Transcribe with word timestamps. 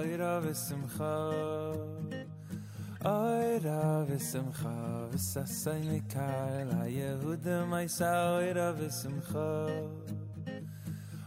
Oira 0.00 0.40
v'simcha 0.40 1.14
Oira 3.04 4.06
v'simcha 4.08 4.74
V'sasay 5.12 5.82
mikal, 5.90 6.68
Ha-Yehuda 6.72 7.56
ma'isa. 7.68 8.10
Oira 8.38 8.68
v'simcha 8.78 9.48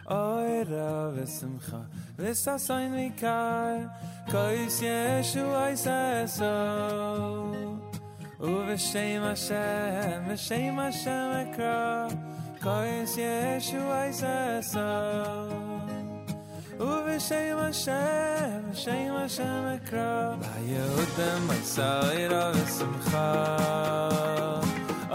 Oira 0.09 1.13
v'simcha 1.13 1.81
V'sasay 2.17 2.85
mikal, 2.95 3.79
Kois 4.31 4.77
Yeshu 4.81 5.45
Aiseso 5.65 6.55
U'v'shem 8.39 9.21
Hashem 9.21 10.25
V'shem 10.29 10.75
Hashem 10.81 11.29
Ekra. 11.43 11.81
Kois 12.59 13.13
Yeshu 13.17 13.81
Aiseso 14.01 15.62
Ubi 16.79 17.19
shame 17.19 17.57
Hashem, 17.59 18.73
shame 18.73 19.13
Hashem 19.13 19.63
ekra 19.77 20.41
La 20.41 20.55
Yehuda 20.73 21.29
matza 21.47 21.89
oira 22.09 22.43
v'simcha 22.55 23.27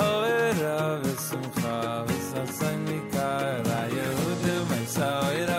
Oira 0.07 0.79
v'simcha 1.03 1.77
v'sasay 2.07 2.77
nika 2.87 3.29
La 3.69 3.81
Yehuda 3.97 4.57
matza 4.71 5.09
oira 5.29 5.58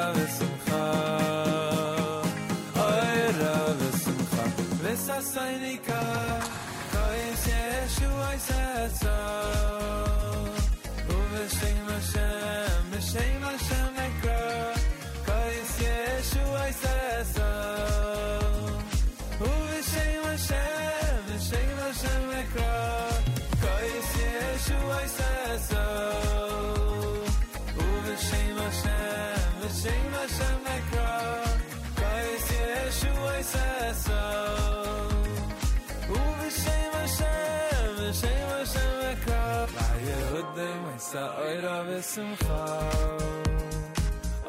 sa 41.11 41.25
oira 41.41 41.77
vesum 41.87 42.31
kha 42.41 42.63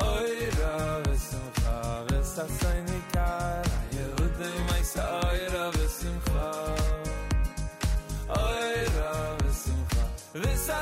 oira 0.06 0.74
vesum 1.06 1.46
kha 1.58 1.76
ves 2.08 2.32
sa 2.34 2.44
sein 2.58 2.90
kar 3.14 3.64
yehud 3.96 4.40
mei 4.68 4.84
sa 4.92 5.04
oira 5.28 5.64
vesum 5.76 6.18
kha 6.28 6.50
oira 8.42 9.14
vesum 9.40 9.80
kha 9.92 10.04
ves 10.42 10.60
sa 10.66 10.78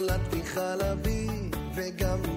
נולדתי 0.00 0.42
חלבי 0.44 1.26
וגם 1.74 2.35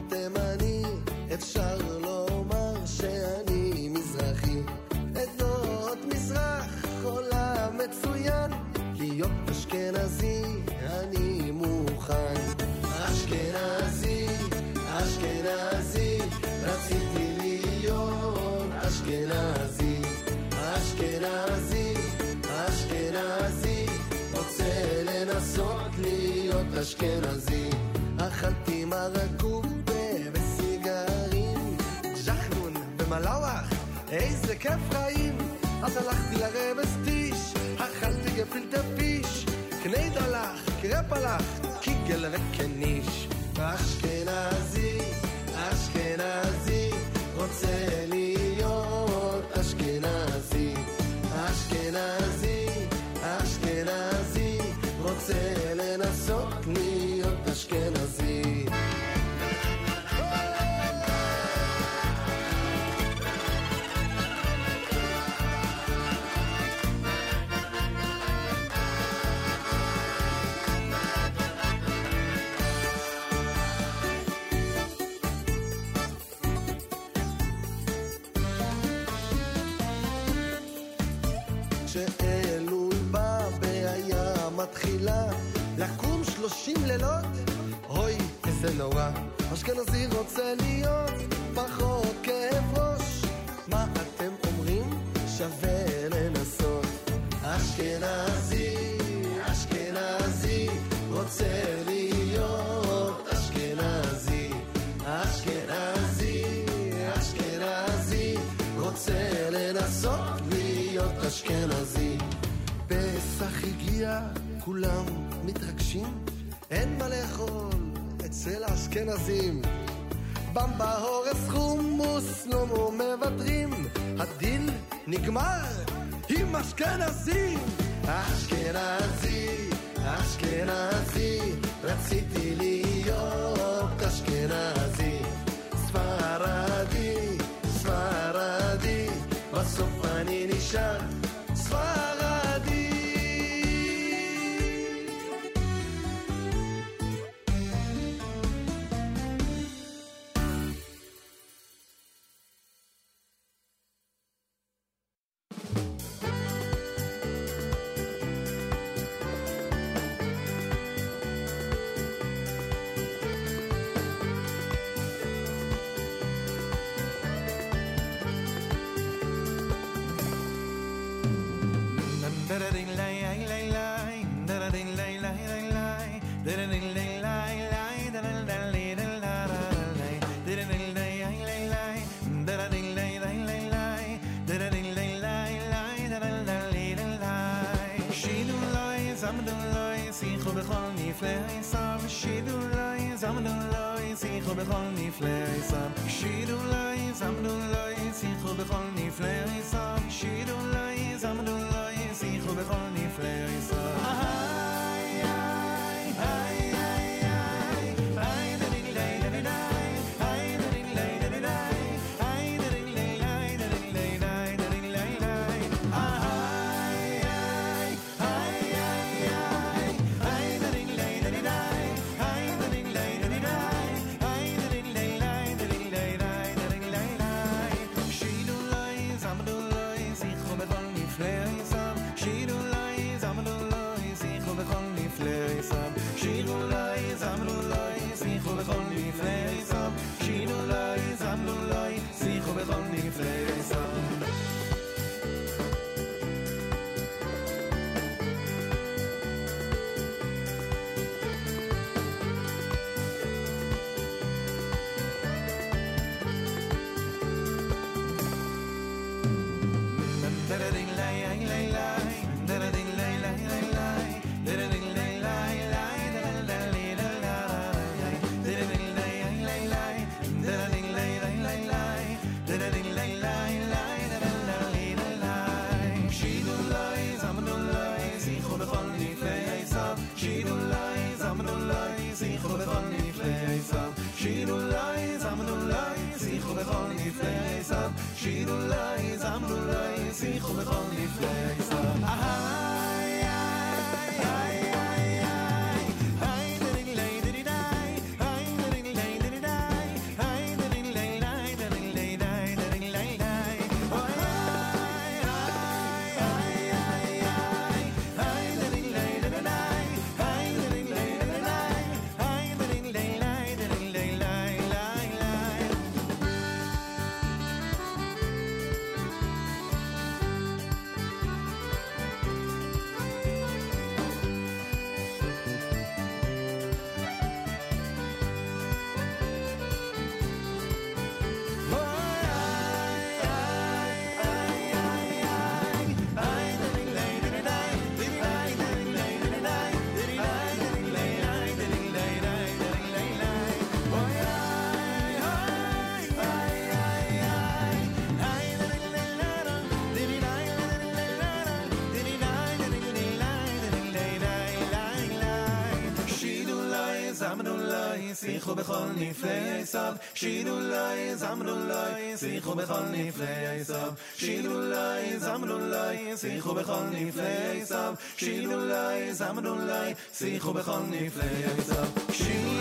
נפלאי 359.68 359.68
סב 359.68 359.92
שילולי 360.14 361.16
זמלולי 361.16 362.16
שיחו 362.16 362.54
בכל 362.54 362.82
נפלאי 362.90 363.64
סב 363.64 363.92
שילולי 364.16 365.18
זמלולי 365.18 366.16
שיחו 366.16 366.54
בכל 366.54 366.82
נפלאי 366.90 367.64
סב 367.64 367.94
שילולי 368.16 369.14
זמלולי 369.14 369.94
שיחו 370.18 370.52
בכל 370.52 370.80
נפלאי 370.90 371.62
סב 371.62 372.12
שילולי 372.12 372.57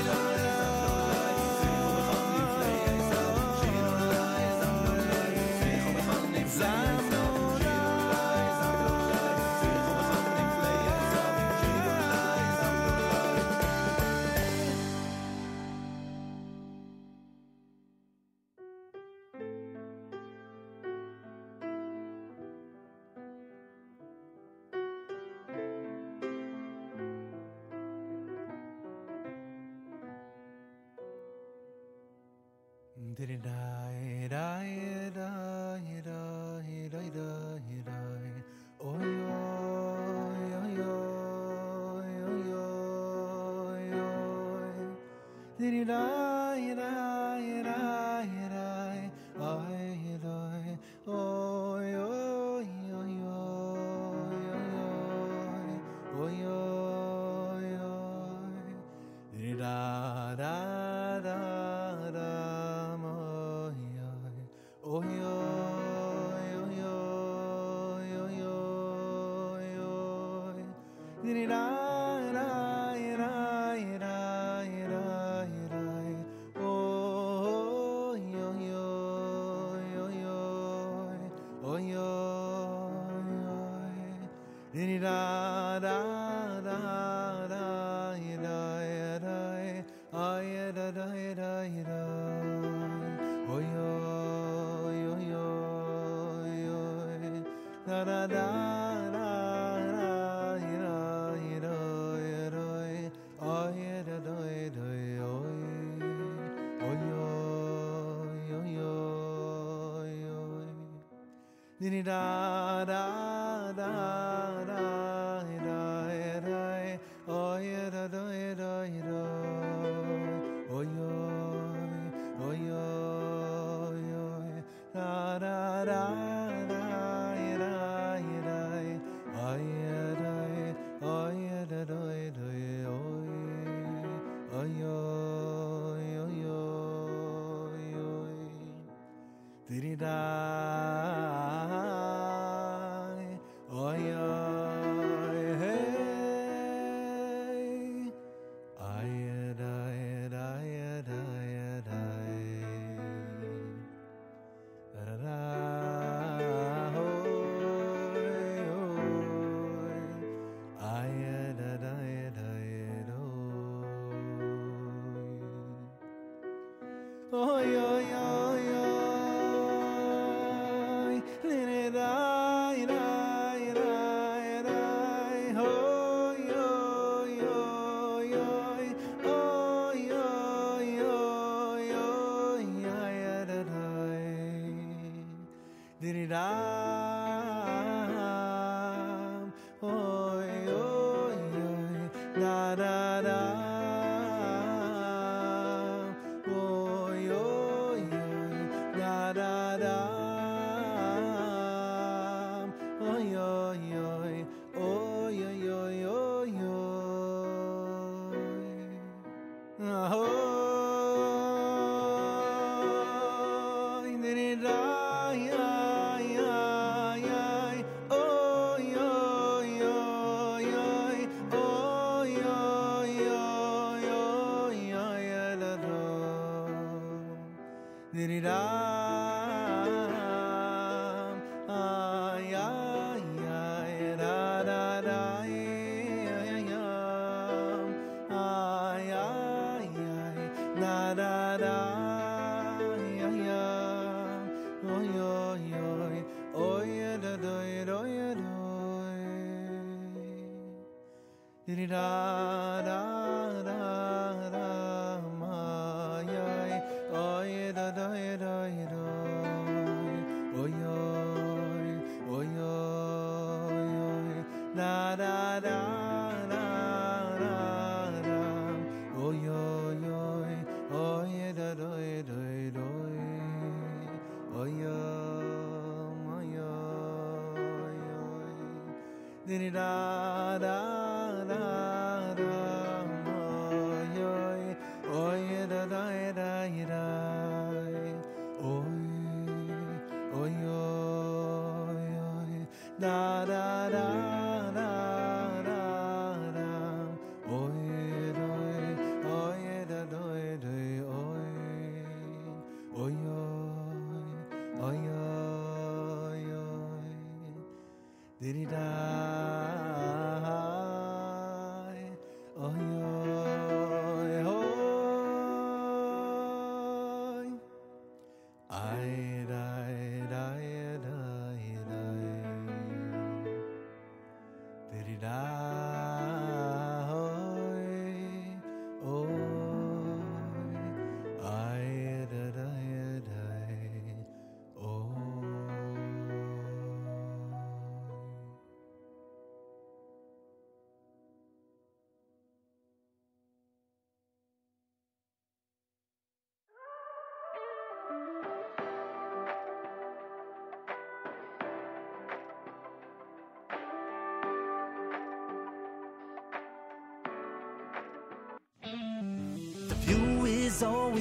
da 214.29 214.57
da 214.63 214.88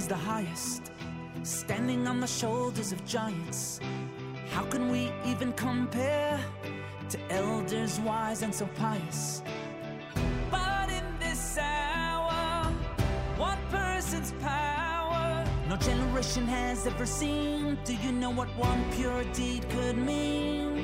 the 0.07 0.15
highest, 0.15 0.91
standing 1.43 2.07
on 2.07 2.19
the 2.19 2.27
shoulders 2.27 2.91
of 2.91 3.05
giants. 3.05 3.79
How 4.51 4.63
can 4.63 4.89
we 4.89 5.11
even 5.25 5.51
compare 5.53 6.39
to 7.09 7.19
elders 7.29 7.99
wise 7.99 8.41
and 8.41 8.53
so 8.53 8.67
pious? 8.75 9.41
But 10.49 10.89
in 10.89 11.03
this 11.19 11.57
hour, 11.57 12.71
one 13.37 13.59
person's 13.69 14.31
power 14.41 14.87
no 15.67 15.75
generation 15.75 16.47
has 16.47 16.87
ever 16.87 17.05
seen. 17.05 17.77
Do 17.83 17.93
you 17.93 18.13
know 18.13 18.29
what 18.29 18.47
one 18.57 18.81
pure 18.93 19.25
deed 19.33 19.67
could 19.69 19.97
mean? 19.97 20.76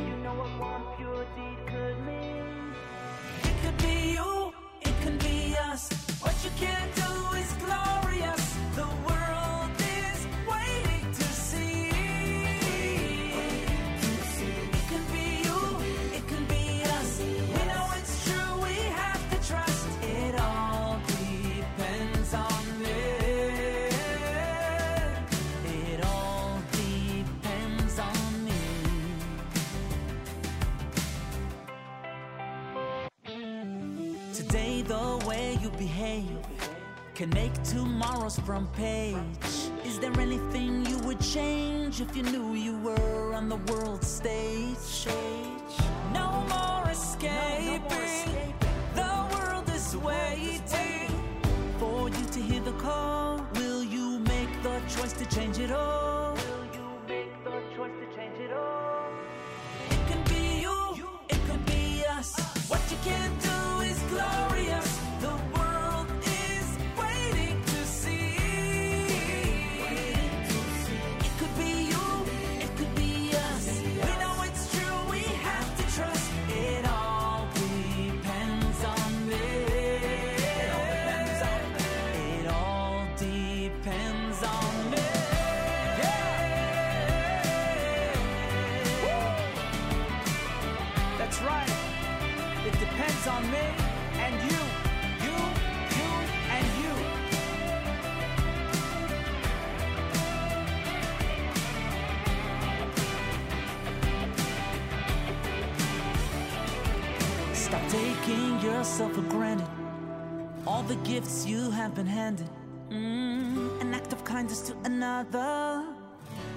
gifts 111.13 111.45
you 111.45 111.69
have 111.69 111.93
been 111.93 112.07
handed. 112.07 112.49
Mm, 112.89 113.79
an 113.81 113.93
act 113.93 114.11
of 114.13 114.23
kindness 114.23 114.61
to 114.61 114.73
another 114.83 115.85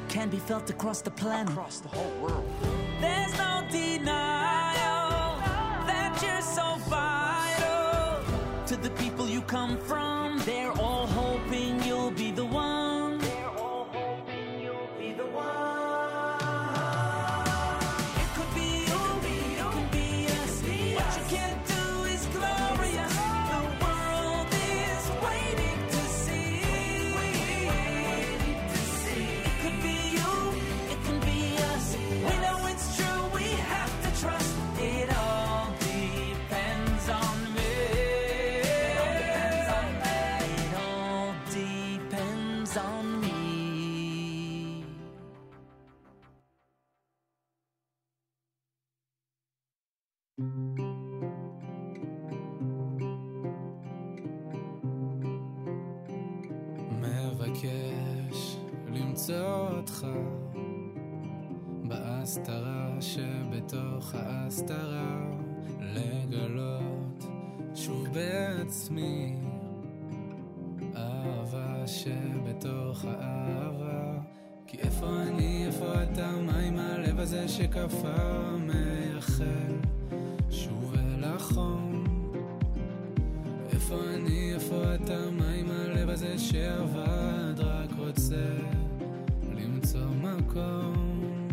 can 0.09 0.31
be 0.31 0.38
felt 0.38 0.71
across 0.71 1.03
the 1.03 1.11
planet. 1.11 1.53
Across 1.53 1.81
the 1.81 1.88
whole 1.88 2.14
world. 2.23 2.49
There's 2.99 3.37
no 3.37 3.53
denial 3.71 5.37
that 5.90 6.12
you're 6.23 6.47
so 6.59 6.66
vital 6.88 8.25
to 8.71 8.77
the 8.77 8.90
people 9.03 9.29
you 9.29 9.42
come 9.42 9.77
from. 9.77 9.96
מבקש 57.01 58.57
למצוא 58.92 59.68
אותך 59.77 60.07
בהסתרה 61.85 62.96
שבתוך 63.01 64.14
ההסתרה 64.14 65.31
לגלות 65.81 67.25
שוב 67.75 68.09
בעצמי 68.12 69.37
אהבה 70.96 71.87
שבתוך 71.87 73.05
האהבה. 73.05 74.18
כי 74.66 74.79
איפה 74.79 75.07
אני, 75.22 75.66
איפה 75.66 76.03
אתה, 76.03 76.31
מה 76.46 76.59
עם 76.59 76.79
הלב 76.79 77.18
הזה 77.20 77.49
שקפא 77.49 78.57
מייחל? 78.59 79.96
בחום 81.51 82.05
איפה 83.73 83.95
אני, 84.15 84.55
איפה 84.55 84.83
אתה, 84.95 85.31
מה 85.31 85.51
עם 85.51 85.71
הלב 85.71 86.11
הזה 86.11 86.39
שעבד, 86.39 87.61
רק 87.61 87.91
רוצה 87.99 88.47
למצוא 89.57 90.01
מקום. 90.23 91.49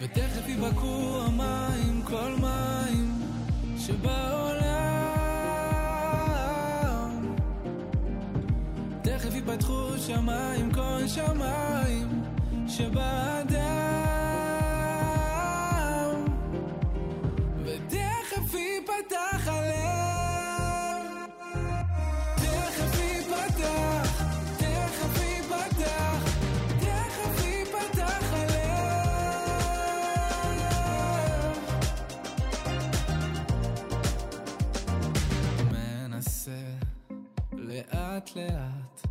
ותכף 0.00 0.48
יבקעו 0.48 1.20
המים, 1.22 2.02
כל 2.04 2.32
מים 2.40 3.22
שבעולם. 3.78 4.68
תכף 9.02 9.34
יפתחו 9.34 9.98
שמיים, 9.98 10.72
כל 10.72 11.06
שמיים 11.06 12.22
שבאדם. 12.68 13.77
לאט 38.36 38.52
לאט. 38.52 39.06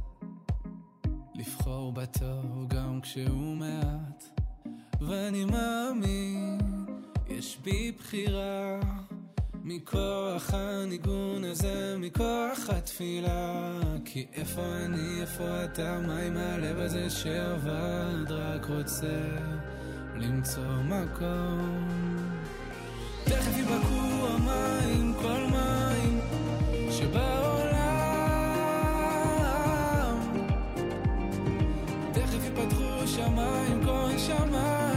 לבחור 1.35 1.91
בתור 1.93 2.65
גם 2.67 3.01
כשהוא 3.01 3.55
מעט. 3.55 4.23
ואני 5.01 5.45
מאמין 5.45 6.57
יש 7.27 7.57
בי 7.63 7.91
בחירה. 7.91 8.79
מכוח 9.63 10.53
הניגון 10.53 11.43
הזה, 11.43 11.95
מכוח 11.99 12.69
התפילה. 12.69 13.79
כי 14.05 14.25
איפה 14.33 14.61
אני, 14.85 15.21
איפה 15.21 15.63
אתה, 15.63 15.99
מה 16.07 16.19
עם 16.19 16.37
הלב 16.37 16.79
הזה 16.79 17.09
שעבד 17.09 18.31
רק 18.31 18.65
רוצה 18.65 19.19
למצוא 20.15 20.83
מקום. 20.83 21.87
תכף 23.23 23.57
ייבקעו 23.57 24.27
המים, 24.27 25.13
כל 25.21 25.47
מים 25.51 26.19
שבעולם 26.91 27.56
שמיים, 33.06 33.84
כל 33.84 34.18
שמיים 34.18 34.95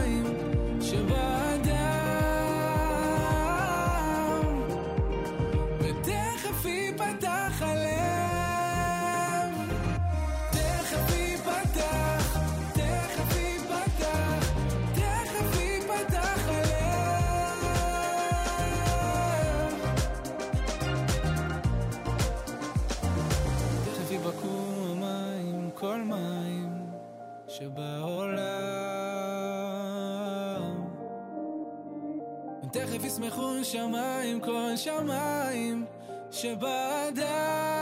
שמיים, 33.63 34.39
כל 34.39 34.75
שמיים 34.75 35.85
שבאדם. 36.31 37.80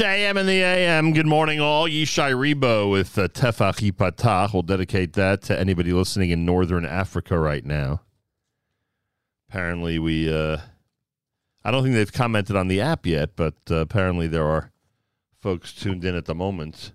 JM 0.00 0.38
in 0.38 0.46
the 0.46 0.62
AM. 0.62 1.12
Good 1.12 1.26
morning, 1.26 1.60
all. 1.60 1.86
Yishai 1.86 2.32
Ribo 2.32 2.90
with 2.90 3.18
uh, 3.18 3.28
Yipatach. 3.28 4.54
We'll 4.54 4.62
dedicate 4.62 5.12
that 5.12 5.42
to 5.42 5.60
anybody 5.60 5.92
listening 5.92 6.30
in 6.30 6.46
Northern 6.46 6.86
Africa 6.86 7.38
right 7.38 7.62
now. 7.62 8.00
Apparently, 9.50 9.98
we, 9.98 10.32
uh, 10.32 10.56
I 11.62 11.70
don't 11.70 11.82
think 11.82 11.96
they've 11.96 12.10
commented 12.10 12.56
on 12.56 12.68
the 12.68 12.80
app 12.80 13.04
yet, 13.04 13.36
but 13.36 13.56
uh, 13.70 13.74
apparently 13.74 14.26
there 14.26 14.46
are 14.46 14.72
folks 15.38 15.74
tuned 15.74 16.02
in 16.02 16.14
at 16.14 16.24
the 16.24 16.34
moment 16.34 16.92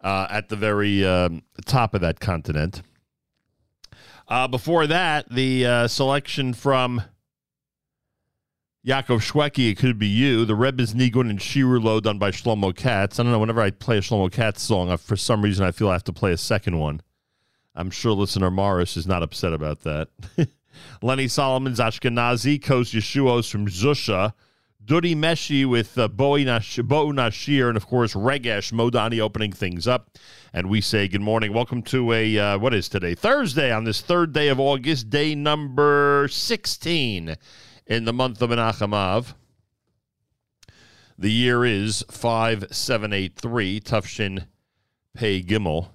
uh, 0.00 0.26
at 0.30 0.48
the 0.48 0.56
very 0.56 1.04
um, 1.04 1.42
top 1.66 1.92
of 1.92 2.00
that 2.00 2.20
continent. 2.20 2.80
Uh, 4.26 4.48
before 4.48 4.86
that, 4.86 5.28
the 5.28 5.66
uh, 5.66 5.86
selection 5.86 6.54
from 6.54 7.02
Yaakov 8.86 9.20
Shweki, 9.20 9.70
it 9.70 9.76
could 9.76 9.98
be 9.98 10.06
you. 10.06 10.46
The 10.46 10.54
Rebbe's 10.54 10.94
Nigun 10.94 11.28
and 11.28 11.38
Shiru 11.38 11.80
Shirulo 11.80 12.00
done 12.00 12.18
by 12.18 12.30
Shlomo 12.30 12.74
Katz. 12.74 13.20
I 13.20 13.22
don't 13.22 13.30
know, 13.30 13.38
whenever 13.38 13.60
I 13.60 13.72
play 13.72 13.98
a 13.98 14.00
Shlomo 14.00 14.32
Katz 14.32 14.62
song, 14.62 14.88
I, 14.88 14.96
for 14.96 15.16
some 15.16 15.42
reason 15.42 15.66
I 15.66 15.70
feel 15.70 15.90
I 15.90 15.92
have 15.92 16.04
to 16.04 16.14
play 16.14 16.32
a 16.32 16.38
second 16.38 16.78
one. 16.78 17.02
I'm 17.74 17.90
sure 17.90 18.12
listener 18.12 18.50
Morris 18.50 18.96
is 18.96 19.06
not 19.06 19.22
upset 19.22 19.52
about 19.52 19.80
that. 19.80 20.08
Lenny 21.02 21.28
Solomon's 21.28 21.78
Ashkenazi, 21.78 22.62
Kos 22.62 22.92
Yeshuos 22.92 23.50
from 23.50 23.66
Zusha, 23.66 24.32
Dudi 24.82 25.14
Meshi 25.14 25.68
with 25.68 25.98
uh, 25.98 26.08
Boi 26.08 26.44
Nash- 26.44 26.78
Bo 26.82 27.08
Nashir, 27.08 27.68
and 27.68 27.76
of 27.76 27.86
course 27.86 28.14
Regesh 28.14 28.72
Modani 28.72 29.20
opening 29.20 29.52
things 29.52 29.86
up. 29.86 30.16
And 30.54 30.70
we 30.70 30.80
say 30.80 31.06
good 31.06 31.20
morning. 31.20 31.52
Welcome 31.52 31.82
to 31.82 32.14
a, 32.14 32.38
uh, 32.38 32.58
what 32.58 32.72
is 32.72 32.88
today? 32.88 33.14
Thursday 33.14 33.70
on 33.70 33.84
this 33.84 34.00
third 34.00 34.32
day 34.32 34.48
of 34.48 34.58
August, 34.58 35.10
day 35.10 35.34
number 35.34 36.28
16 36.30 37.36
in 37.90 38.04
the 38.04 38.12
month 38.12 38.40
of 38.40 38.50
Menachem 38.50 38.94
Av. 38.94 39.34
The 41.18 41.30
year 41.30 41.64
is 41.64 42.04
5783, 42.08 43.80
Tufshin 43.80 44.46
Pei 45.12 45.42
Gimel. 45.42 45.88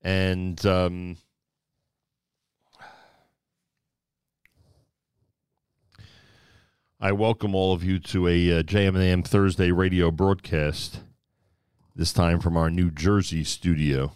And 0.00 0.64
um, 0.64 1.18
I 6.98 7.12
welcome 7.12 7.54
all 7.54 7.74
of 7.74 7.84
you 7.84 7.98
to 7.98 8.26
a 8.26 8.58
uh, 8.58 8.62
JMAM 8.62 9.26
Thursday 9.26 9.70
radio 9.70 10.10
broadcast, 10.10 11.00
this 11.94 12.14
time 12.14 12.40
from 12.40 12.56
our 12.56 12.70
New 12.70 12.90
Jersey 12.90 13.44
studio. 13.44 14.14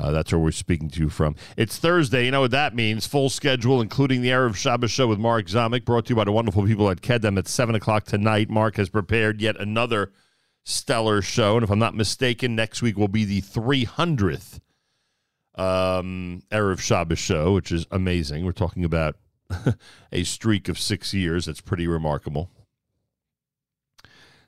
Uh, 0.00 0.10
that's 0.10 0.32
where 0.32 0.38
we're 0.38 0.50
speaking 0.50 0.88
to 0.88 1.00
you 1.00 1.08
from. 1.10 1.36
It's 1.58 1.76
Thursday. 1.76 2.24
You 2.24 2.30
know 2.30 2.40
what 2.40 2.52
that 2.52 2.74
means. 2.74 3.06
Full 3.06 3.28
schedule, 3.28 3.82
including 3.82 4.22
the 4.22 4.30
Erev 4.30 4.56
Shabbos 4.56 4.90
show 4.90 5.06
with 5.06 5.18
Mark 5.18 5.46
Zamek, 5.46 5.84
brought 5.84 6.06
to 6.06 6.10
you 6.10 6.16
by 6.16 6.24
the 6.24 6.32
wonderful 6.32 6.66
people 6.66 6.88
at 6.88 7.02
Kedem 7.02 7.36
at 7.36 7.46
7 7.46 7.74
o'clock 7.74 8.06
tonight. 8.06 8.48
Mark 8.48 8.76
has 8.76 8.88
prepared 8.88 9.42
yet 9.42 9.60
another 9.60 10.12
stellar 10.64 11.20
show. 11.20 11.56
And 11.56 11.64
if 11.64 11.70
I'm 11.70 11.78
not 11.78 11.94
mistaken, 11.94 12.56
next 12.56 12.80
week 12.80 12.96
will 12.96 13.08
be 13.08 13.26
the 13.26 13.42
300th 13.42 14.60
um, 15.56 16.42
Erev 16.50 16.80
Shabbos 16.80 17.18
show, 17.18 17.52
which 17.52 17.70
is 17.70 17.86
amazing. 17.90 18.46
We're 18.46 18.52
talking 18.52 18.84
about 18.84 19.16
a 20.12 20.24
streak 20.24 20.68
of 20.70 20.78
six 20.78 21.12
years. 21.12 21.44
That's 21.44 21.60
pretty 21.60 21.86
remarkable. 21.86 22.50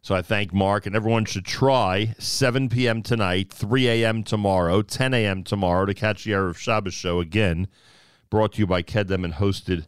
So 0.05 0.17
I 0.17 0.23
thank 0.23 0.53
Mark, 0.53 0.85
and 0.85 0.97
everyone 0.97 1.27
should 1.27 1.45
try 1.45 2.17
7 2.19 2.69
p.m. 2.69 3.03
tonight, 3.03 3.53
3 3.53 3.87
a.m. 3.89 4.25
tomorrow, 4.25 4.83
10 4.83 5.15
a.m. 5.15 5.45
tomorrow 5.45 5.87
to 5.87 5.95
catch 5.95 6.25
the 6.25 6.33
Erev 6.33 6.57
Shabbos 6.57 6.93
show 6.93 7.21
again, 7.21 7.69
brought 8.29 8.55
to 8.55 8.59
you 8.59 8.67
by 8.67 8.83
Kedem 8.83 9.25
and 9.25 9.35
hosted 9.35 9.87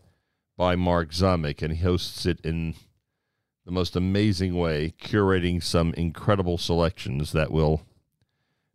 by 0.57 0.77
Mark 0.77 1.11
Zamek. 1.11 1.62
And 1.62 1.72
he 1.74 1.83
hosts 1.83 2.27
it 2.27 2.40
in 2.44 2.77
the 3.64 3.72
most 3.72 3.96
amazing 3.96 4.57
way, 4.57 4.94
curating 5.03 5.61
some 5.61 5.92
incredible 5.94 6.59
selections 6.59 7.33
that 7.33 7.50
will 7.50 7.83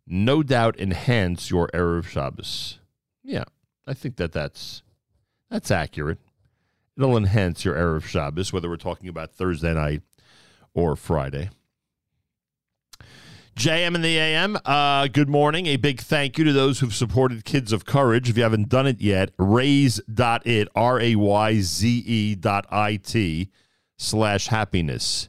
no 0.06 0.42
doubt 0.42 0.78
enhance 0.78 1.50
your 1.50 1.68
Erev 1.68 2.04
Shabbos. 2.06 2.80
Yeah, 3.22 3.44
I 3.86 3.94
think 3.94 4.16
that 4.16 4.32
that's 4.32 4.82
That's 5.50 5.70
accurate. 5.70 6.18
It'll 6.96 7.16
enhance 7.16 7.64
your 7.64 7.76
Erev 7.76 8.04
Shabbos, 8.04 8.52
whether 8.52 8.68
we're 8.68 8.76
talking 8.76 9.08
about 9.08 9.32
Thursday 9.32 9.72
night 9.72 10.02
or 10.74 10.96
Friday. 10.96 11.50
JM 13.56 13.94
and 13.94 14.02
the 14.02 14.16
AM, 14.16 14.56
uh, 14.64 15.06
good 15.08 15.28
morning. 15.28 15.66
A 15.66 15.76
big 15.76 16.00
thank 16.00 16.38
you 16.38 16.44
to 16.44 16.52
those 16.52 16.80
who've 16.80 16.94
supported 16.94 17.44
Kids 17.44 17.72
of 17.72 17.84
Courage. 17.84 18.30
If 18.30 18.38
you 18.38 18.42
haven't 18.42 18.70
done 18.70 18.86
it 18.86 19.02
yet, 19.02 19.36
rayze.it, 19.36 20.68
R 20.74 21.00
A 21.00 21.14
Y 21.14 21.60
Z 21.60 21.88
E 22.06 22.34
dot 22.36 22.66
I 22.70 22.96
T 22.96 23.50
slash 23.98 24.46
happiness. 24.46 25.28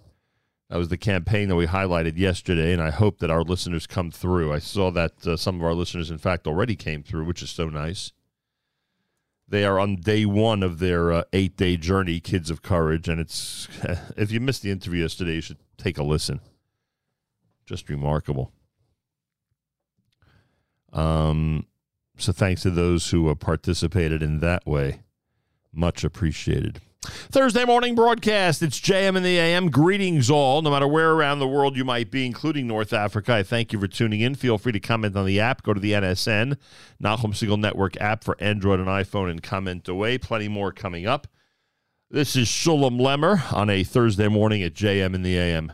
That 0.70 0.78
was 0.78 0.88
the 0.88 0.98
campaign 0.98 1.50
that 1.50 1.58
we 1.58 1.68
highlighted 1.68 2.18
yesterday, 2.18 2.72
and 2.72 2.82
I 2.82 2.92
hope 2.92 3.20
that 3.20 3.30
our 3.30 3.44
listeners 3.44 3.86
come 3.86 4.10
through. 4.12 4.54
I 4.54 4.60
saw 4.60 4.92
that 4.92 5.28
uh, 5.28 5.36
some 5.36 5.58
of 5.58 5.64
our 5.64 5.74
listeners, 5.74 6.10
in 6.10 6.18
fact, 6.18 6.48
already 6.48 6.78
came 6.78 7.04
through, 7.04 7.26
which 7.26 7.44
is 7.44 7.50
so 7.50 7.68
nice. 7.68 8.14
They 9.52 9.66
are 9.66 9.78
on 9.78 9.98
day 9.98 10.26
one 10.26 10.64
of 10.64 10.80
their 10.80 11.12
uh, 11.12 11.24
eight 11.34 11.58
day 11.58 11.76
journey, 11.76 12.22
Kids 12.22 12.50
of 12.50 12.62
Courage. 12.62 13.10
And 13.10 13.20
it's, 13.20 13.68
if 14.18 14.32
you 14.32 14.40
missed 14.40 14.62
the 14.62 14.72
interview 14.72 15.02
yesterday, 15.02 15.36
you 15.36 15.42
should 15.42 15.60
take 15.78 15.98
a 15.98 16.04
listen. 16.04 16.40
Just 17.66 17.90
remarkable. 17.90 18.54
Um, 20.94 21.66
so 22.18 22.32
thanks 22.32 22.62
to 22.62 22.70
those 22.70 23.10
who 23.10 23.30
uh, 23.30 23.36
participated 23.36 24.24
in 24.24 24.40
that 24.40 24.66
way. 24.66 25.02
Much 25.74 26.06
appreciated. 26.06 26.80
Thursday 27.04 27.66
morning 27.66 27.96
broadcast. 27.96 28.62
It's 28.62 28.80
JM 28.80 29.16
in 29.16 29.24
the 29.24 29.40
AM. 29.40 29.72
Greetings, 29.72 30.30
all, 30.30 30.62
no 30.62 30.70
matter 30.70 30.88
where 30.88 31.14
around 31.14 31.40
the 31.40 31.48
world 31.48 31.76
you 31.76 31.84
might 31.84 32.12
be, 32.12 32.28
including 32.28 32.68
North 32.68 32.94
Africa. 32.94 33.34
I 33.34 33.44
thank 33.44 33.74
you 33.74 33.80
for 33.80 33.88
tuning 33.88 34.22
in. 34.22 34.36
Feel 34.36 34.60
free 34.60 34.72
to 34.72 34.80
comment 34.80 35.16
on 35.16 35.26
the 35.26 35.40
app. 35.40 35.64
Go 35.64 35.74
to 35.74 35.80
the 35.80 35.94
NSN, 35.94 36.58
Nachum 37.02 37.34
Segal 37.34 37.60
Network 37.60 38.00
app 38.00 38.24
for 38.24 38.36
Android 38.40 38.80
and 38.80 38.88
iPhone, 38.88 39.32
and 39.32 39.42
comment 39.42 39.88
away. 39.88 40.20
Plenty 40.20 40.48
more 40.48 40.72
coming 40.72 41.08
up. 41.08 41.28
This 42.12 42.36
is 42.36 42.48
Shulem 42.48 43.00
Lemmer 43.00 43.52
on 43.52 43.72
a 43.72 43.84
Thursday 43.84 44.28
morning 44.28 44.62
at 44.62 44.76
JM 44.76 45.16
in 45.16 45.24
the 45.24 45.38
AM. 45.38 45.72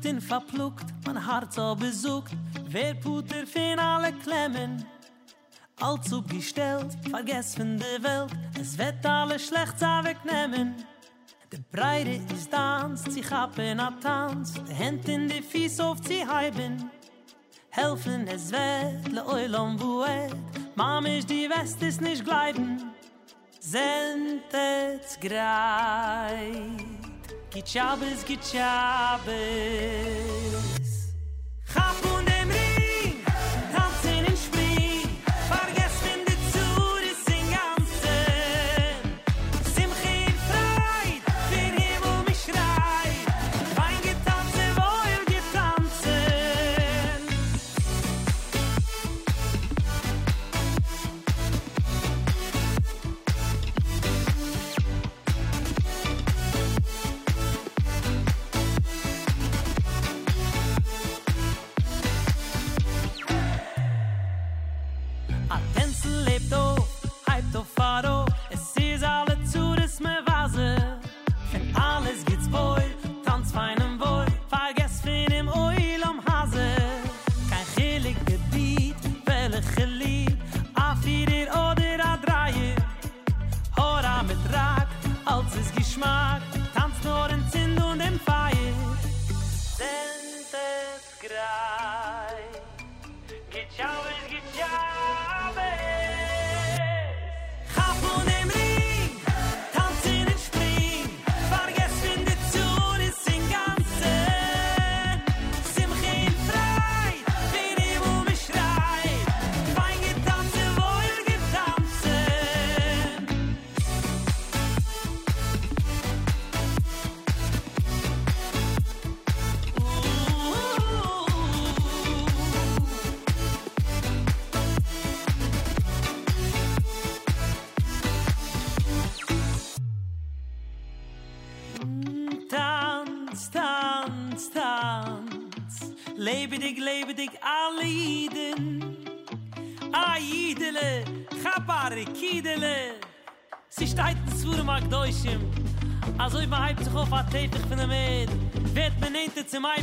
gesucht 0.00 0.06
und 0.06 0.20
verpluckt 0.20 1.06
man 1.06 1.26
hart 1.26 1.52
so 1.52 1.74
besucht 1.74 2.32
wer 2.68 2.94
puter 2.94 3.46
fin 3.46 3.78
alle 3.78 4.12
klemmen 4.12 4.84
Allzu 5.82 6.22
gestellt, 6.22 6.94
vergess 7.08 7.54
von 7.54 7.78
der 7.78 8.02
Welt, 8.02 8.32
es 8.60 8.76
wird 8.76 9.06
alle 9.06 9.38
schlecht 9.38 9.78
so 9.78 9.86
wegnehmen. 9.86 10.74
De 11.48 11.58
breide 11.72 12.20
is 12.34 12.50
dans, 12.50 13.02
zich 13.04 13.32
ab 13.32 13.58
a 13.58 13.90
tanz, 13.98 14.52
de 14.52 14.74
hent 14.74 15.08
in 15.08 15.26
de 15.26 15.42
fies 15.42 15.80
auf 15.80 15.98
zi 16.02 16.22
heiben. 16.26 16.90
Helfen 17.70 18.28
es 18.28 18.50
wet, 18.50 19.10
le 19.10 19.24
oilom 19.26 19.78
buet, 19.78 20.34
mam 20.74 21.06
is 21.06 21.24
die 21.24 21.48
West 21.48 21.80
is 21.80 21.98
nisch 21.98 22.22
gleiben. 22.22 22.92
Sentet's 23.58 25.16
greif. 25.18 26.99
Git 27.50 27.74
Job. 27.74 28.00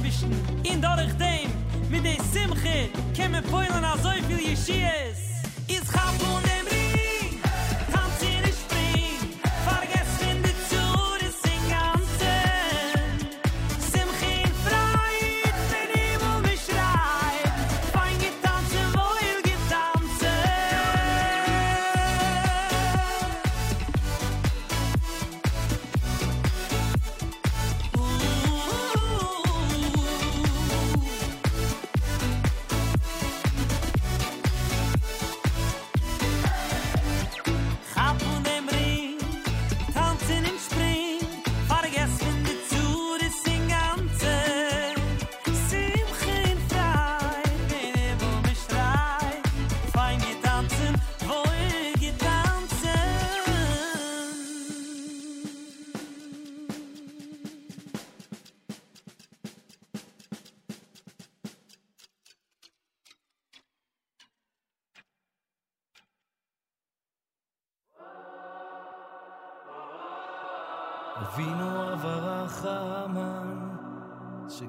zwischen. 0.07 0.31
In 0.63 0.81
dorch 0.81 1.15
dem 1.17 1.49
mit 1.89 2.03
de 2.03 2.17
simche 2.31 2.89
kemen 3.13 3.43
poilen 3.43 3.83
a 3.83 3.97
so 3.97 4.09
viel 4.27 4.39
yeshie 4.39 5.06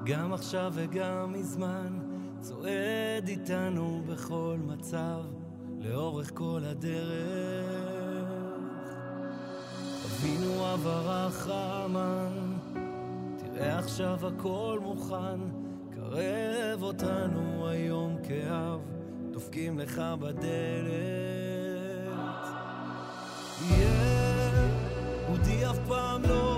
גם 0.09 0.33
עכשיו 0.33 0.71
וגם 0.75 1.33
מזמן, 1.33 1.99
צועד 2.39 3.27
איתנו 3.27 4.01
בכל 4.07 4.57
מצב, 4.67 5.21
לאורך 5.79 6.31
כל 6.33 6.61
הדרך. 6.65 8.19
אבינו 10.05 10.65
עברה 10.65 11.29
חמן, 11.31 12.57
תראה 13.37 13.79
עכשיו 13.79 14.27
הכל 14.27 14.79
מוכן, 14.81 15.39
קרב 15.95 16.83
אותנו 16.83 17.67
היום 17.67 18.17
כאב, 18.27 18.79
דופקים 19.31 19.79
לך 19.79 20.01
בדלת. 20.19 20.39
יהודי 25.27 25.65
אף 25.65 25.79
פעם 25.87 26.23
לא... 26.23 26.48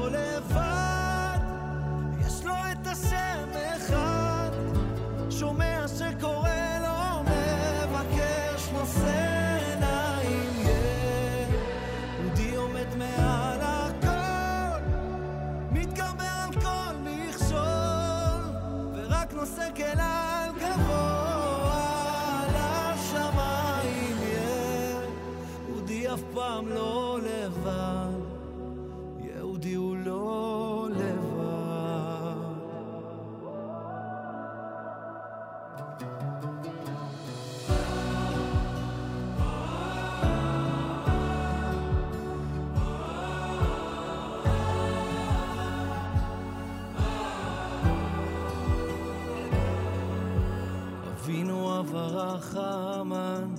חמן. 52.51 53.53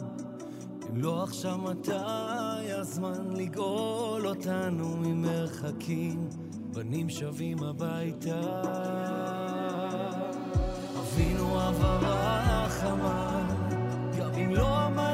אם 0.90 1.02
לא 1.02 1.22
עכשיו 1.22 1.58
מתי 1.58 2.72
הזמן 2.72 3.30
לגאול 3.36 4.26
אותנו 4.26 4.96
ממרחקים, 4.96 6.28
בנים 6.74 7.08
שבים 7.08 7.58
הביתה. 7.62 8.40
אבינו 11.00 11.60
עברה 11.60 12.64
החמה, 12.64 13.48
גם 14.18 14.34
אם 14.34 14.50
לא 14.50 14.86
אמר... 14.86 15.11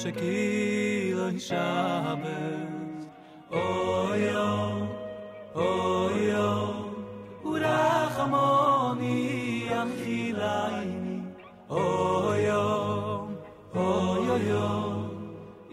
shekila 0.00 1.28
shabet 1.46 3.00
o 3.52 3.64
yo 4.16 4.50
אוי 5.56 6.18
yo 6.32 6.50
ura 7.50 7.80
khamoni 8.16 9.16
akhilaini 9.80 11.16
o 11.68 11.84
yo 12.48 12.64
o 13.84 13.88
yo 14.28 14.36
yo 14.50 14.68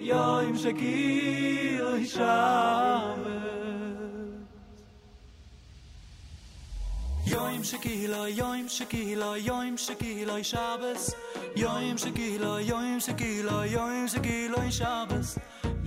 yo 0.09 0.23
im 0.47 0.55
shekila 0.63 1.93
shabet 2.13 3.27
yo 7.29 7.41
im 7.53 7.63
shekila 7.69 8.19
yo 8.39 8.49
yo 9.49 9.56
shkilo 9.77 10.37
shabbes 10.43 11.15
yoim 11.55 11.97
shkilo 12.03 12.53
yoim 12.69 12.99
shkilo 13.05 13.57
yoim 13.75 14.07
shkilo 14.13 14.61
shabbes 14.71 15.37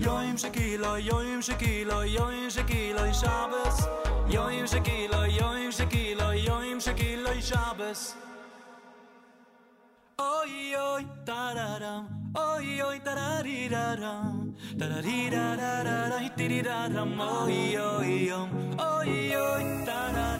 yoim 0.06 0.36
shkilo 0.42 0.92
yoim 1.08 1.40
shkilo 1.48 1.98
yoim 2.16 2.48
shkilo 2.56 3.04
shabbes 3.20 3.76
yoim 4.36 4.64
shkilo 4.72 5.20
yoim 5.40 5.70
shkilo 5.78 6.28
yoim 6.46 6.78
shkilo 6.86 7.34
shabbes 7.50 8.14
Oy 10.18 10.74
oy 10.76 11.04
tararam. 11.24 12.20
Oy 12.36 12.80
oy 12.82 12.98
tarariraram 13.00 14.54
tarariraram 14.78 16.30
tiriraram 16.36 17.20
oy 17.20 17.76
oy 17.76 18.30
oy 18.32 18.60
oy 18.78 19.36
oy 19.36 19.64
tararam 19.88 20.39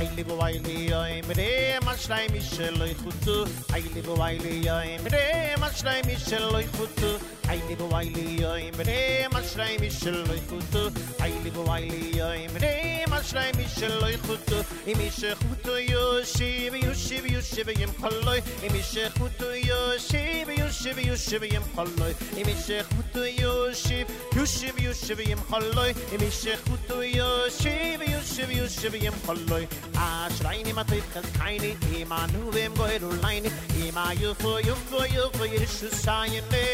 Oi 0.00 0.08
tiridai 0.16 0.52
la 0.56 0.62
lillai 0.64 1.91
mal 1.92 1.98
schnei 1.98 2.28
mi 2.32 2.40
shel 2.40 2.74
loy 2.80 2.94
khutu 3.00 3.34
ay 3.76 3.82
li 3.94 4.00
bo 4.06 4.14
ay 4.26 4.38
li 4.44 4.52
yo 4.66 4.76
im 4.92 5.04
re 5.14 5.24
mal 5.60 5.72
schnei 5.78 6.00
mi 6.06 6.14
shel 6.26 6.46
loy 6.52 6.64
khutu 6.76 7.10
ay 7.52 7.58
li 7.68 7.74
bo 7.80 7.88
ay 7.98 8.08
li 8.14 8.24
yo 8.40 8.52
im 8.68 8.80
re 8.88 9.28
mal 9.34 9.44
schnei 9.50 9.76
mi 9.82 9.90
shel 10.00 10.16
loy 10.28 10.40
khutu 10.48 10.84
ay 11.26 11.32
li 11.44 11.50
bo 11.56 11.66
ay 11.74 11.84
li 11.92 12.16
yo 12.18 12.30
im 12.44 12.56
re 12.64 12.72
mal 13.12 13.22
schnei 13.22 13.52
mi 13.56 13.66
shel 13.76 13.92
loy 14.00 14.14
khutu 14.24 14.58
im 14.90 14.98
mi 14.98 15.08
shel 15.10 15.34
khutu 15.42 15.74
yo 15.90 16.04
shi 16.24 16.70
bi 16.72 16.80
yo 16.84 16.92
shi 16.94 17.20
bi 17.24 17.34
yo 17.34 17.40
shi 17.40 17.62
bi 17.68 17.74
im 17.84 17.92
khalloy 18.00 18.38
im 18.66 18.72
mi 18.72 18.80
shel 18.90 19.10
khutu 19.18 19.50
yo 19.68 19.80
shi 20.06 20.22
bi 20.48 20.56
yo 20.60 20.68
shi 20.78 20.92
bi 20.98 21.04
yo 21.08 21.16
shi 21.24 21.38
bi 21.42 21.48
im 21.58 21.66
khalloy 21.76 22.12
im 22.40 22.46
mi 22.48 22.54
shel 22.64 22.84
khutu 22.94 23.26
yo 23.42 23.52
shi 23.82 23.98
bi 24.08 24.38
yo 24.38 24.44
shi 24.54 24.72
bi 24.78 24.86
yo 24.88 24.92
shi 25.02 25.14
bi 25.20 25.28
im 25.34 25.42
khalloy 25.50 25.90
im 26.14 26.20
mi 26.24 26.30
khutu 26.66 26.98
yo 27.18 27.28
shi 27.60 27.74
bi 28.00 28.10
yo 28.14 28.20
shi 28.32 28.48
bi 28.50 28.60
yo 28.62 28.66
shi 28.78 28.88
bi 28.96 29.04
im 29.10 29.16
khalloy 29.26 29.62
a 30.06 30.08
shrayni 30.38 30.74
ma 30.80 30.84
tay 30.92 31.02
khalkayni 31.12 31.72
ima 32.00 32.26
nu 32.32 32.50
vem 32.50 32.74
goyru 32.74 33.10
line 33.24 33.48
ima 33.86 34.06
yu 34.20 34.34
fo 34.42 34.52
yu 34.68 34.74
fo 34.90 35.04
yu 35.14 35.24
fo 35.36 35.44
yu 35.54 35.60
shu 35.76 35.88
shayn 36.02 36.44
me 36.52 36.64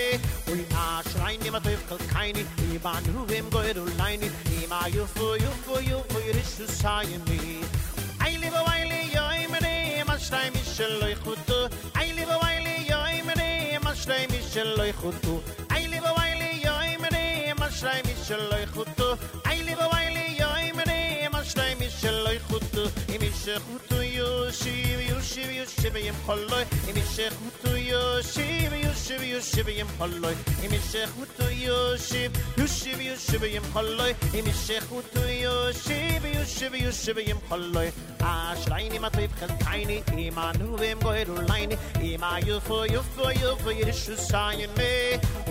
ui 0.53 0.63
a 0.85 0.87
shrayn 1.11 1.47
ima 1.51 1.61
tuf 1.67 1.83
keine 1.89 2.09
kayni 2.15 2.45
ima 2.77 2.95
nu 3.07 3.25
vem 3.33 3.51
goyru 3.51 3.85
line 4.01 4.27
ima 4.63 4.81
yu 4.95 5.07
fo 5.17 5.29
yu 5.45 5.53
fo 5.67 5.79
yu 5.91 5.99
fo 6.11 6.19
yu 6.29 6.35
shu 6.55 6.67
shayn 6.81 7.21
me 7.29 7.39
ay 8.25 8.37
libo 8.43 8.61
ay 8.75 8.83
li 8.91 9.01
yo 9.17 9.25
imre 9.45 9.75
ma 10.09 10.17
shrein 10.27 10.53
mi 10.55 10.63
shloy 10.75 11.15
khutu 11.25 11.59
ay 12.01 12.09
libo 12.19 12.37
ay 12.49 12.57
li 12.67 12.77
yo 12.91 13.01
imre 13.19 13.51
ma 13.85 13.93
shrein 14.01 14.31
mi 14.33 14.41
shloy 14.53 14.93
khutu 15.01 15.35
ay 15.77 15.85
libo 15.93 16.13
ay 16.25 16.33
li 16.41 16.51
yo 16.67 16.75
imre 16.95 17.25
ma 17.61 17.69
shrein 17.79 18.03
mi 18.09 18.15
shloy 18.27 18.65
khutu 18.75 19.09
shekh 23.49 23.69
tu 23.89 23.99
yoshiv 24.15 24.99
yoshiv 25.11 25.51
yoshiv 25.59 25.95
yem 26.07 26.17
kholoy 26.25 26.65
im 26.91 26.97
shekh 27.13 27.37
tu 27.61 27.71
yoshiv 27.91 28.73
yoshiv 28.81 29.23
yoshiv 29.29 29.69
yem 29.77 29.93
kholoy 30.01 30.35
im 30.67 30.75
shekh 30.89 31.15
tu 31.37 31.47
yoshiv 31.61 32.37
yoshiv 32.61 32.99
yoshiv 33.07 33.47
yem 33.53 33.69
kholoy 33.77 34.11
im 34.41 34.51
shekh 34.65 34.91
tu 35.15 35.23
yoshiv 35.45 36.27
yoshiv 36.35 36.77
yoshiv 36.81 37.21
yem 37.29 37.41
kholoy 37.49 37.87
a 38.33 38.33
shrayni 38.65 39.01
matoy 39.05 39.29
khn 39.39 39.55
tayni 39.65 39.97
im 40.27 40.43
anu 40.47 40.77
vem 40.83 41.01
goher 41.07 41.25
ulayni 41.37 41.81
im 42.11 42.27
a 42.33 42.35
yu 42.49 42.61
fo 42.69 42.83
yu 42.95 43.03
fo 43.15 43.31
yu 43.41 43.55
fo 43.63 43.77
yir 43.79 43.95
shu 44.03 44.19
shayn 44.27 44.77
me 44.81 44.91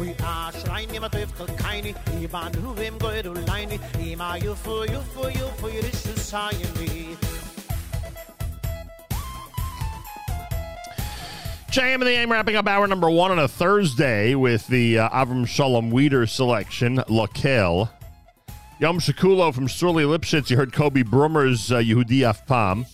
oy 0.04 0.12
a 0.34 0.36
shrayni 0.60 1.02
matoy 1.08 1.26
khn 1.40 1.58
tayni 1.64 1.96
im 2.20 2.38
anu 2.44 2.78
vem 2.82 3.02
goher 3.06 3.26
ulayni 3.34 3.82
im 4.12 4.24
a 4.30 4.32
yu 4.46 4.56
fo 4.68 4.78
yu 4.94 5.04
fo 5.16 5.34
yu 5.40 5.50
fo 5.64 5.76
yir 5.78 5.92
me 6.80 7.37
JM 11.78 11.94
and 11.94 12.08
the 12.08 12.10
AM 12.10 12.32
wrapping 12.32 12.56
up 12.56 12.66
hour 12.66 12.88
number 12.88 13.08
one 13.08 13.30
on 13.30 13.38
a 13.38 13.48
Thursday 13.48 14.34
with 14.34 14.66
the 14.66 14.98
uh, 14.98 15.10
Avram 15.10 15.48
Shalom 15.48 15.92
Weeder 15.92 16.26
selection, 16.26 16.98
Lakel. 17.08 17.88
Yom 18.80 18.98
Shakulo 19.00 19.54
from 19.54 19.70
Surly 19.70 20.04
Lipschitz. 20.04 20.50
You 20.50 20.58
heard 20.58 20.74
Kobe 20.74 21.04
Brummer's 21.04 21.72
uh, 21.72 21.78
Yehudi 21.78 22.22
Afpam. 22.22 22.88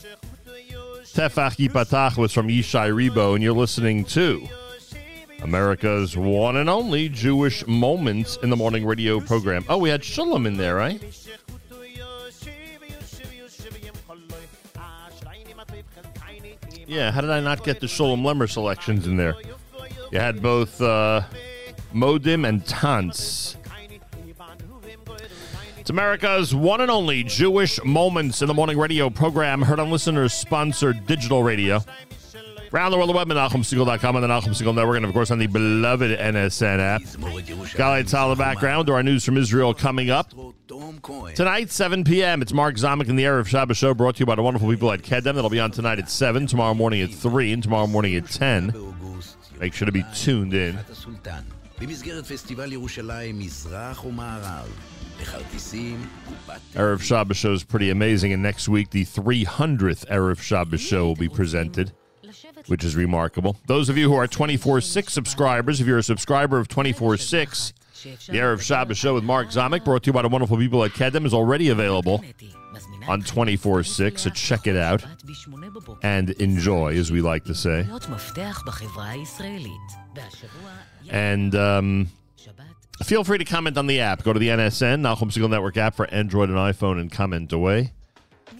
Tefach 1.13 1.65
Yipatach 1.65 2.17
was 2.17 2.33
from 2.33 2.49
Yishai 2.49 2.91
Ribo, 2.91 3.35
and 3.35 3.41
you're 3.41 3.53
listening 3.53 4.03
to 4.03 4.45
America's 5.41 6.17
one 6.17 6.57
and 6.57 6.69
only 6.69 7.07
Jewish 7.07 7.65
Moments 7.65 8.37
in 8.43 8.49
the 8.49 8.57
Morning 8.57 8.85
radio 8.85 9.21
program. 9.21 9.63
Oh, 9.69 9.77
we 9.77 9.87
had 9.87 10.03
Shalom 10.03 10.45
in 10.45 10.57
there, 10.57 10.75
right? 10.75 11.01
Yeah, 16.87 17.11
how 17.11 17.21
did 17.21 17.29
I 17.29 17.39
not 17.39 17.63
get 17.63 17.79
the 17.79 17.87
Shulem 17.87 18.21
Lemmer 18.21 18.49
selections 18.49 19.07
in 19.07 19.17
there? 19.17 19.35
You 20.11 20.19
had 20.19 20.41
both 20.41 20.81
uh, 20.81 21.21
Modim 21.93 22.47
and 22.47 22.65
Tans. 22.65 23.57
It's 25.79 25.89
America's 25.89 26.55
one 26.55 26.79
and 26.79 26.89
only 26.89 27.23
Jewish 27.23 27.83
Moments 27.83 28.41
in 28.41 28.47
the 28.47 28.53
Morning 28.53 28.77
radio 28.77 29.09
program, 29.09 29.61
heard 29.61 29.79
on 29.79 29.91
listeners 29.91 30.33
sponsored 30.33 31.05
digital 31.05 31.43
radio. 31.43 31.83
Around 32.73 32.89
the 32.89 32.97
World 32.97 33.11
of 33.11 33.15
Web 33.15 33.31
at 33.31 33.37
NachumSegal.com 33.37 34.15
on 34.15 34.21
the 34.23 34.27
Nachum 34.27 34.49
Segal 34.49 34.73
Network 34.73 34.97
and, 34.97 35.05
of 35.05 35.13
course, 35.13 35.29
on 35.29 35.37
the 35.37 35.45
beloved 35.45 36.17
NSN 36.17 36.79
app. 36.79 37.03
Galay 37.75 38.01
the 38.03 38.35
background 38.35 38.89
our 38.89 39.03
news 39.03 39.23
from 39.23 39.37
Israel 39.37 39.75
coming 39.75 40.09
up. 40.09 40.33
Tonight, 41.35 41.69
7 41.69 42.03
p.m., 42.03 42.41
it's 42.41 42.51
Mark 42.51 42.77
Zamek 42.77 43.09
in 43.09 43.15
the 43.15 43.25
Erev 43.25 43.45
Shabbos 43.45 43.77
show 43.77 43.93
brought 43.93 44.15
to 44.15 44.21
you 44.21 44.25
by 44.25 44.33
the 44.33 44.41
wonderful 44.41 44.67
people 44.67 44.91
at 44.91 45.03
Kedem. 45.03 45.35
That'll 45.35 45.51
be 45.51 45.59
on 45.59 45.69
tonight 45.69 45.99
at 45.99 46.09
7, 46.09 46.47
tomorrow 46.47 46.73
morning 46.73 47.03
at 47.03 47.11
3, 47.11 47.53
and 47.53 47.61
tomorrow 47.61 47.85
morning 47.85 48.15
at 48.15 48.27
10. 48.27 48.73
Make 49.59 49.75
sure 49.75 49.85
to 49.85 49.91
be 49.91 50.03
tuned 50.15 50.55
in. 50.55 50.79
Erev 56.73 57.01
Shabbos 57.01 57.37
show 57.37 57.53
is 57.53 57.63
pretty 57.63 57.91
amazing, 57.91 58.33
and 58.33 58.41
next 58.41 58.67
week 58.67 58.89
the 58.89 59.05
300th 59.05 60.07
Erev 60.07 60.39
Shabbos 60.39 60.81
show 60.81 61.05
will 61.05 61.15
be 61.15 61.29
presented 61.29 61.93
which 62.67 62.83
is 62.83 62.95
remarkable. 62.95 63.57
Those 63.67 63.89
of 63.89 63.97
you 63.97 64.09
who 64.09 64.15
are 64.15 64.27
24 64.27 64.81
6 64.81 65.13
subscribers, 65.13 65.81
if 65.81 65.87
you're 65.87 65.97
a 65.97 66.03
subscriber 66.03 66.59
of 66.59 66.67
24 66.67 67.17
6, 67.17 67.73
the 68.03 68.37
Erev 68.37 68.61
Shabbos 68.61 68.97
show 68.97 69.13
with 69.13 69.23
Mark 69.23 69.47
Zamek, 69.49 69.85
brought 69.85 70.03
to 70.03 70.07
you 70.07 70.13
by 70.13 70.21
the 70.21 70.29
wonderful 70.29 70.57
people 70.57 70.83
at 70.83 70.91
Kedem, 70.91 71.25
is 71.25 71.33
already 71.33 71.69
available 71.69 72.23
on 73.07 73.21
24 73.21 73.83
6, 73.83 74.21
so 74.21 74.29
check 74.29 74.67
it 74.67 74.75
out 74.75 75.03
and 76.01 76.31
enjoy, 76.31 76.95
as 76.97 77.11
we 77.11 77.21
like 77.21 77.45
to 77.45 77.55
say. 77.55 77.85
And 81.09 81.53
um, 81.55 82.07
feel 83.03 83.23
free 83.23 83.37
to 83.37 83.45
comment 83.45 83.77
on 83.77 83.87
the 83.87 83.99
app. 83.99 84.23
Go 84.23 84.33
to 84.33 84.39
the 84.39 84.49
NSN, 84.49 85.01
Nachum 85.01 85.31
Segal 85.31 85.49
Network 85.49 85.77
app 85.77 85.95
for 85.95 86.07
Android 86.13 86.49
and 86.49 86.57
iPhone, 86.57 86.99
and 86.99 87.11
comment 87.11 87.51
away. 87.53 87.91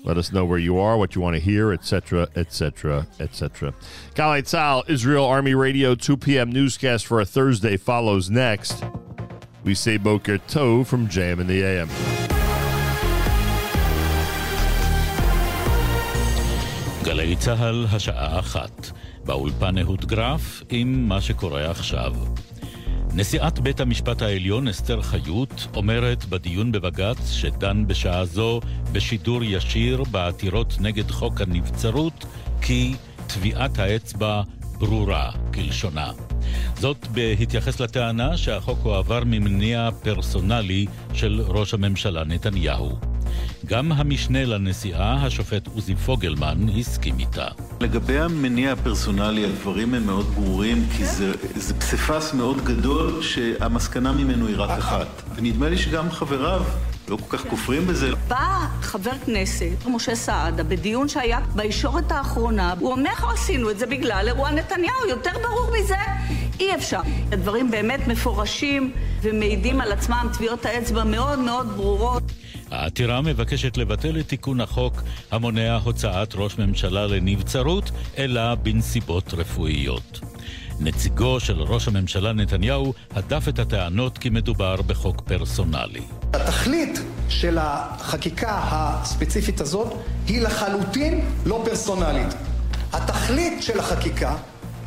Let 0.05 0.17
us 0.17 0.33
know 0.33 0.43
where 0.43 0.59
you 0.59 0.77
are, 0.77 0.97
what 0.97 1.15
you 1.15 1.21
want 1.21 1.35
to 1.35 1.39
hear, 1.39 1.71
etc., 1.71 2.27
etc., 2.35 3.07
etc. 3.21 3.73
Galei 4.15 4.43
Tzahal, 4.43 4.89
Israel 4.89 5.25
Army 5.25 5.55
Radio, 5.55 5.95
2 5.95 6.17
p.m. 6.17 6.51
newscast 6.51 7.05
for 7.05 7.21
a 7.21 7.25
Thursday 7.25 7.77
follows 7.77 8.29
next. 8.29 8.83
We 9.63 9.73
say 9.73 9.95
Boker 9.95 10.39
Tov 10.39 10.87
from 10.87 11.07
JM 11.07 11.39
in 11.39 11.47
the 11.47 11.61
AM. 11.63 11.89
גלי 17.03 17.35
צה"ל, 17.35 17.85
השעה 17.91 18.39
אחת. 18.39 18.91
באולפן 19.25 19.77
אהוד 19.77 20.05
גרף 20.05 20.63
עם 20.69 21.07
מה 21.09 21.21
שקורה 21.21 21.71
עכשיו. 21.71 22.13
נשיאת 23.15 23.59
בית 23.59 23.79
המשפט 23.79 24.21
העליון 24.21 24.67
אסתר 24.67 25.01
חיות 25.01 25.67
אומרת 25.75 26.25
בדיון 26.25 26.71
בבג"ץ 26.71 27.31
שדן 27.31 27.87
בשעה 27.87 28.25
זו 28.25 28.59
בשידור 28.91 29.43
ישיר 29.43 30.03
בעתירות 30.03 30.73
נגד 30.79 31.11
חוק 31.11 31.41
הנבצרות 31.41 32.25
כי 32.61 32.95
טביעת 33.27 33.79
האצבע 33.79 34.41
ברורה 34.77 35.31
כלשונה. 35.53 36.11
זאת 36.75 37.07
בהתייחס 37.07 37.79
לטענה 37.79 38.37
שהחוק 38.37 38.79
הועבר 38.83 39.23
ממניע 39.25 39.89
פרסונלי 40.03 40.85
של 41.13 41.41
ראש 41.47 41.73
הממשלה 41.73 42.23
נתניהו. 42.23 43.12
גם 43.65 43.91
המשנה 43.91 44.45
לנשיאה, 44.45 45.13
השופט 45.25 45.67
עוזי 45.67 45.95
פוגלמן, 45.95 46.57
הסכים 46.79 47.19
איתה. 47.19 47.47
לגבי 47.81 48.19
המניע 48.19 48.71
הפרסונלי, 48.71 49.45
הדברים 49.45 49.93
הם 49.93 50.05
מאוד 50.05 50.25
ברורים, 50.25 50.87
כי 50.97 51.05
זה, 51.05 51.31
זה 51.55 51.73
פסיפס 51.73 52.33
מאוד 52.33 52.63
גדול 52.63 53.21
שהמסקנה 53.21 54.11
ממנו 54.11 54.47
היא 54.47 54.55
רק 54.57 54.69
אחת. 54.69 55.07
ונדמה 55.35 55.69
לי 55.69 55.77
שגם 55.77 56.11
חבריו 56.11 56.63
לא 57.09 57.17
כל 57.17 57.37
כך 57.37 57.47
כופרים 57.47 57.87
בזה. 57.87 58.11
בא 58.27 58.67
חבר 58.81 59.11
כנסת, 59.25 59.85
משה 59.87 60.15
סעדה, 60.15 60.63
בדיון 60.63 61.07
שהיה 61.07 61.39
בישורת 61.55 62.11
האחרונה, 62.11 62.73
הוא 62.79 62.91
אומר, 62.91 63.09
איך 63.09 63.25
עשינו 63.33 63.69
את 63.69 63.79
זה 63.79 63.85
בגלל 63.85 64.25
אירוע 64.27 64.51
נתניהו? 64.51 65.07
יותר 65.09 65.31
ברור 65.41 65.71
מזה? 65.79 65.95
אי 66.59 66.75
אפשר. 66.75 66.99
הדברים 67.31 67.71
באמת 67.71 68.07
מפורשים 68.07 68.91
ומעידים 69.21 69.81
על 69.81 69.91
עצמם, 69.91 70.27
טביעות 70.33 70.65
האצבע 70.65 71.03
מאוד 71.03 71.39
מאוד 71.39 71.67
ברורות. 71.67 72.23
העתירה 72.73 73.21
מבקשת 73.21 73.77
לבטל 73.77 74.19
את 74.19 74.27
תיקון 74.27 74.61
החוק 74.61 75.01
המונע 75.31 75.75
הוצאת 75.83 76.35
ראש 76.35 76.57
ממשלה 76.57 77.07
לנבצרות, 77.07 77.91
אלא 78.17 78.55
בנסיבות 78.55 79.33
רפואיות. 79.33 80.19
נציגו 80.79 81.39
של 81.39 81.61
ראש 81.61 81.87
הממשלה 81.87 82.33
נתניהו 82.33 82.93
הדף 83.15 83.47
את 83.47 83.59
הטענות 83.59 84.17
כי 84.17 84.29
מדובר 84.29 84.81
בחוק 84.81 85.21
פרסונלי. 85.21 86.01
התכלית 86.33 86.99
של 87.29 87.57
החקיקה 87.61 88.59
הספציפית 88.63 89.61
הזאת 89.61 89.93
היא 90.27 90.41
לחלוטין 90.41 91.25
לא 91.45 91.61
פרסונלית. 91.65 92.33
התכלית 92.93 93.63
של 93.63 93.79
החקיקה 93.79 94.35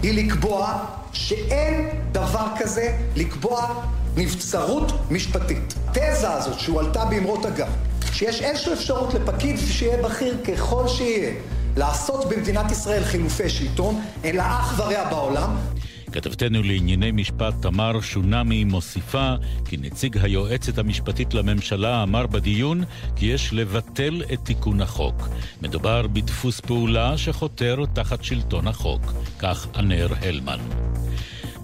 היא 0.03 0.24
לקבוע 0.24 0.84
שאין 1.12 1.89
דבר 2.12 2.47
כזה 2.59 2.99
לקבוע 3.16 3.84
נבצרות 4.16 4.92
משפטית. 5.10 5.74
התזה 5.86 6.30
הזאת 6.30 6.60
שהועלתה 6.60 7.04
באמרות 7.04 7.46
אגב, 7.46 7.68
שיש 8.12 8.42
איזושהי 8.42 8.72
אפשרות 8.72 9.14
לפקיד 9.14 9.56
שיהיה 9.56 10.02
בכיר 10.02 10.36
ככל 10.44 10.88
שיהיה 10.88 11.34
לעשות 11.76 12.28
במדינת 12.28 12.70
ישראל 12.70 13.04
חילופי 13.04 13.48
שלטון, 13.48 14.00
אין 14.24 14.36
לה 14.36 14.58
אח 14.60 14.80
ורע 14.80 15.10
בעולם, 15.10 15.56
כתבתנו 16.12 16.62
לענייני 16.62 17.12
משפט 17.12 17.54
תמר 17.62 18.00
שונמי 18.00 18.64
מוסיפה 18.64 19.34
כי 19.64 19.76
נציג 19.76 20.18
היועצת 20.18 20.78
המשפטית 20.78 21.34
לממשלה 21.34 22.02
אמר 22.02 22.26
בדיון 22.26 22.84
כי 23.16 23.26
יש 23.26 23.52
לבטל 23.52 24.22
את 24.32 24.38
תיקון 24.42 24.80
החוק. 24.80 25.28
מדובר 25.62 26.06
בדפוס 26.06 26.60
פעולה 26.60 27.18
שחותר 27.18 27.76
תחת 27.92 28.24
שלטון 28.24 28.68
החוק, 28.68 29.02
כך 29.38 29.66
ענר 29.74 30.08
הלמן. 30.20 30.58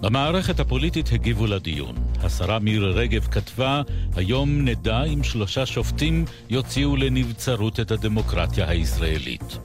במערכת 0.03 0.59
הפוליטית 0.59 1.11
הגיבו 1.11 1.47
לדיון. 1.47 1.95
השרה 2.23 2.59
מירי 2.59 2.91
רגב 2.91 3.27
כתבה, 3.31 3.81
היום 4.15 4.65
נדע 4.65 5.03
אם 5.03 5.23
שלושה 5.23 5.65
שופטים 5.65 6.25
יוציאו 6.49 6.95
לנבצרות 6.95 7.79
את 7.79 7.91
הדמוקרטיה 7.91 8.69
הישראלית. 8.69 9.57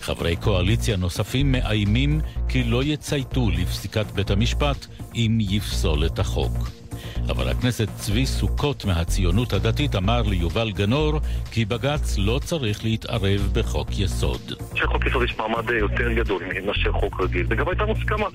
חברי 0.00 0.36
קואליציה 0.36 0.96
נוספים 0.96 1.52
מאיימים 1.52 2.20
כי 2.48 2.64
לא 2.64 2.84
יצייתו 2.84 3.50
לפסיקת 3.50 4.06
בית 4.14 4.30
המשפט 4.30 4.86
אם 5.14 5.38
יפסול 5.40 6.06
את 6.06 6.18
החוק. 6.18 6.85
חבר 7.26 7.48
הכנסת 7.48 7.88
צבי 7.96 8.26
סוכות 8.26 8.84
מהציונות 8.84 9.52
הדתית 9.52 9.96
אמר 9.96 10.22
ליובל 10.22 10.72
גנור 10.72 11.20
כי 11.50 11.64
בג"ץ 11.64 12.18
לא 12.18 12.40
צריך 12.44 12.84
להתערב 12.84 13.50
בחוק 13.52 13.88
יסוד. 13.98 14.52
שחוק 14.74 15.06
יסוד 15.06 15.22
יש 15.22 15.38
מעמד 15.38 15.70
יותר 15.70 16.12
גדול 16.12 16.42
מאשר 16.66 16.92
חוק 16.92 17.20
רגיל, 17.20 17.46
וגם 17.48 17.68
הייתה 17.68 17.84
מוסכמה. 17.84 18.26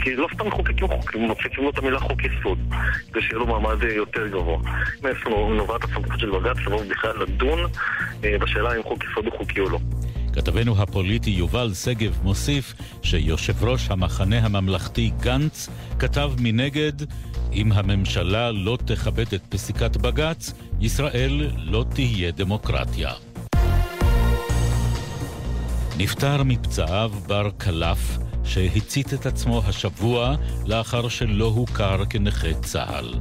כי 0.00 0.16
לא 0.16 0.28
סתם 0.34 0.46
מחוקקים 0.46 0.88
חוקים, 0.88 1.20
מוסיפים 1.20 1.64
לו 1.64 1.70
את 1.70 1.78
המילה 1.78 2.00
חוק 2.00 2.20
יסוד, 2.24 2.58
כדי 3.12 3.22
שיהיה 3.22 3.38
לו 3.38 3.46
מעמד 3.46 3.82
יותר 3.82 4.26
גבוה. 4.28 4.58
מאיפה 5.02 5.50
נובעת 5.56 5.84
הסמכות 5.84 6.20
של 6.20 6.30
בג"ץ 6.30 6.56
לבוא 6.66 6.82
בכלל 6.90 7.22
לדון 7.22 7.58
בשאלה 8.20 8.76
אם 8.76 8.82
חוק 8.82 9.04
יסוד 9.04 9.24
הוא 9.24 9.38
חוקי 9.38 9.60
או 9.60 9.68
לא. 9.68 9.78
כתבנו 10.32 10.82
הפוליטי 10.82 11.30
יובל 11.30 11.74
שגב 11.74 12.18
מוסיף 12.22 12.74
שיושב 13.02 13.64
ראש 13.64 13.90
המחנה 13.90 14.38
הממלכתי 14.38 15.10
גנץ 15.20 15.68
כתב 15.98 16.32
מנגד 16.38 16.92
אם 17.52 17.72
הממשלה 17.72 18.52
לא 18.52 18.78
תכבד 18.84 19.34
את 19.34 19.42
פסיקת 19.48 19.96
בג"ץ, 19.96 20.52
ישראל 20.80 21.50
לא 21.56 21.84
תהיה 21.94 22.30
דמוקרטיה. 22.30 23.12
נפטר 25.96 26.42
מפצעיו 26.42 27.12
בר 27.26 27.50
קלף, 27.58 28.18
שהצית 28.44 29.14
את 29.14 29.26
עצמו 29.26 29.62
השבוע 29.66 30.34
לאחר 30.66 31.08
שלא 31.08 31.44
הוכר 31.44 32.04
כנכה 32.10 32.54
צה"ל. 32.54 33.14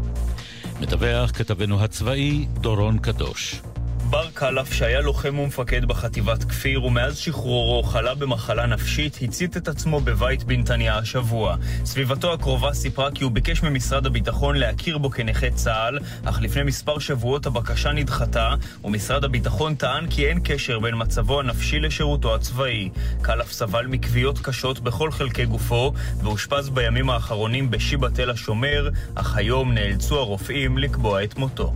מדווח 0.82 1.32
כתבנו 1.32 1.84
הצבאי 1.84 2.46
דורון 2.62 3.00
קדוש. 3.00 3.62
בר 4.10 4.30
קלף, 4.34 4.74
שהיה 4.74 5.02
לוחם 5.02 5.40
ומפקד 5.40 5.86
בחטיבת 5.86 6.44
כפיר, 6.44 6.84
ומאז 6.84 7.18
שחרורו 7.18 7.84
חלה 7.84 8.16
במחלה 8.16 8.66
נפשית, 8.66 9.20
הצית 9.22 9.58
את 9.58 9.68
עצמו 9.68 10.00
בבית 10.00 10.44
בנתניה 10.44 10.98
השבוע. 10.98 11.56
סביבתו 11.86 12.34
הקרובה 12.34 12.74
סיפרה 12.74 13.12
כי 13.12 13.24
הוא 13.24 13.32
ביקש 13.32 13.64
ממשרד 13.64 14.06
הביטחון 14.06 14.56
להכיר 14.56 14.98
בו 14.98 15.10
כנכה 15.10 15.50
צה"ל, 15.52 16.00
אך 16.26 16.42
לפני 16.42 16.64
מספר 16.64 17.00
שבועות 17.00 17.46
הבקשה 17.46 17.92
נדחתה, 17.92 18.54
ומשרד 18.84 19.24
הביטחון 19.24 19.76
טען 19.76 20.08
כי 20.10 20.28
אין 20.28 20.40
קשר 20.44 20.80
בין 20.80 20.94
מצבו 20.98 21.40
הנפשי 21.40 21.80
לשירותו 21.80 22.36
הצבאי. 22.36 22.90
קלף 23.22 23.52
סבל 23.52 23.88
מכוויות 23.88 24.40
קשות 24.40 24.80
בכל 24.80 25.12
חלקי 25.12 25.46
גופו, 25.46 25.94
ואושפז 26.24 26.70
בימים 26.70 27.10
האחרונים 27.10 27.72
בשיבא 27.72 28.10
תל 28.10 28.30
השומר, 28.30 28.90
אך 29.16 29.36
היום 29.36 29.74
נאלצו 29.74 30.20
הרופאים 30.20 30.78
לקבוע 30.78 31.24
את 31.24 31.38
מותו. 31.38 31.74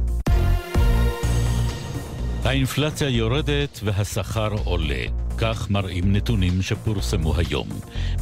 האינפלציה 2.45 3.09
יורדת 3.09 3.79
והשכר 3.83 4.49
עולה. 4.63 5.03
כך 5.37 5.69
מראים 5.69 6.13
נתונים 6.13 6.61
שפורסמו 6.61 7.37
היום. 7.37 7.67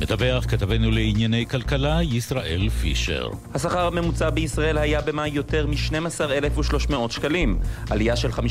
מדווח 0.01 0.45
כתבנו 0.45 0.91
לענייני 0.91 1.45
כלכלה 1.45 2.03
ישראל 2.03 2.69
פישר. 2.69 3.29
השכר 3.53 3.87
הממוצע 3.87 4.29
בישראל 4.29 4.77
היה 4.77 5.01
במאי 5.01 5.29
יותר 5.29 5.67
מ-12,300 5.67 6.95
שקלים, 7.09 7.59
עלייה 7.89 8.15
של 8.15 8.29
5% 8.31 8.41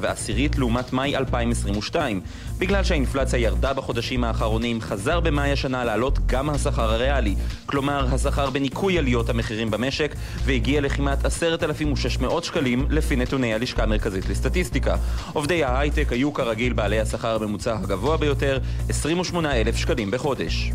ועשירית 0.00 0.58
לעומת 0.58 0.92
מאי 0.92 1.16
2022. 1.16 2.20
בגלל 2.58 2.84
שהאינפלציה 2.84 3.38
ירדה 3.38 3.72
בחודשים 3.72 4.24
האחרונים, 4.24 4.80
חזר 4.80 5.20
במאי 5.20 5.52
השנה 5.52 5.84
לעלות 5.84 6.18
גם 6.26 6.50
השכר 6.50 6.92
הריאלי, 6.92 7.34
כלומר 7.66 8.14
השכר 8.14 8.50
בניכוי 8.50 8.98
עליות 8.98 9.28
המחירים 9.28 9.70
במשק, 9.70 10.14
והגיע 10.44 10.80
לכמעט 10.80 11.24
10,600 11.24 12.44
שקלים 12.44 12.86
לפי 12.90 13.16
נתוני 13.16 13.54
הלשכה 13.54 13.82
המרכזית 13.82 14.28
לסטטיסטיקה. 14.28 14.96
עובדי 15.32 15.64
ההייטק 15.64 16.12
היו 16.12 16.32
כרגיל 16.32 16.72
בעלי 16.72 17.00
השכר 17.00 17.36
הממוצע 17.36 17.76
הגבוה 17.82 18.16
ביותר, 18.16 18.58
28,000 18.88 19.76
שקלים 19.76 20.10
בחודש. 20.10 20.72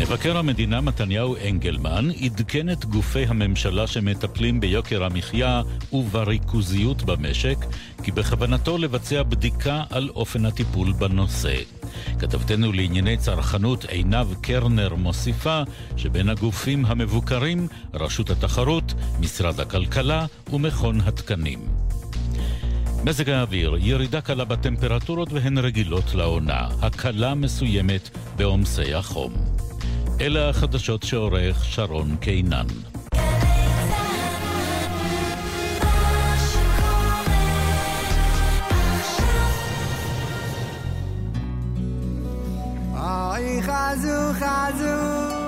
מבקר 0.00 0.36
המדינה 0.36 0.80
מתניהו 0.80 1.36
אנגלמן 1.48 2.08
עדכן 2.10 2.70
את 2.70 2.84
גופי 2.84 3.24
הממשלה 3.24 3.86
שמטפלים 3.86 4.60
ביוקר 4.60 5.04
המחיה 5.04 5.62
ובריכוזיות 5.92 7.02
במשק, 7.02 7.56
כי 8.02 8.12
בכוונתו 8.12 8.78
לבצע 8.78 9.22
בדיקה 9.22 9.82
על 9.90 10.08
אופן 10.08 10.46
הטיפול 10.46 10.92
בנושא. 10.92 11.56
כתבתנו 12.18 12.72
לענייני 12.72 13.16
צרכנות 13.16 13.84
עינב 13.84 14.26
קרנר 14.40 14.94
מוסיפה 14.94 15.62
שבין 15.96 16.28
הגופים 16.28 16.84
המבוקרים 16.86 17.68
רשות 17.94 18.30
התחרות, 18.30 18.94
משרד 19.20 19.60
הכלכלה 19.60 20.26
ומכון 20.52 21.00
התקנים. 21.00 21.58
מזג 23.04 23.30
האוויר, 23.30 23.76
ירידה 23.80 24.20
קלה 24.20 24.44
בטמפרטורות 24.44 25.32
והן 25.32 25.58
רגילות 25.58 26.14
לעונה, 26.14 26.68
הקלה 26.82 27.34
מסוימת 27.34 28.10
בעומסי 28.36 28.94
החום. 28.94 29.57
אלה 30.20 30.48
החדשות 30.48 31.02
שעורך 31.02 31.64
שרון 31.64 32.16
קינן. 32.20 32.66
חזו 43.62 44.32
חזו 44.32 45.47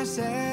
tirachim 0.00 0.16
Hashem 0.16 0.49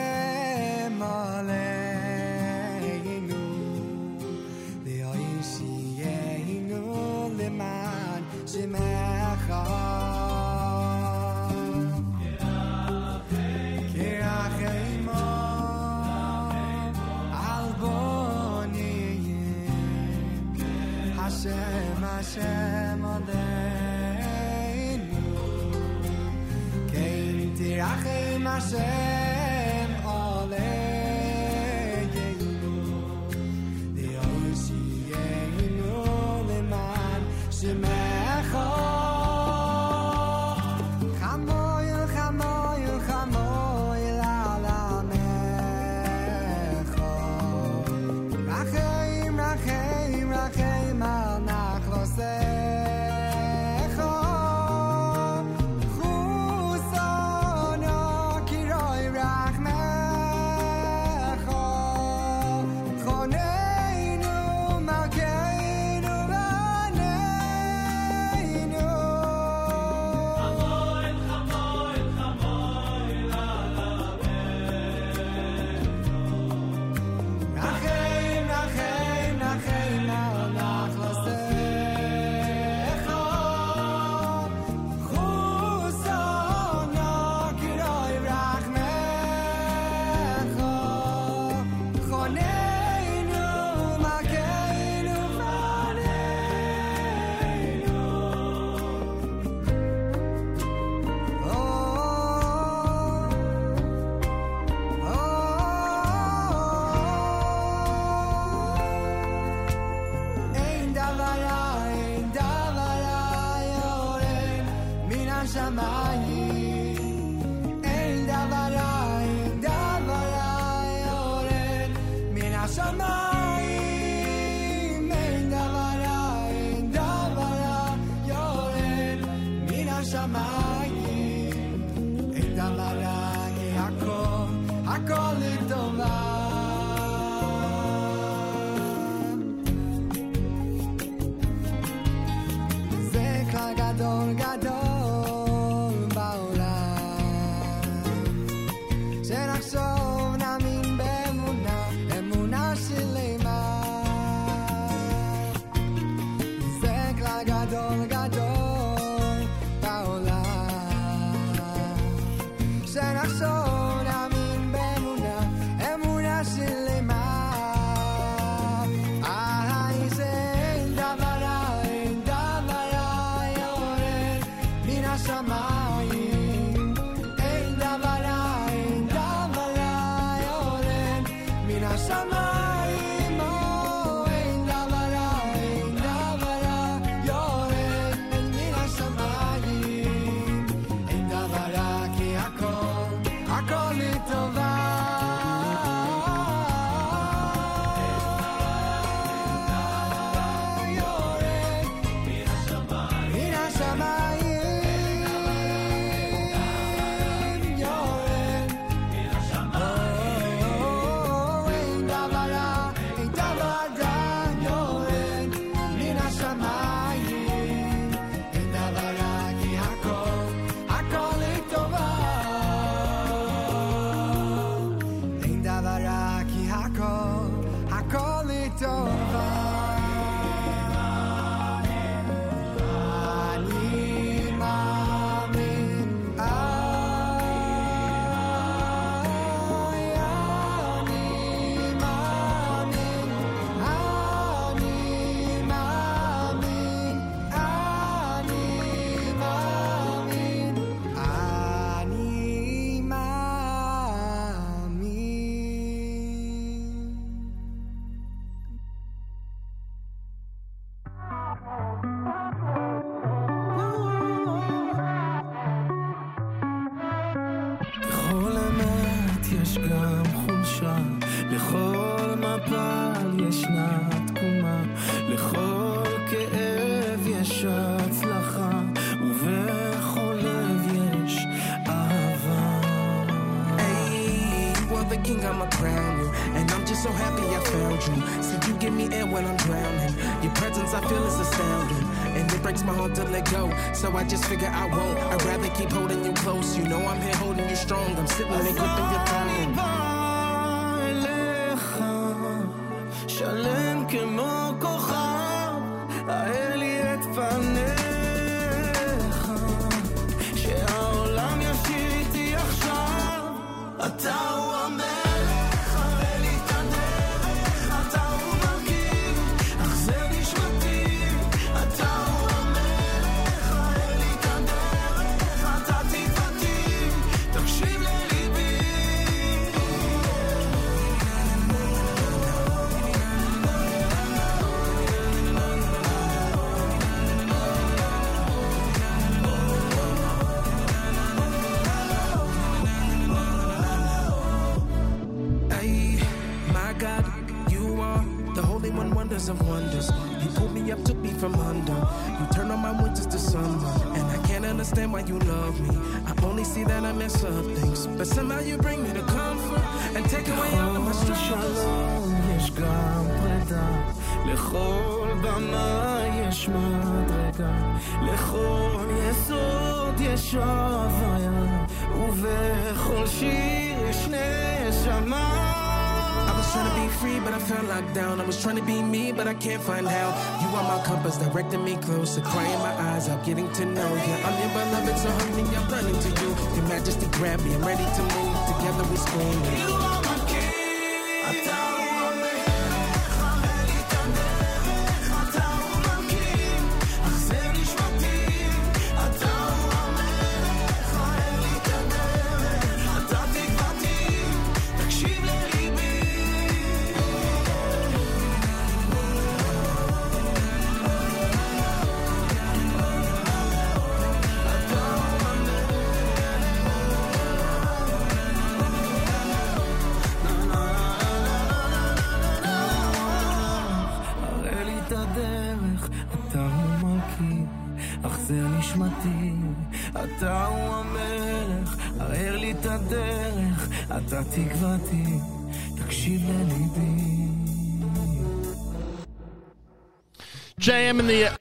can't 379.67 379.83
find 379.83 380.07
how. 380.07 380.29
You 380.61 380.75
are 380.77 380.83
my 380.83 381.03
compass, 381.03 381.37
directing 381.37 381.83
me 381.83 381.97
closer, 381.97 382.41
crying 382.41 382.79
my 382.79 382.93
eyes 383.11 383.27
out, 383.27 383.43
getting 383.45 383.69
to 383.73 383.85
know 383.85 384.13
you. 384.13 384.33
I'm 384.45 384.55
your 384.61 384.71
beloved, 384.71 385.17
so 385.17 385.29
me, 385.55 385.63
I'm 385.75 385.91
running 385.91 386.17
to 386.17 386.29
you. 386.41 386.49
Your 386.75 386.87
majesty 386.87 387.27
grab 387.31 387.59
me, 387.59 387.73
I'm 387.75 387.83
ready 387.83 388.05
to 388.17 388.21
move. 388.33 388.55
Together 388.71 389.03
we 389.11 389.17
scream. 389.17 389.59
You 389.75 389.93
are 389.93 390.21
my 390.23 390.36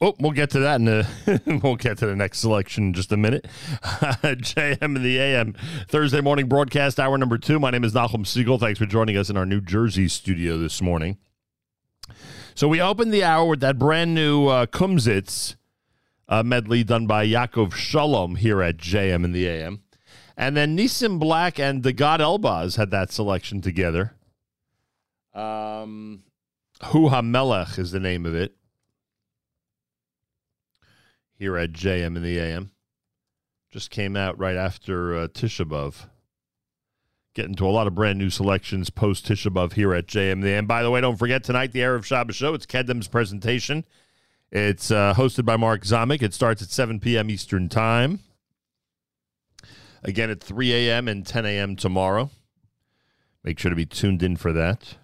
oh, 0.07 0.15
we'll 0.21 0.33
get 0.33 0.51
to 0.51 0.61
that 0.61 0.81
in 0.81 0.89
a 0.89 1.07
we'll 1.63 1.77
get 1.77 1.99
to 1.99 2.07
the 2.07 2.17
next 2.17 2.39
selection 2.39 2.85
in 2.85 2.93
just 2.93 3.13
a 3.13 3.17
minute. 3.17 3.47
JM 3.83 4.83
in 4.83 5.03
the 5.03 5.19
AM 5.19 5.55
Thursday 5.89 6.21
morning 6.21 6.49
broadcast 6.49 7.01
hour 7.01 7.19
number 7.19 7.39
two. 7.39 7.59
My 7.59 7.71
name 7.71 7.85
is 7.85 7.93
Nachum 7.93 8.25
Segal. 8.25 8.61
Thanks 8.61 8.79
for 8.79 8.87
joining 8.87 9.17
us 9.17 9.31
in 9.31 9.37
our 9.37 9.47
New 9.47 9.61
Jersey 9.61 10.09
studio 10.09 10.59
this 10.59 10.81
morning. 10.81 11.19
So 12.55 12.69
we 12.69 12.81
opened 12.81 13.13
the 13.13 13.25
hour 13.25 13.47
with 13.47 13.61
that 13.61 13.79
brand 13.79 14.15
new 14.15 14.47
uh, 14.47 14.67
Kumsitz 14.67 15.57
uh, 16.29 16.43
medley 16.43 16.85
done 16.85 17.07
by 17.07 17.27
Yaakov 17.27 17.75
Shalom 17.75 18.37
here 18.37 18.63
at 18.63 18.79
JM 18.79 19.25
in 19.25 19.33
the 19.33 19.47
AM, 19.47 19.83
and 20.37 20.57
then 20.57 20.77
Nissim 20.77 21.19
Black 21.19 21.59
and 21.59 21.83
the 21.83 21.93
Gad 21.93 22.21
Elbaz 22.21 22.77
had 22.77 22.91
that 22.93 23.13
selection 23.13 23.61
together. 23.61 24.15
Um, 25.35 26.23
Hu 26.87 27.11
HaMelech 27.11 27.79
is 27.79 27.91
the 27.91 28.01
name 28.01 28.25
of 28.25 28.35
it 28.35 28.56
here 31.39 31.57
at 31.57 31.73
JM 31.73 32.17
in 32.17 32.23
the 32.23 32.39
AM. 32.39 32.71
Just 33.71 33.91
came 33.91 34.17
out 34.17 34.39
right 34.39 34.57
after 34.57 35.17
uh, 35.17 35.29
Tisha 35.29 35.65
B'Av. 35.65 36.09
Getting 37.35 37.55
to 37.57 37.67
a 37.67 37.69
lot 37.69 37.87
of 37.87 37.95
brand 37.95 38.19
new 38.19 38.31
selections 38.31 38.89
post 38.89 39.27
Tisha 39.27 39.53
B'Av 39.53 39.75
here 39.75 39.93
at 39.93 40.07
JM 40.07 40.33
in 40.33 40.41
the 40.41 40.51
AM. 40.51 40.67
By 40.67 40.83
the 40.83 40.91
way, 40.91 41.01
don't 41.01 41.17
forget 41.19 41.45
tonight 41.45 41.73
the 41.73 41.81
Erev 41.81 42.05
Shabbos 42.05 42.37
show. 42.37 42.55
It's 42.55 42.67
Kedem's 42.67 43.09
presentation. 43.09 43.85
It's 44.51 44.91
uh, 44.91 45.13
hosted 45.15 45.45
by 45.45 45.57
Mark 45.57 45.83
Zamek. 45.83 46.23
It 46.23 46.33
starts 46.33 46.63
at 46.63 46.71
7 46.71 47.01
p.m. 47.01 47.29
Eastern 47.31 47.69
Time. 47.69 48.21
Again 50.03 50.31
at 50.31 50.41
3 50.41 50.73
a.m. 50.73 51.09
and 51.09 51.27
10 51.27 51.45
a.m. 51.45 51.77
tomorrow. 51.77 52.31
Make 53.43 53.59
sure 53.59 53.71
to 53.71 53.77
be 53.77 53.87
tuned 53.87 54.23
in 54.23 54.37
for 54.37 54.53
that. 54.53 54.97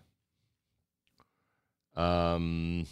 Um, 1.96 2.86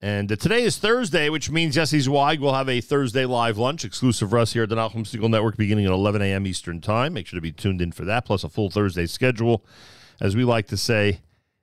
And 0.00 0.30
uh, 0.30 0.36
today 0.36 0.62
is 0.62 0.78
Thursday, 0.78 1.28
which 1.28 1.50
means 1.50 1.74
Jesse 1.74 1.98
Zweig 1.98 2.38
will 2.38 2.54
have 2.54 2.68
a 2.68 2.80
Thursday 2.80 3.24
live 3.24 3.58
lunch 3.58 3.84
exclusive 3.84 4.30
for 4.30 4.38
us 4.38 4.52
here 4.52 4.62
at 4.62 4.68
the 4.68 4.76
Nachum 4.76 5.04
Segal 5.04 5.28
Network 5.28 5.56
beginning 5.56 5.86
at 5.86 5.90
11 5.90 6.22
a.m. 6.22 6.46
Eastern 6.46 6.80
Time. 6.80 7.14
Make 7.14 7.26
sure 7.26 7.36
to 7.36 7.42
be 7.42 7.50
tuned 7.50 7.82
in 7.82 7.90
for 7.90 8.04
that, 8.04 8.24
plus 8.24 8.44
a 8.44 8.48
full 8.48 8.70
Thursday 8.70 9.06
schedule. 9.06 9.64
As 10.20 10.36
we 10.36 10.44
like 10.44 10.68
to 10.68 10.76
say, 10.76 11.20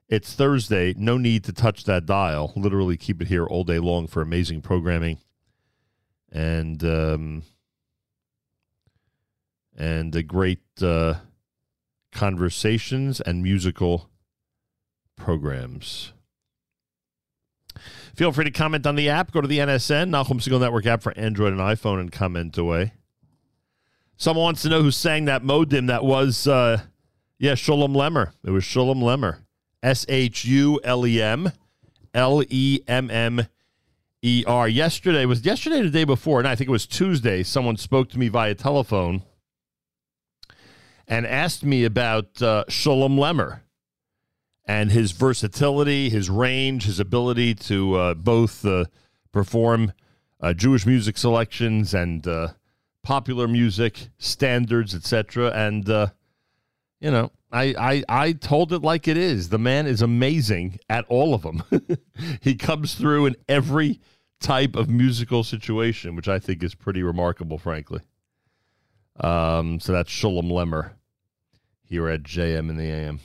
it's 0.10 0.34
Thursday. 0.34 0.94
No 0.98 1.18
need 1.18 1.46
to 1.46 1.54
touch 1.54 1.86
that 1.86 2.06
dial. 2.06 2.52
Literally 2.58 2.98
keep 2.98 3.22
it 3.22 3.30
here 3.30 3.46
all 3.46 3.64
day 3.64 3.80
long 3.80 4.06
for 4.06 4.22
amazing 4.22 4.62
programming 4.62 5.18
and 6.30 6.84
um, 6.84 7.44
and 9.78 10.14
a 10.14 10.24
great 10.24 10.62
uh, 10.82 11.16
conversations 12.12 13.22
and 13.22 13.42
musical 13.42 14.10
programs. 15.16 16.12
Feel 18.16 18.32
free 18.32 18.46
to 18.46 18.52
comment 18.52 18.88
on 18.88 18.96
the 18.96 19.10
app. 19.10 19.32
Go 19.32 19.42
to 19.42 19.48
the 19.48 19.58
NSN, 19.60 20.10
Nachum 20.10 20.40
Segal 20.40 20.60
Network 20.60 20.86
app 20.86 21.04
for 21.04 21.18
Android 21.18 21.52
and 21.52 21.62
iPhone, 21.62 22.00
and 22.00 22.12
comment 22.12 22.58
away. 22.58 22.94
Someone 24.16 24.44
wants 24.46 24.62
to 24.62 24.70
know 24.70 24.82
who 24.82 24.92
sang 24.92 25.26
that 25.26 25.44
modim. 25.44 25.88
That 25.88 26.06
was, 26.06 26.48
uh, 26.48 26.82
yeah, 27.38 27.54
Shulem 27.54 27.94
Lemmer. 27.94 28.32
It 28.46 28.52
was 28.52 28.64
Shulem 28.64 29.02
Lemmer. 29.02 29.40
S 29.84 30.06
H 30.08 30.46
U 30.46 30.80
L 30.84 31.06
E 31.06 31.22
M 31.22 31.52
L 32.14 32.42
E 32.50 32.80
M 32.88 33.12
M 33.12 33.48
E 34.22 34.46
R. 34.48 34.68
Yesterday 34.70 35.26
was 35.26 35.46
yesterday 35.46 35.82
the 35.82 35.90
day 35.90 36.06
before, 36.06 36.40
and 36.40 36.48
I 36.48 36.56
think 36.56 36.70
it 36.70 36.72
was 36.72 36.88
Tuesday. 36.88 37.44
Someone 37.44 37.76
spoke 37.76 38.10
to 38.12 38.18
me 38.18 38.30
via 38.30 38.56
telephone 38.56 39.24
and 41.06 41.28
asked 41.28 41.66
me 41.66 41.84
about 41.84 42.42
uh, 42.42 42.64
Shulem 42.70 43.20
Lemmer 43.20 43.60
and 44.66 44.92
his 44.92 45.12
versatility, 45.12 46.10
his 46.10 46.30
range, 46.30 46.86
his 46.86 47.00
ability 47.00 47.54
to 47.56 47.96
uh, 47.96 48.14
both 48.16 48.66
uh, 48.66 48.86
perform 49.32 49.94
uh, 50.42 50.54
Jewish 50.54 50.86
music 50.86 51.18
selections 51.18 51.94
and 51.94 52.28
uh, 52.28 52.50
popular 53.04 53.48
music 53.48 54.10
standards, 54.18 54.96
etc. 54.96 55.52
And 55.52 55.88
uh, 55.90 56.08
you 57.00 57.12
know, 57.12 57.32
I, 57.52 57.76
I 57.78 58.04
I 58.24 58.32
told 58.34 58.74
it 58.74 58.82
like 58.82 59.08
it 59.08 59.18
is. 59.18 59.50
The 59.50 59.60
man 59.60 59.86
is 59.86 60.02
amazing 60.02 60.80
at 60.90 61.06
all 61.08 61.34
of 61.34 61.44
them. 61.44 61.64
he 62.42 62.56
comes 62.56 62.96
through 62.96 63.28
in 63.28 63.36
every 63.48 64.00
type 64.40 64.76
of 64.76 64.90
musical 64.90 65.44
situation, 65.44 66.16
which 66.16 66.28
I 66.28 66.40
think 66.40 66.64
is 66.64 66.76
pretty 66.76 67.04
remarkable, 67.04 67.58
frankly. 67.58 68.02
Um, 69.20 69.80
so 69.80 69.94
that's 69.94 70.10
Shulem 70.12 70.52
Lemmer 70.52 70.92
here 71.84 72.10
at 72.10 72.24
JM 72.24 72.70
in 72.70 72.78
the 72.78 72.90
AM. 72.90 73.20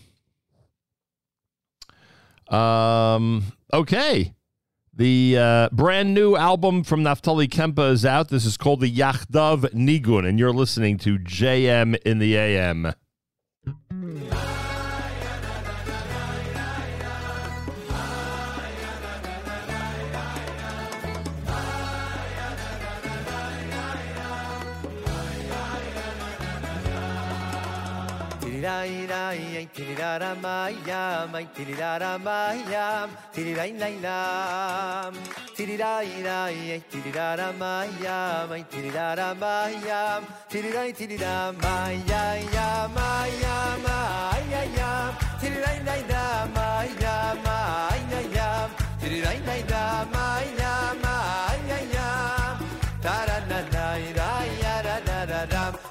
Um, 2.51 3.45
Okay. 3.73 4.35
The 4.93 5.39
uh, 5.39 5.69
brand 5.71 6.13
new 6.13 6.37
album 6.37 6.83
from 6.83 7.03
Naftali 7.03 7.49
Kempeh 7.49 7.93
is 7.93 8.05
out. 8.05 8.29
This 8.29 8.45
is 8.45 8.57
called 8.57 8.81
the 8.81 8.93
Yachdav 8.93 9.73
Nigun, 9.73 10.29
and 10.29 10.39
you're 10.39 10.53
listening 10.53 10.99
to 10.99 11.19
JM 11.19 11.97
in 12.05 12.19
the 12.19 12.37
AM. 12.37 12.93
lay 28.71 28.93
lay 29.13 29.69
tiri 29.75 29.95
la 30.01 30.11
ra 30.23 30.31
may 30.45 30.75
yam 30.89 31.33
tiri 31.57 31.75
la 31.81 31.91
ra 32.03 32.13
may 32.27 32.59
yam 32.73 33.09
tiri 33.35 33.53
lay 33.59 33.71
lay 33.83 33.95
lam. 34.07 35.13
Tiri 35.57 35.77
lay 35.83 36.09
lay 36.27 36.57
tiri 36.93 37.13
la 37.19 37.29
ra 37.41 37.49
may 37.63 37.89
yam 38.05 38.51
tiri 38.73 38.91
la 38.97 39.09
ra 39.21 39.29
may 39.43 39.73
yam 39.89 40.21
tiri 40.53 40.71
lay 40.77 40.91
tiri 40.99 41.17
la 41.25 41.37
may 41.63 41.95
yay 42.13 42.41
yam 42.57 42.95
may 42.99 43.31
yam 43.45 43.85
yam 44.79 45.11
tiri 45.41 45.59
lay 45.67 45.79
lay 45.89 46.03
la 46.13 46.25
may 46.57 46.89
yam 47.05 47.47
ay 47.59 48.25
yam 48.39 48.69
tiri 49.03 49.19
lay 49.27 49.39
lay 49.49 49.63
la 49.73 49.85
may 50.15 50.47
yam 50.63 51.07
ay 51.19 51.85
yam 51.97 52.57
ta 53.05 53.17
ra 53.29 53.39
na 53.51 53.61
na 53.75 53.87
ra 54.19 54.33
ya 54.63 54.75
ra 54.89 54.97
ra 55.09 55.41
ra 55.55 55.90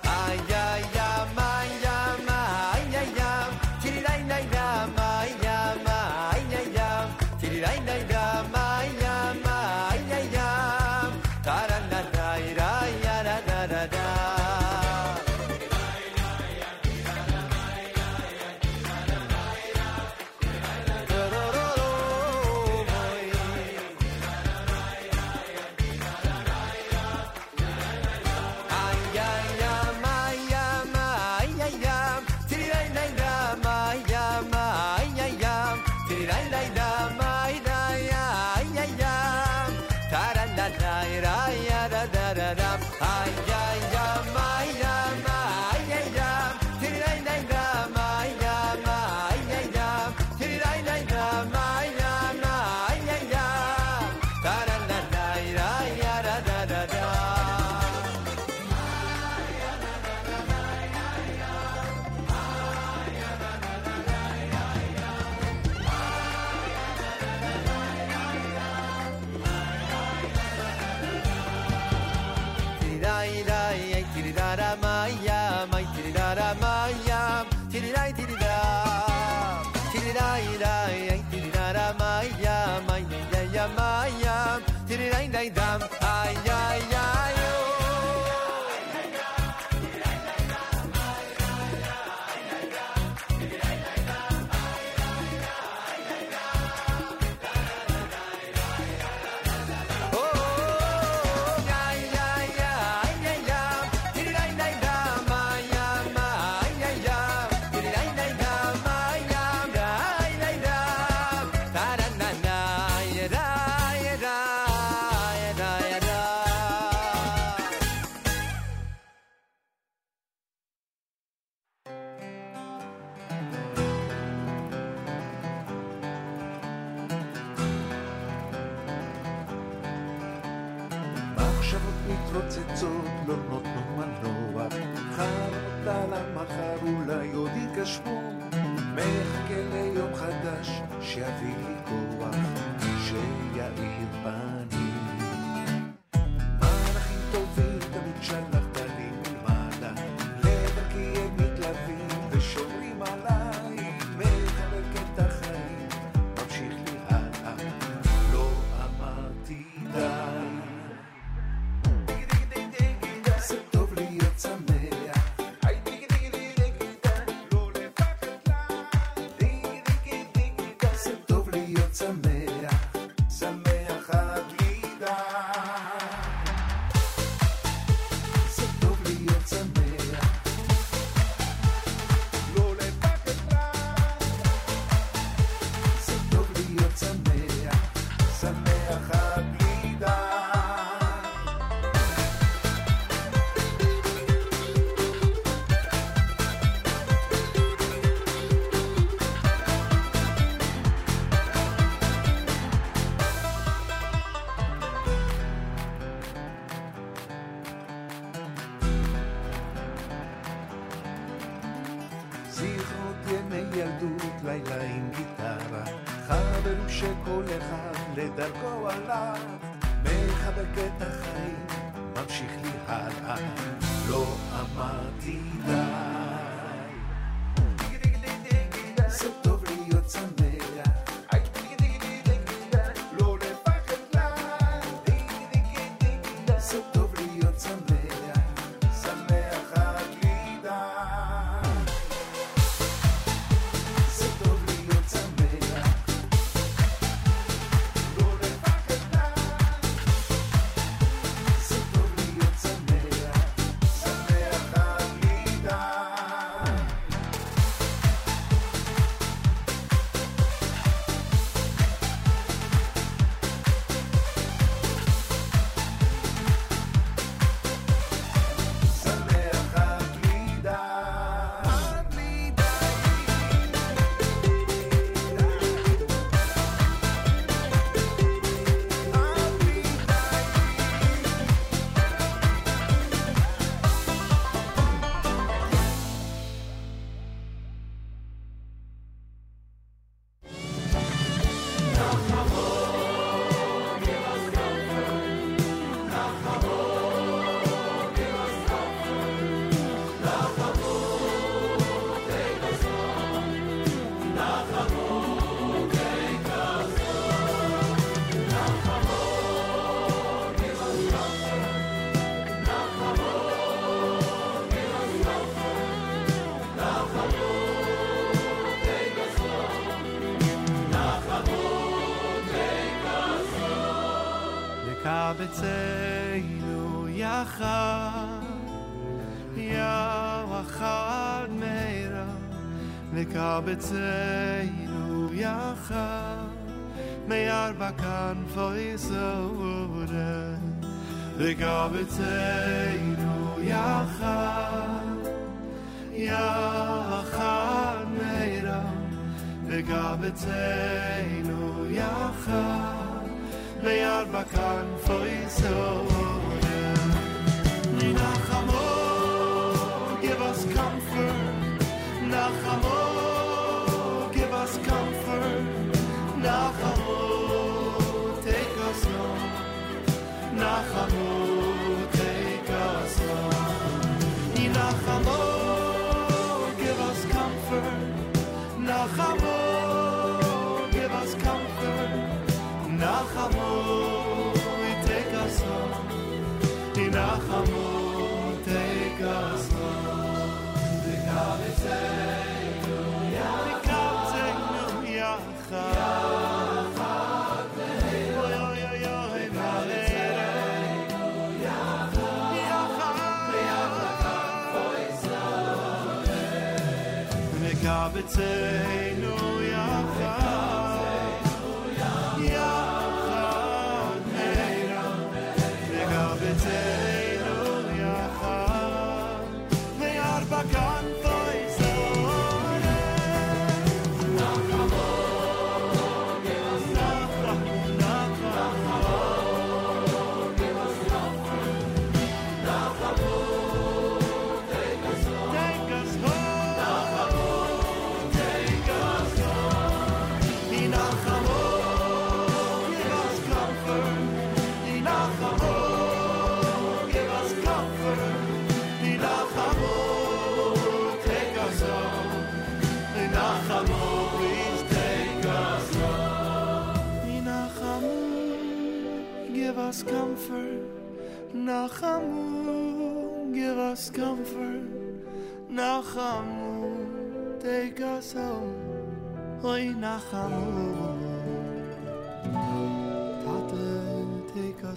It's 342.10 342.19
a 342.22 342.39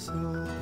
take 0.06 0.61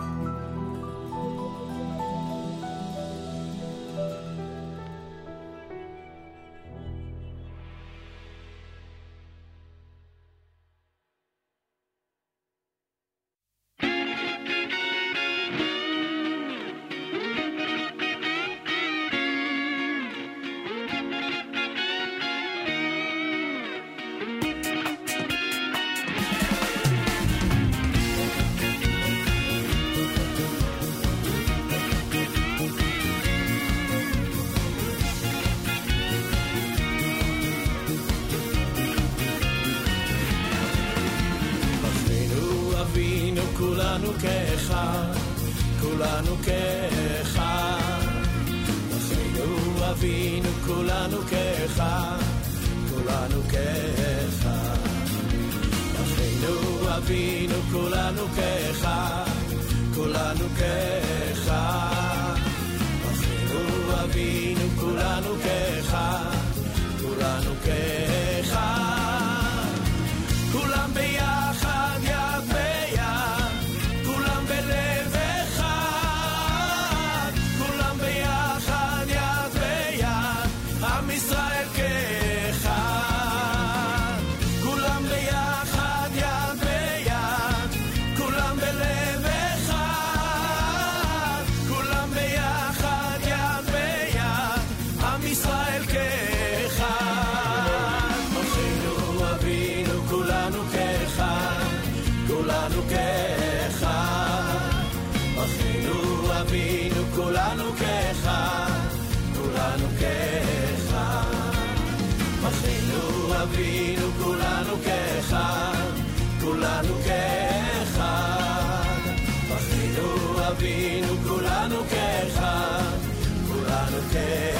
Yeah. 124.13 124.60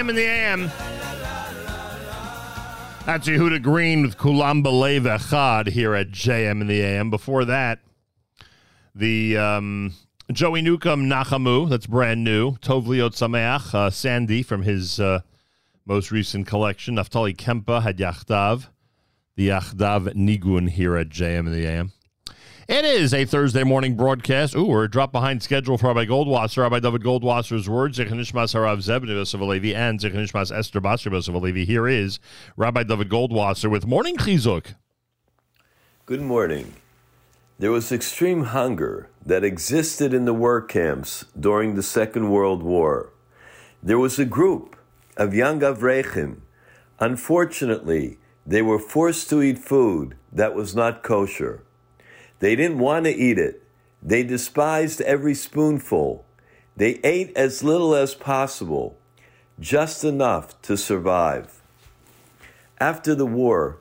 JM 0.00 0.08
in 0.08 0.16
the 0.16 0.24
AM. 0.24 0.70
That's 3.04 3.28
Yehuda 3.28 3.62
Green 3.62 4.00
with 4.00 4.16
Kulam 4.16 4.64
Belev 4.64 5.02
Echad 5.02 5.68
here 5.68 5.94
at 5.94 6.10
JM 6.10 6.62
in 6.62 6.68
the 6.68 6.80
AM. 6.80 7.10
Before 7.10 7.44
that, 7.44 7.80
the 8.94 9.36
um, 9.36 9.92
Joey 10.32 10.62
Newcomb 10.62 11.04
Nachamu, 11.04 11.68
that's 11.68 11.86
brand 11.86 12.24
new. 12.24 12.52
Tov 12.52 12.86
Liot 12.86 13.10
Sameach, 13.10 13.74
uh, 13.74 13.90
Sandy 13.90 14.42
from 14.42 14.62
his 14.62 14.98
uh, 14.98 15.20
most 15.84 16.10
recent 16.10 16.46
collection. 16.46 16.96
Naftali 16.96 17.36
Kempeh 17.36 17.82
had 17.82 17.98
Yachdav, 17.98 18.68
the 19.36 19.48
Yachdav 19.48 20.14
Nigun 20.14 20.70
here 20.70 20.96
at 20.96 21.10
JM 21.10 21.40
in 21.40 21.52
the 21.52 21.66
AM. 21.66 21.92
It 22.70 22.84
is 22.84 23.12
a 23.12 23.24
Thursday 23.24 23.64
morning 23.64 23.96
broadcast. 23.96 24.54
Ooh, 24.54 24.66
we're 24.66 24.84
a 24.84 24.88
drop 24.88 25.10
behind 25.10 25.42
schedule 25.42 25.76
for 25.76 25.88
Rabbi 25.88 26.04
Goldwasser. 26.04 26.58
Rabbi 26.58 26.78
Dovid 26.78 27.02
Goldwasser's 27.02 27.68
words, 27.68 27.98
Zechanishmas 27.98 28.54
Harav 28.54 28.78
Zebni 28.78 29.08
Yosef 29.08 29.40
Alevi 29.40 29.74
and 29.74 29.98
Zechanishmas 29.98 30.56
Esther 30.56 30.80
Basri 30.80 31.10
Yosef 31.10 31.34
Alevi. 31.34 31.66
Here 31.66 31.88
is 31.88 32.20
Rabbi 32.56 32.84
Dovid 32.84 33.08
Goldwasser 33.08 33.68
with 33.68 33.88
Morning 33.88 34.16
Chizuk. 34.16 34.76
Good 36.06 36.22
morning. 36.22 36.74
There 37.58 37.72
was 37.72 37.90
extreme 37.90 38.44
hunger 38.44 39.08
that 39.26 39.42
existed 39.42 40.14
in 40.14 40.24
the 40.24 40.32
work 40.32 40.68
camps 40.68 41.24
during 41.38 41.74
the 41.74 41.82
Second 41.82 42.30
World 42.30 42.62
War. 42.62 43.12
There 43.82 43.98
was 43.98 44.16
a 44.20 44.24
group 44.24 44.76
of 45.16 45.34
young 45.34 45.58
Avrechim. 45.58 46.42
Unfortunately, 47.00 48.18
they 48.46 48.62
were 48.62 48.78
forced 48.78 49.28
to 49.30 49.42
eat 49.42 49.58
food 49.58 50.16
that 50.32 50.54
was 50.54 50.76
not 50.76 51.02
kosher. 51.02 51.64
They 52.40 52.56
didn't 52.56 52.78
want 52.78 53.04
to 53.04 53.14
eat 53.14 53.38
it. 53.38 53.62
They 54.02 54.22
despised 54.22 55.00
every 55.02 55.34
spoonful. 55.34 56.24
They 56.76 56.98
ate 57.04 57.36
as 57.36 57.62
little 57.62 57.94
as 57.94 58.14
possible, 58.14 58.96
just 59.60 60.04
enough 60.04 60.60
to 60.62 60.76
survive. 60.76 61.60
After 62.80 63.14
the 63.14 63.26
war, 63.26 63.78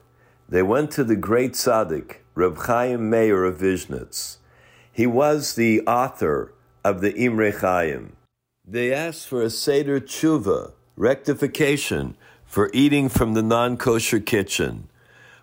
they 0.49 0.61
went 0.61 0.91
to 0.91 1.05
the 1.05 1.15
great 1.15 1.53
tzaddik, 1.53 2.17
Reb 2.35 2.57
Chaim 2.57 3.09
Meir 3.09 3.45
of 3.45 3.59
Vishnitz. 3.59 4.37
He 4.91 5.07
was 5.07 5.55
the 5.55 5.81
author 5.87 6.53
of 6.83 6.99
the 6.99 7.15
Imre 7.15 7.51
Chaim. 7.51 8.17
They 8.67 8.93
asked 8.93 9.27
for 9.27 9.41
a 9.41 9.49
Seder 9.49 10.01
Tshuva, 10.01 10.73
rectification, 10.97 12.17
for 12.45 12.69
eating 12.73 13.07
from 13.07 13.35
the 13.35 13.43
non 13.43 13.77
kosher 13.77 14.19
kitchen. 14.19 14.89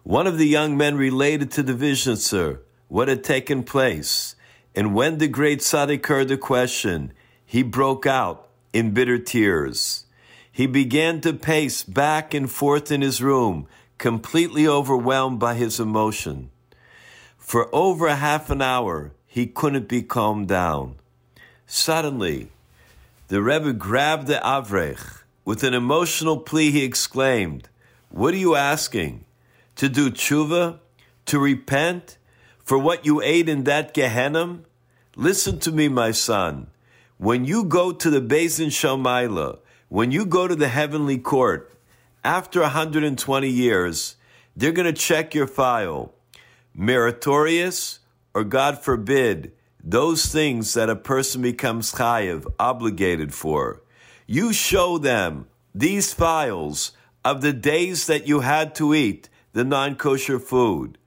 One 0.03 0.27
of 0.27 0.37
the 0.37 0.47
young 0.47 0.77
men 0.77 0.97
related 0.97 1.51
to 1.53 1.63
the 1.63 1.73
Vishnitzer 1.73 2.59
what 2.89 3.09
had 3.09 3.25
taken 3.25 3.63
place, 3.63 4.37
and 4.75 4.95
when 4.95 5.19
the 5.19 5.29
great 5.29 5.61
tzaddik 5.61 6.07
heard 6.07 6.29
the 6.29 6.37
question, 6.37 7.13
he 7.45 7.63
broke 7.63 8.07
out 8.07 8.49
in 8.73 8.93
bitter 8.93 9.19
tears. 9.19 10.05
He 10.53 10.67
began 10.67 11.21
to 11.21 11.33
pace 11.33 11.83
back 11.83 12.35
and 12.35 12.51
forth 12.51 12.91
in 12.91 13.03
his 13.03 13.23
room, 13.23 13.67
completely 13.99 14.67
overwhelmed 14.67 15.39
by 15.39 15.55
his 15.55 15.81
emotion. 15.81 16.51
For 17.37 17.75
over 17.75 18.15
half 18.15 18.51
an 18.51 18.63
hour, 18.63 19.13
he 19.27 19.47
couldn't 19.47 19.89
be 19.89 20.03
calmed 20.03 20.49
down. 20.49 20.97
Suddenly, 21.67 22.49
the 23.29 23.43
Rebbe 23.43 23.73
grabbed 23.73 24.29
the 24.29 24.41
Avrech. 24.43 25.23
With 25.45 25.63
an 25.63 25.75
emotional 25.75 26.39
plea, 26.39 26.71
he 26.71 26.85
exclaimed, 26.85 27.69
What 28.11 28.35
are 28.35 28.39
you 28.39 28.57
asking? 28.57 29.25
To 29.77 29.89
do 29.89 30.11
tshuva? 30.11 30.79
To 31.27 31.39
repent? 31.39 32.19
For 32.67 32.77
what 32.77 33.07
you 33.07 33.23
ate 33.23 33.49
in 33.49 33.63
that 33.65 33.95
Gehenna? 33.95 34.59
Listen 35.15 35.61
to 35.61 35.71
me, 35.71 35.87
my 35.87 36.11
son. 36.11 36.67
When 37.17 37.45
you 37.45 37.63
go 37.63 37.93
to 37.93 38.11
the 38.11 38.21
Beis 38.21 38.57
Din 38.57 38.71
Shel 38.71 38.99
Maalah, 38.99 39.61
when 39.89 40.11
you 40.11 40.27
go 40.27 40.49
to 40.49 40.57
the 40.57 40.67
heavenly 40.67 41.17
court, 41.17 41.73
after 42.25 42.63
120 42.63 43.49
years, 43.49 44.17
they're 44.57 44.73
going 44.73 44.93
to 44.93 45.01
check 45.01 45.33
your 45.33 45.47
file. 45.47 46.13
Meritorious, 46.75 48.01
or 48.35 48.43
God 48.43 48.83
forbid, 48.83 49.53
those 49.81 50.27
things 50.27 50.75
that 50.75 50.91
a 50.91 50.97
person 50.97 51.43
becomes 51.43 51.93
chayiv, 51.93 52.53
obligated 52.59 53.33
for. 53.33 53.81
You 54.27 54.53
show 54.53 54.99
them 54.99 55.47
these 55.73 56.13
files 56.13 56.91
of 57.25 57.43
the 57.43 57.53
days 57.53 58.09
that 58.09 58.27
you 58.27 58.41
had 58.41 58.75
to 58.75 58.93
eat 58.93 59.29
the 59.53 59.63
non 59.63 59.95
kosher 59.95 60.41
food. 60.41 60.99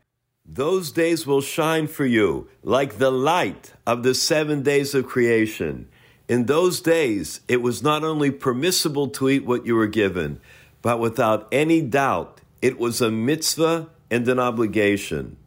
Those 0.52 0.92
days 0.92 1.28
will 1.28 1.42
shine 1.42 1.86
for 1.86 2.08
you 2.08 2.50
like 2.64 2.98
the 2.98 3.12
light 3.12 3.74
of 3.86 4.02
the 4.02 4.16
seven 4.16 4.64
days 4.64 4.96
of 4.96 5.06
creation. 5.06 5.88
In 6.28 6.48
those 6.48 6.82
days, 6.82 7.42
it 7.48 7.62
was 7.62 7.84
not 7.84 8.04
only 8.04 8.32
permissible 8.32 9.10
to 9.10 9.30
eat 9.30 9.46
what 9.46 9.68
you 9.68 9.76
were 9.76 9.86
given, 9.86 10.42
but 10.82 11.00
without 11.00 11.48
any 11.52 11.82
doubt, 11.82 12.42
it 12.64 12.80
was 12.80 13.00
a 13.00 13.12
mitzvah 13.12 13.90
and 14.10 14.28
an 14.28 14.40
obligation. 14.40 15.38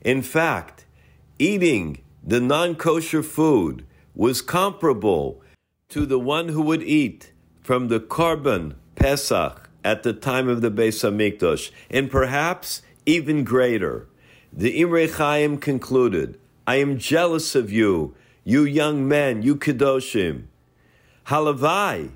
In 0.00 0.22
fact, 0.22 0.86
eating 1.38 2.00
the 2.24 2.40
non 2.40 2.76
kosher 2.76 3.22
food 3.22 3.84
was 4.14 4.40
comparable 4.40 5.42
to 5.90 6.06
the 6.06 6.18
one 6.18 6.48
who 6.48 6.62
would 6.62 6.82
eat 6.82 7.30
from 7.60 7.88
the 7.88 8.00
korban 8.00 8.74
Pesach 8.94 9.68
at 9.84 10.02
the 10.02 10.14
time 10.14 10.48
of 10.48 10.62
the 10.62 10.70
Beis 10.70 11.04
Hamikdash, 11.04 11.70
and 11.90 12.10
perhaps 12.10 12.80
even 13.04 13.44
greater. 13.44 14.06
The 14.52 14.80
Imre 14.80 15.06
Chaim 15.06 15.58
concluded, 15.58 16.38
I 16.66 16.76
am 16.76 16.98
jealous 16.98 17.54
of 17.54 17.70
you, 17.70 18.14
you 18.44 18.64
young 18.64 19.06
men, 19.06 19.42
you 19.42 19.56
Kedoshim. 19.56 20.44
Halavai, 21.26 22.10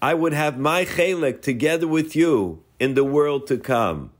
I 0.00 0.14
would 0.14 0.32
have 0.32 0.58
my 0.58 0.84
chelek 0.84 1.40
together 1.40 1.88
with 1.88 2.14
you 2.14 2.62
in 2.78 2.94
the 2.94 3.04
world 3.04 3.46
to 3.46 3.56
come, 3.56 4.10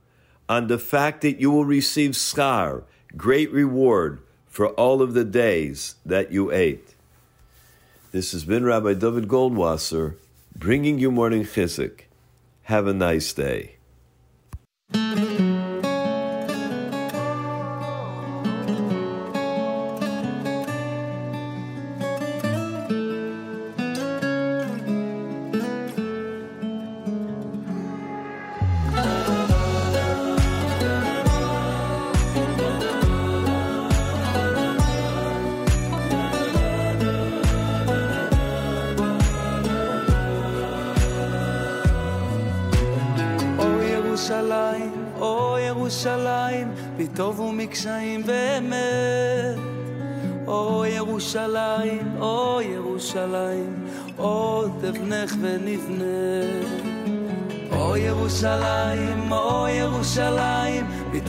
on 0.47 0.67
the 0.67 0.79
fact 0.79 1.21
that 1.21 1.39
you 1.39 1.51
will 1.51 1.65
receive 1.65 2.11
schar, 2.11 2.83
great 3.15 3.51
reward, 3.51 4.19
for 4.47 4.69
all 4.69 5.01
of 5.01 5.13
the 5.13 5.23
days 5.23 5.95
that 6.05 6.31
you 6.31 6.51
ate. 6.51 6.95
This 8.11 8.31
has 8.31 8.43
been 8.43 8.65
Rabbi 8.65 8.95
Dovid 8.95 9.27
Goldwasser 9.27 10.15
bringing 10.57 10.97
you 10.97 11.11
morning 11.11 11.45
chizuk. 11.45 12.01
Have 12.63 12.87
a 12.87 12.93
nice 12.93 13.31
day. 13.31 13.75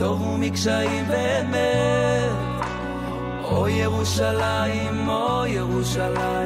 בטוב 0.00 0.22
ומקשיים 0.22 1.04
ואמת. 1.08 2.30
או 3.44 3.68
ירושלים, 3.68 5.08
או 5.08 5.46
ירושלים, 5.46 6.39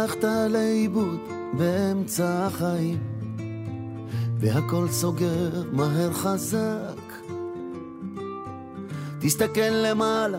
הלכת 0.00 0.24
לאיבוד 0.50 1.18
באמצע 1.52 2.46
החיים, 2.46 2.98
והכל 4.38 4.88
סוגר 4.88 5.62
מהר 5.72 6.12
חזק, 6.12 7.12
תסתכל 9.20 9.70
למעלה 9.70 10.38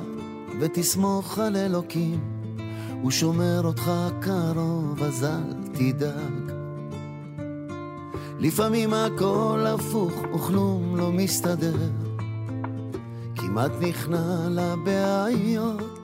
ותסמוך 0.59 1.39
על 1.39 1.57
אלוקים, 1.57 2.19
הוא 3.01 3.11
שומר 3.11 3.61
אותך 3.63 3.91
קרוב, 4.21 5.03
אז 5.03 5.23
אל 5.23 5.53
תדאג. 5.73 6.51
לפעמים 8.39 8.93
הכל 8.93 9.65
הפוך 9.67 10.13
וכלום 10.35 10.95
לא 10.95 11.11
מסתדר, 11.11 11.89
כמעט 13.35 13.71
נכנע 13.81 14.47
לבעיות. 14.49 16.00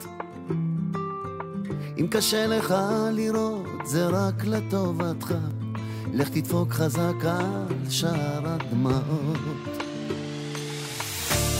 אם 2.00 2.08
קשה 2.08 2.48
לך 2.48 2.76
לראות, 3.12 3.66
זה 3.86 4.08
רק 4.08 4.46
לטובתך. 4.46 5.34
לך 6.14 6.30
תדפוק 6.30 6.72
חזק 6.72 7.26
על 7.26 7.90
שער 7.90 8.42
הדמעות. 8.44 9.38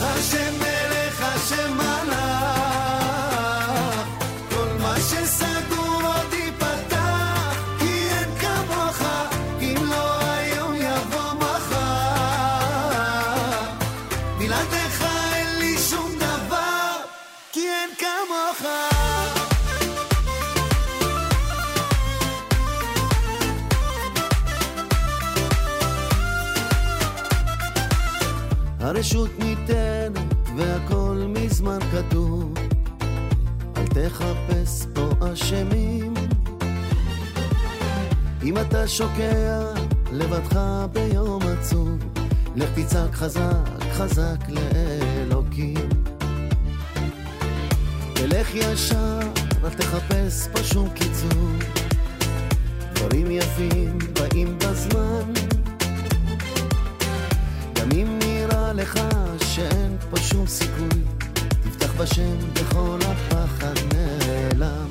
השם 0.00 0.54
מלך, 0.58 1.22
השם 1.22 1.76
מלך, 1.76 2.16
כל 4.50 4.68
מה 4.82 4.94
שסגור 4.96 6.02
עוד 6.02 6.32
ייפתח, 6.32 7.56
כי 7.78 8.08
אין 8.10 8.34
כמוך, 8.40 9.02
אם 9.60 9.76
לא 9.90 10.20
היום 10.22 10.74
יבוא 10.74 11.32
מחר. 11.32 11.78
בלעדיך 14.38 15.04
אין 15.32 15.58
לי 15.58 15.78
שום 15.78 16.10
דבר, 16.16 16.96
כי 17.52 17.60
אין 17.60 17.90
כמוך. 17.98 18.97
הרשות 28.88 29.30
ניתנת 29.38 30.18
והכל 30.56 31.24
מזמן 31.28 31.78
כתוב, 31.92 32.54
אל 33.76 33.86
תחפש 33.86 34.86
פה 34.94 35.10
אשמים. 35.32 36.14
אם 38.42 38.58
אתה 38.58 38.88
שוקע 38.88 39.72
לבדך 40.12 40.60
ביום 40.92 41.42
עצוב, 41.42 41.98
לך 42.56 42.68
תצעק 42.74 43.14
חזק 43.14 43.68
חזק 43.92 44.38
לאלוקים. 44.48 45.88
תלך 48.12 48.54
ישר, 48.54 49.18
אל 49.64 49.70
תחפש 49.70 50.48
פה 50.52 50.62
שום 50.62 50.88
קיצור. 50.90 51.48
דברים 52.94 53.30
יפים 53.30 53.98
באים 54.12 54.58
בזמן. 54.58 55.37
לך 58.78 59.00
שאין 59.46 59.96
פה 60.10 60.16
שום 60.16 60.46
סיכוי, 60.46 61.02
תפתח 61.62 61.92
בשם 62.00 62.36
וכל 62.54 62.98
הפחד 63.06 63.74
נעלם. 63.94 64.87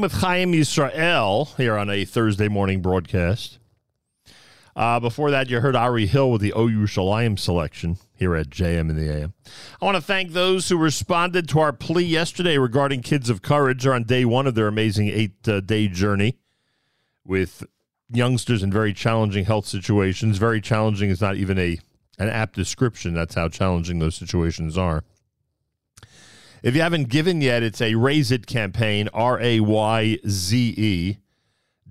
With 0.00 0.12
Chaim 0.12 0.52
Yisrael 0.52 1.56
here 1.56 1.76
on 1.76 1.90
a 1.90 2.04
Thursday 2.04 2.46
morning 2.46 2.80
broadcast. 2.80 3.58
Uh, 4.76 5.00
before 5.00 5.32
that, 5.32 5.50
you 5.50 5.58
heard 5.58 5.74
Ari 5.74 6.06
Hill 6.06 6.30
with 6.30 6.40
the 6.40 6.52
O 6.52 6.68
Yerushalayim 6.68 7.36
selection 7.36 7.98
here 8.14 8.36
at 8.36 8.48
JM 8.48 8.90
in 8.90 8.94
the 8.94 9.12
AM. 9.12 9.34
I 9.82 9.84
want 9.84 9.96
to 9.96 10.00
thank 10.00 10.30
those 10.30 10.68
who 10.68 10.76
responded 10.76 11.48
to 11.48 11.58
our 11.58 11.72
plea 11.72 12.04
yesterday 12.04 12.58
regarding 12.58 13.02
Kids 13.02 13.28
of 13.28 13.42
Courage. 13.42 13.82
They're 13.82 13.92
on 13.92 14.04
day 14.04 14.24
one 14.24 14.46
of 14.46 14.54
their 14.54 14.68
amazing 14.68 15.08
eight 15.08 15.48
uh, 15.48 15.60
day 15.60 15.88
journey 15.88 16.38
with 17.24 17.64
youngsters 18.08 18.62
in 18.62 18.70
very 18.70 18.92
challenging 18.92 19.46
health 19.46 19.66
situations. 19.66 20.38
Very 20.38 20.60
challenging 20.60 21.10
is 21.10 21.20
not 21.20 21.34
even 21.34 21.58
a 21.58 21.76
an 22.20 22.28
apt 22.28 22.54
description. 22.54 23.14
That's 23.14 23.34
how 23.34 23.48
challenging 23.48 23.98
those 23.98 24.14
situations 24.14 24.78
are. 24.78 25.02
If 26.62 26.74
you 26.74 26.82
haven't 26.82 27.08
given 27.08 27.40
yet, 27.40 27.62
it's 27.62 27.80
a 27.80 27.92
Rayze 27.92 28.32
It 28.32 28.46
campaign, 28.46 29.08
R 29.12 29.40
A 29.40 29.60
Y 29.60 30.18
Z 30.26 30.74
E 30.76 31.18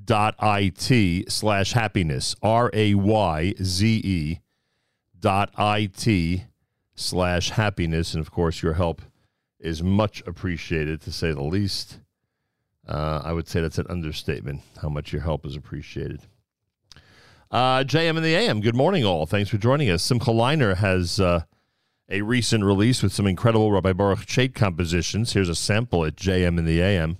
dot 0.03 0.35
I 0.39 0.69
T 0.69 1.26
slash 1.30 1.73
happiness, 1.73 2.35
R 2.41 2.69
A 2.73 2.95
Y 2.95 3.53
Z 3.61 4.02
E 4.03 4.39
dot 5.19 5.52
I 5.57 5.85
T 5.85 6.44
slash 6.95 7.52
happiness. 7.52 8.14
And 8.14 8.22
of 8.22 8.31
course, 8.31 8.61
your 8.61 8.73
help 8.73 9.02
is 9.60 9.81
much 9.81 10.22
appreciated, 10.27 11.02
to 11.02 11.11
say 11.11 11.31
the 11.31 11.44
least. 11.44 11.99
Uh, 12.88 13.22
I 13.23 13.34
would 13.34 13.48
say 13.48 13.61
that's 13.61 13.77
an 13.77 13.88
understatement, 13.89 14.61
how 14.81 14.89
much 14.89 15.11
your 15.11 15.22
help 15.22 15.45
is 15.45 15.56
appreciated. 15.56 16.22
Uh, 17.49 17.84
JM 17.84 18.18
in 18.18 18.23
the 18.23 18.35
AM, 18.35 18.60
good 18.60 18.76
morning, 18.76 19.06
all. 19.06 19.26
Thanks 19.26 19.49
for 19.49 19.57
joining 19.57 19.89
us. 19.89 20.03
Simcha 20.03 20.31
Leiner 20.31 20.76
has 20.76 21.19
uh, 21.19 21.44
a 22.10 22.22
recent 22.22 22.64
release 22.64 23.04
with 23.04 23.12
some 23.12 23.28
incredible 23.28 23.72
Rabbi 23.72 23.94
Baruch 23.94 24.26
Chait 24.26 24.54
compositions. 24.54 25.34
Here's 25.34 25.50
a 25.50 25.56
sample 25.56 26.06
at 26.06 26.16
JM 26.16 26.58
in 26.58 26.66
the 26.66 26.82
AM. 26.82 27.18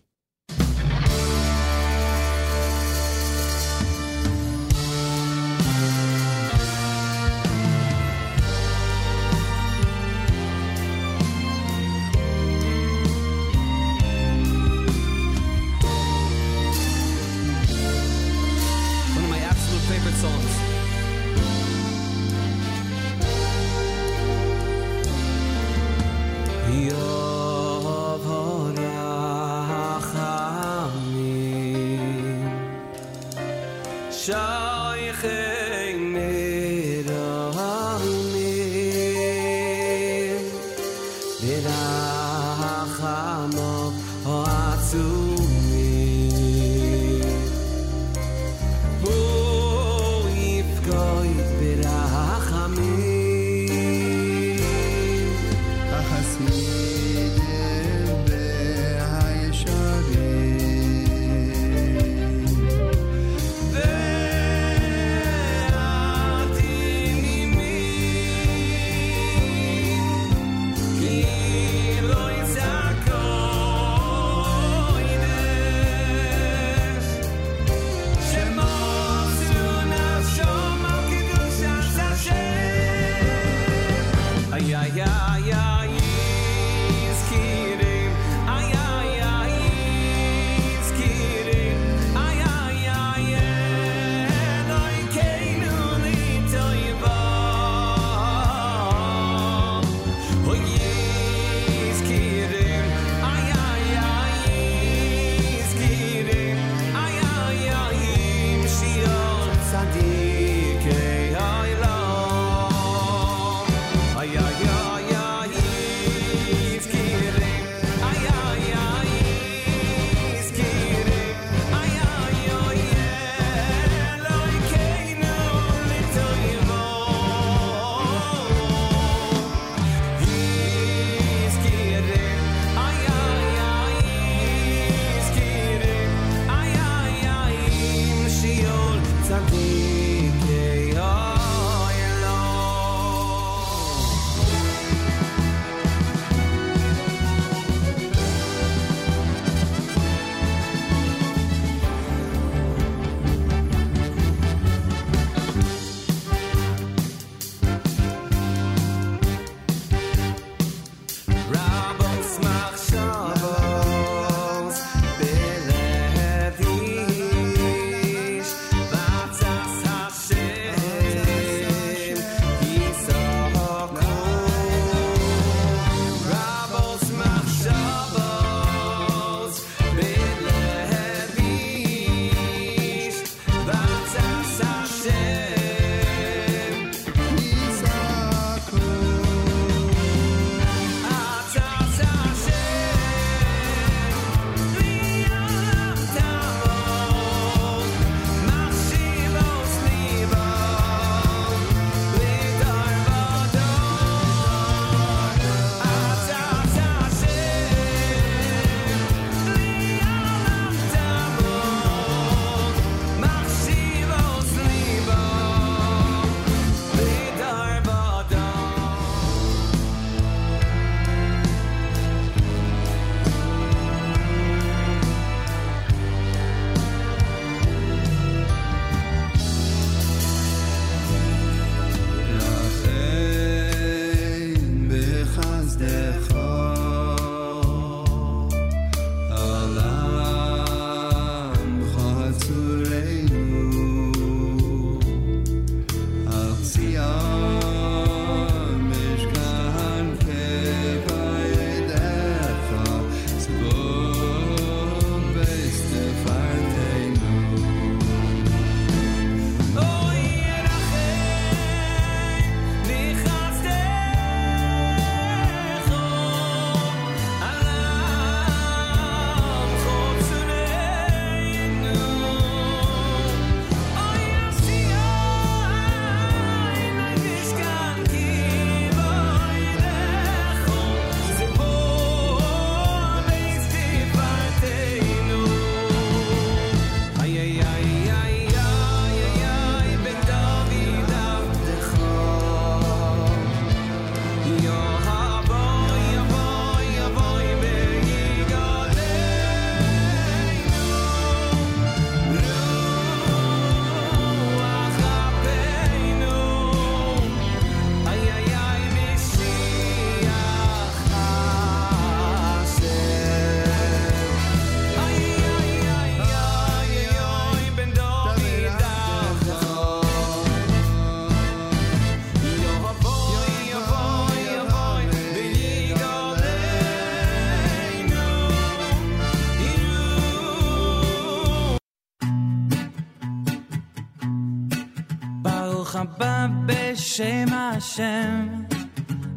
בשם 337.18 337.54
השם, 337.54 338.48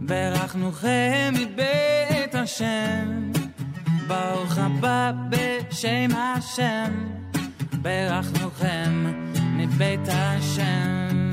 ברכנוכם 0.00 1.32
מבית 1.32 2.34
השם. 2.34 3.32
ברוך 4.06 4.58
הבא 4.58 5.12
בשם 5.30 6.16
השם, 6.16 7.08
ברכנוכם 7.72 9.12
מבית 9.56 10.08
השם. 10.08 11.32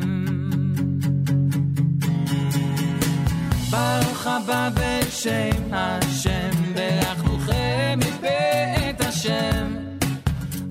ברוך 3.70 4.28
הבא 4.28 4.70
בשם 4.74 5.74
השם, 5.74 6.74
ברכנוכם 6.74 8.00
מבית 8.00 9.02
השם. 9.02 9.76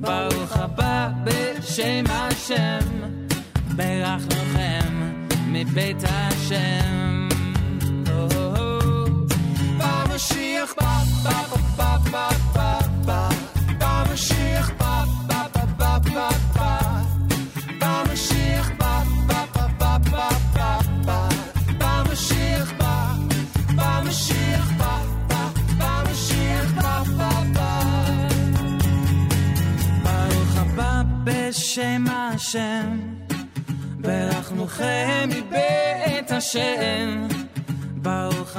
ברוך 0.00 0.56
הבא 0.56 1.08
בשם 1.24 2.04
השם. 2.08 2.35
בית 5.76 6.04
השם 6.04 7.15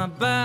my 0.08 0.20
back. 0.20 0.37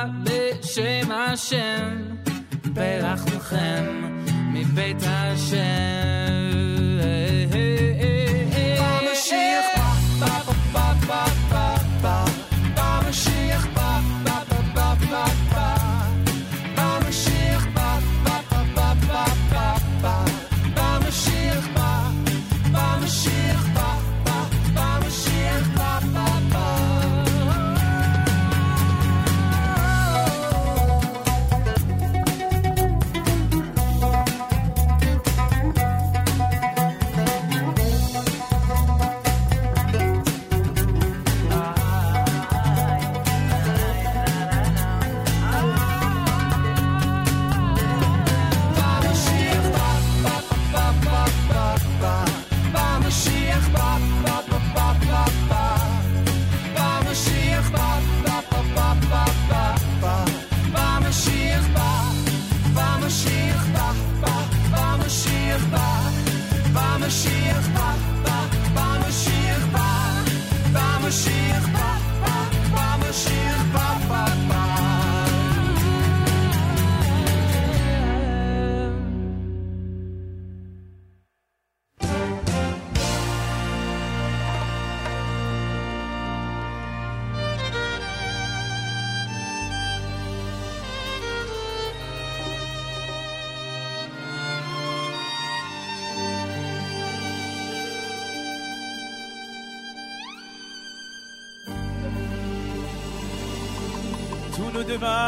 nu 104.73 104.83
de 104.83 104.97
va 104.97 105.19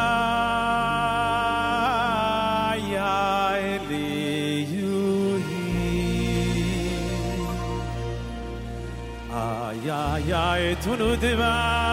ya 2.94 3.14
eli 3.72 4.66
yuhi 4.72 5.62
ay 9.44 9.86
ay 9.90 10.32
ay 10.32 10.64
tu 10.82 10.90
nu 11.00 11.08
de 11.22 11.32
va 11.40 11.83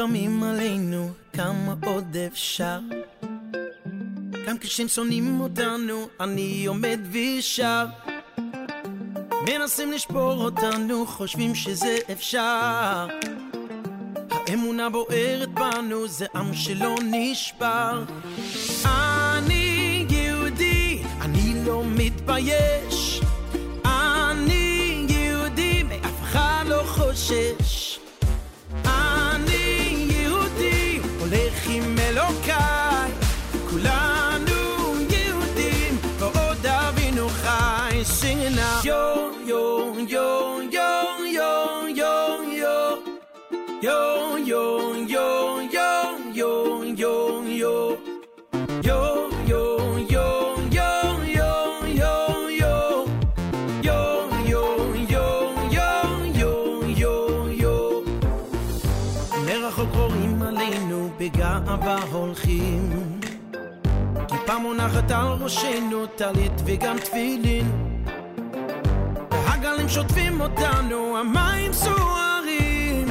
קמים 0.00 0.42
עלינו 0.42 1.10
כמה 1.32 1.74
עוד 1.86 2.16
אפשר? 2.26 2.78
גם 4.46 4.58
כשהם 4.58 4.88
שונאים 4.88 5.40
אותנו 5.40 6.08
אני 6.20 6.66
עומד 6.66 7.00
ושר 7.12 7.86
מנסים 9.46 9.92
לשבור 9.92 10.44
אותנו 10.44 11.06
חושבים 11.06 11.54
שזה 11.54 11.98
אפשר. 12.12 13.06
האמונה 14.30 14.90
בוערת 14.90 15.48
בנו 15.54 16.08
זה 16.08 16.26
עם 16.34 16.54
שלא 16.54 16.94
נשבר. 17.02 18.04
אני 18.84 20.06
יהודי 20.10 21.02
אני 21.20 21.64
לא 21.66 21.82
מתבייש. 21.86 23.20
אני 23.84 25.06
יהודי 25.08 25.82
מאף 25.82 26.22
אחד 26.22 26.64
לא 26.68 26.82
חושש. 26.86 27.79
מונחת 64.70 65.10
על 65.10 65.26
ראשנו, 65.40 66.06
טלית 66.06 66.52
וגם 66.64 66.98
תפילין. 66.98 67.94
והגלים 69.30 69.88
שוטפים 69.88 70.40
אותנו, 70.40 71.18
המים 71.18 71.72
סוערים. 71.72 73.06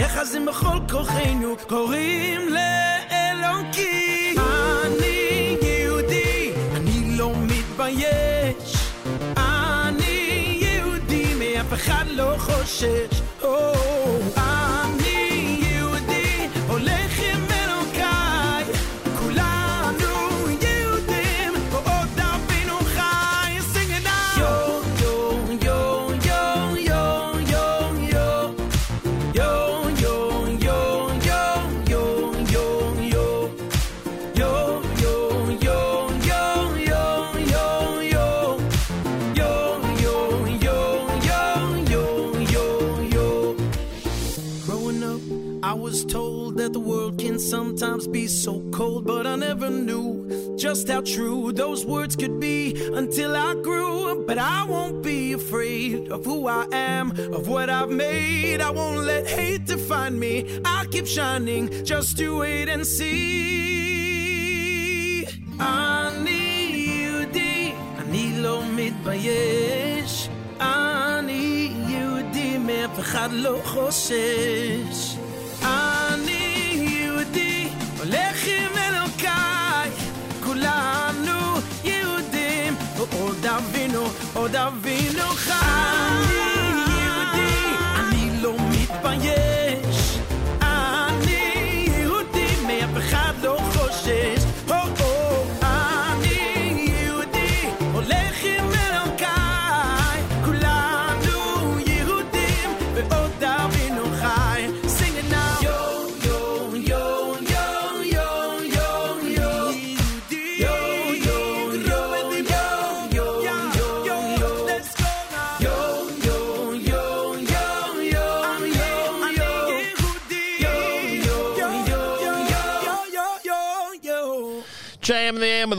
נאחזים 0.00 0.46
בכל 0.46 0.78
כוחנו, 0.90 1.54
קוראים 1.68 2.40
לאלוקים. 2.48 4.36
אני 4.84 5.56
יהודי, 5.62 6.52
אני 6.76 7.16
לא 7.16 7.32
מתבייש. 7.36 8.92
אני 9.36 10.58
יהודי, 10.60 11.34
מאף 11.38 11.72
אחד 11.72 12.04
לא 12.10 12.34
חושש. 12.38 13.22
או, 13.42 13.72
אני 14.36 15.58
יהודי, 15.62 16.48
הולך 16.68 17.11
sometimes 47.81 48.05
be 48.07 48.27
so 48.27 48.53
cold, 48.77 49.03
but 49.11 49.25
I 49.25 49.35
never 49.35 49.69
knew 49.87 50.09
just 50.65 50.83
how 50.91 51.01
true 51.15 51.51
those 51.63 51.81
words 51.93 52.13
could 52.21 52.39
be 52.39 52.59
until 53.01 53.31
I 53.35 53.51
grew. 53.67 54.23
But 54.29 54.37
I 54.37 54.59
won't 54.73 54.97
be 55.11 55.19
afraid 55.41 55.93
of 56.15 56.19
who 56.29 56.37
I 56.61 56.63
am, 56.71 57.05
of 57.37 57.43
what 57.53 57.67
I've 57.77 57.93
made. 58.07 58.59
I 58.69 58.71
won't 58.79 59.01
let 59.11 59.23
hate 59.37 59.65
define 59.65 60.15
me. 60.25 60.33
I'll 60.71 60.89
keep 60.93 61.07
shining 61.17 61.63
just 61.91 62.09
to 62.19 62.27
wait 62.41 62.67
and 62.73 62.83
see. 62.97 63.27
אני 65.59 66.45
יהודי, 66.73 67.71
אני 68.01 68.25
לא 68.43 68.57
מתבייש. 68.75 70.29
אני 70.59 71.71
יהודי, 71.89 72.57
מאף 72.57 72.99
אחד 72.99 73.29
לא 73.31 73.61
חושש. 73.65 75.17
אני 75.63 76.40
אבינו, 83.51 84.09
עוד 84.33 84.55
אבינו 84.55 85.23
חי. 85.23 86.50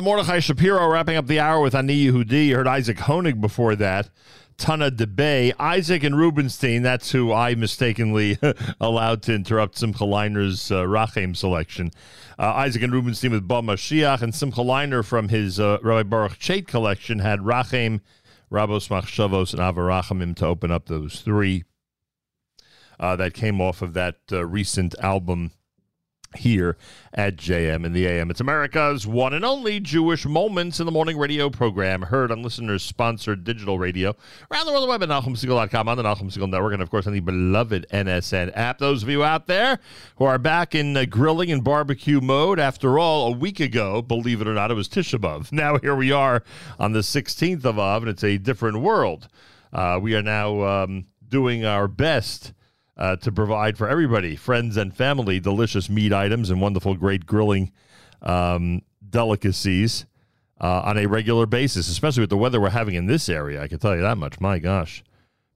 Mordechai 0.03 0.39
Shapiro 0.39 0.87
wrapping 0.87 1.15
up 1.15 1.27
the 1.27 1.39
hour 1.39 1.61
with 1.61 1.73
Ani 1.73 2.05
Yehudi. 2.05 2.47
You 2.47 2.57
heard 2.57 2.67
Isaac 2.67 2.97
Honig 2.97 3.39
before 3.39 3.75
that. 3.77 4.09
Tana 4.57 4.91
DeBay. 4.91 5.53
Isaac 5.57 6.03
and 6.03 6.17
Rubenstein, 6.17 6.83
that's 6.83 7.11
who 7.11 7.31
I 7.31 7.55
mistakenly 7.55 8.37
allowed 8.81 9.21
to 9.23 9.33
interrupt 9.33 9.77
Simcha 9.77 10.03
Leiner's 10.03 10.71
uh, 10.71 11.33
selection. 11.33 11.91
Uh, 12.37 12.53
Isaac 12.53 12.83
and 12.83 12.91
Rubenstein 12.91 13.31
with 13.31 13.47
Ba 13.47 13.61
Mashiach, 13.61 14.21
and 14.21 14.35
Simcha 14.35 14.61
Leiner 14.61 15.05
from 15.05 15.29
his 15.29 15.59
uh, 15.59 15.77
Rabbi 15.81 16.03
Baruch 16.03 16.37
Chait 16.37 16.67
collection 16.67 17.19
had 17.19 17.39
Rachem, 17.39 18.01
Rabos 18.51 18.89
Machshavos, 18.89 19.53
and 19.53 19.61
Avarachamim 19.61 20.35
to 20.35 20.45
open 20.45 20.69
up 20.69 20.87
those 20.87 21.21
three 21.21 21.63
uh, 22.99 23.15
that 23.15 23.33
came 23.33 23.61
off 23.61 23.81
of 23.81 23.93
that 23.93 24.17
uh, 24.31 24.45
recent 24.45 24.95
album 24.99 25.51
here 26.35 26.77
at 27.13 27.35
JM 27.35 27.85
in 27.85 27.93
the 27.93 28.05
AM. 28.05 28.31
It's 28.31 28.39
America's 28.39 29.05
one 29.05 29.33
and 29.33 29.45
only 29.45 29.79
Jewish 29.79 30.25
Moments 30.25 30.79
in 30.79 30.85
the 30.85 30.91
Morning 30.91 31.17
radio 31.17 31.49
program, 31.49 32.03
heard 32.03 32.31
on 32.31 32.41
listeners 32.43 32.83
sponsored 32.83 33.43
digital 33.43 33.77
radio 33.77 34.15
around 34.51 34.65
the 34.65 34.71
world 34.71 34.83
the 34.83 34.89
web 34.89 35.03
at 35.03 35.09
NachumSegal.com 35.09 35.87
on 35.87 35.97
the 35.97 36.03
Nachum 36.03 36.31
Segal 36.31 36.49
Network, 36.49 36.73
and 36.73 36.81
of 36.81 36.89
course 36.89 37.07
on 37.07 37.13
the 37.13 37.19
beloved 37.19 37.85
NSN 37.91 38.51
app. 38.55 38.79
Those 38.79 39.03
of 39.03 39.09
you 39.09 39.23
out 39.23 39.47
there 39.47 39.79
who 40.17 40.25
are 40.25 40.37
back 40.37 40.75
in 40.75 40.97
uh, 40.97 41.05
grilling 41.05 41.51
and 41.51 41.63
barbecue 41.63 42.19
mode, 42.19 42.59
after 42.59 42.99
all, 42.99 43.27
a 43.27 43.37
week 43.37 43.59
ago, 43.59 44.01
believe 44.01 44.41
it 44.41 44.47
or 44.47 44.53
not, 44.53 44.71
it 44.71 44.75
was 44.75 44.89
Tisha 44.89 45.19
B'Av. 45.19 45.51
Now 45.63 45.77
here 45.77 45.95
we 45.95 46.11
are 46.11 46.43
on 46.77 46.91
the 46.91 46.99
16th 46.99 47.63
of 47.63 47.79
Av, 47.79 48.03
and 48.03 48.09
it's 48.09 48.23
a 48.23 48.37
different 48.37 48.81
world. 48.81 49.29
Uh, 49.71 49.97
we 50.01 50.15
are 50.15 50.21
now 50.21 50.61
um, 50.63 51.05
doing 51.29 51.63
our 51.63 51.87
best 51.87 52.53
uh, 52.97 53.15
to 53.17 53.31
provide 53.31 53.77
for 53.77 53.87
everybody, 53.87 54.35
friends 54.35 54.77
and 54.77 54.95
family, 54.95 55.39
delicious 55.39 55.89
meat 55.89 56.13
items 56.13 56.49
and 56.49 56.61
wonderful, 56.61 56.95
great 56.95 57.25
grilling 57.25 57.71
um, 58.21 58.81
delicacies 59.09 60.05
uh, 60.61 60.81
on 60.85 60.97
a 60.97 61.05
regular 61.07 61.45
basis, 61.45 61.89
especially 61.89 62.21
with 62.21 62.29
the 62.29 62.37
weather 62.37 62.61
we're 62.61 62.69
having 62.69 62.95
in 62.95 63.05
this 63.07 63.27
area. 63.29 63.61
I 63.61 63.67
can 63.67 63.79
tell 63.79 63.95
you 63.95 64.01
that 64.01 64.17
much. 64.17 64.39
My 64.39 64.59
gosh. 64.59 65.03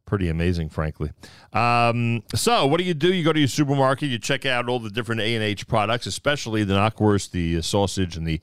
Pretty 0.06 0.30
amazing, 0.30 0.70
frankly. 0.70 1.12
Um, 1.54 2.24
so, 2.36 2.68
what 2.68 2.78
do 2.78 2.84
you 2.84 2.94
do? 2.94 3.14
You 3.14 3.24
go 3.24 3.34
to 3.34 3.40
your 3.40 3.48
supermarket, 3.48 4.10
you 4.10 4.20
check 4.20 4.46
out 4.46 4.68
all 4.68 4.80
the 4.80 4.90
different 4.90 5.22
A 5.22 5.36
and 5.36 5.44
H 5.44 5.68
products, 5.68 6.06
especially 6.06 6.64
the 6.64 6.74
knockwurst, 6.74 7.32
the 7.32 7.62
sausage, 7.62 8.18
and 8.18 8.28
the 8.28 8.42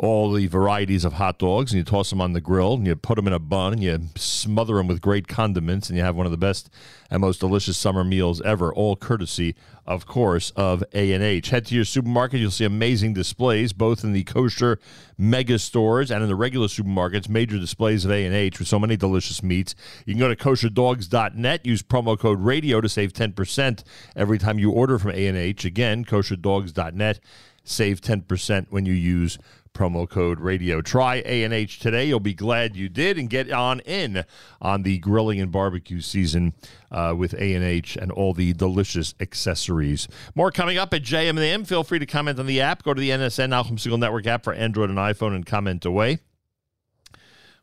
all 0.00 0.32
the 0.32 0.46
varieties 0.46 1.04
of 1.04 1.12
hot 1.14 1.38
dogs, 1.38 1.72
and 1.72 1.78
you 1.78 1.84
toss 1.84 2.08
them 2.08 2.22
on 2.22 2.32
the 2.32 2.40
grill, 2.40 2.72
and 2.72 2.86
you 2.86 2.96
put 2.96 3.16
them 3.16 3.26
in 3.26 3.34
a 3.34 3.38
bun, 3.38 3.74
and 3.74 3.82
you 3.82 4.00
smother 4.16 4.76
them 4.76 4.86
with 4.86 5.02
great 5.02 5.28
condiments, 5.28 5.90
and 5.90 5.98
you 5.98 6.02
have 6.02 6.16
one 6.16 6.24
of 6.24 6.32
the 6.32 6.38
best 6.38 6.70
and 7.10 7.20
most 7.20 7.38
delicious 7.38 7.76
summer 7.76 8.02
meals 8.02 8.40
ever. 8.40 8.72
All 8.72 8.96
courtesy, 8.96 9.54
of 9.86 10.06
course, 10.06 10.52
of 10.56 10.82
A 10.94 11.12
and 11.12 11.22
H. 11.22 11.50
Head 11.50 11.66
to 11.66 11.74
your 11.74 11.84
supermarket; 11.84 12.40
you'll 12.40 12.50
see 12.50 12.64
amazing 12.64 13.12
displays, 13.12 13.74
both 13.74 14.02
in 14.02 14.14
the 14.14 14.24
kosher 14.24 14.78
mega 15.18 15.58
stores 15.58 16.10
and 16.10 16.22
in 16.22 16.30
the 16.30 16.34
regular 16.34 16.66
supermarkets. 16.66 17.28
Major 17.28 17.58
displays 17.58 18.06
of 18.06 18.10
A 18.10 18.24
and 18.24 18.34
H 18.34 18.58
with 18.58 18.68
so 18.68 18.78
many 18.78 18.96
delicious 18.96 19.42
meats. 19.42 19.74
You 20.06 20.14
can 20.14 20.20
go 20.20 20.28
to 20.28 20.36
kosherdogs.net. 20.36 21.66
Use 21.66 21.82
promo 21.82 22.18
code 22.18 22.40
radio 22.50 22.80
to 22.80 22.88
save 22.88 23.12
10% 23.12 23.84
every 24.16 24.36
time 24.36 24.58
you 24.58 24.72
order 24.72 24.98
from 24.98 25.12
A&H. 25.12 25.64
Again, 25.64 26.04
kosherdogs.net. 26.04 27.20
Save 27.62 28.00
10% 28.00 28.66
when 28.70 28.84
you 28.84 28.92
use 28.92 29.38
promo 29.72 30.08
code 30.08 30.40
radio. 30.40 30.82
Try 30.82 31.22
A&H 31.24 31.78
today. 31.78 32.06
You'll 32.06 32.18
be 32.18 32.34
glad 32.34 32.74
you 32.74 32.88
did 32.88 33.18
and 33.18 33.30
get 33.30 33.52
on 33.52 33.78
in 33.80 34.24
on 34.60 34.82
the 34.82 34.98
grilling 34.98 35.40
and 35.40 35.52
barbecue 35.52 36.00
season 36.00 36.54
uh, 36.90 37.14
with 37.16 37.34
A&H 37.34 37.96
and 37.96 38.10
all 38.10 38.34
the 38.34 38.52
delicious 38.52 39.14
accessories. 39.20 40.08
More 40.34 40.50
coming 40.50 40.76
up 40.76 40.92
at 40.92 41.04
JM&M. 41.04 41.64
Feel 41.64 41.84
free 41.84 42.00
to 42.00 42.06
comment 42.06 42.40
on 42.40 42.46
the 42.46 42.60
app. 42.60 42.82
Go 42.82 42.94
to 42.94 43.00
the 43.00 43.10
NSN 43.10 43.50
Nachum 43.50 43.78
Segal 43.78 44.00
Network 44.00 44.26
app 44.26 44.42
for 44.42 44.52
Android 44.52 44.90
and 44.90 44.98
iPhone 44.98 45.36
and 45.36 45.46
comment 45.46 45.84
away. 45.84 46.18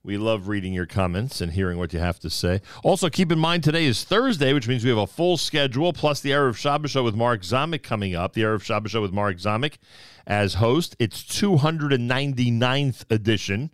We 0.07 0.17
love 0.17 0.47
reading 0.47 0.71
your 0.71 0.85
comments 0.85 1.41
and 1.41 1.51
hearing 1.51 1.77
what 1.77 1.91
you 1.91 1.99
have 1.99 2.17
to 2.19 2.29
say. 2.29 2.61
Also, 2.81 3.09
keep 3.09 3.29
in 3.29 3.37
mind 3.37 3.65
today 3.65 3.83
is 3.83 4.05
Thursday, 4.05 4.53
which 4.53 4.65
means 4.65 4.85
we 4.85 4.89
have 4.89 4.97
a 4.97 5.05
full 5.05 5.35
schedule, 5.35 5.91
plus 5.91 6.21
the 6.21 6.31
Erev 6.31 6.55
Shabbos 6.55 6.91
show 6.91 7.03
with 7.03 7.13
Mark 7.13 7.41
Zamek 7.41 7.83
coming 7.83 8.15
up. 8.15 8.31
The 8.31 8.43
Erev 8.43 8.63
Shabbos 8.63 8.91
show 8.91 9.01
with 9.01 9.11
Mark 9.11 9.35
Zamek 9.35 9.73
as 10.25 10.53
host. 10.53 10.95
It's 10.97 11.23
299th 11.23 13.03
edition, 13.11 13.69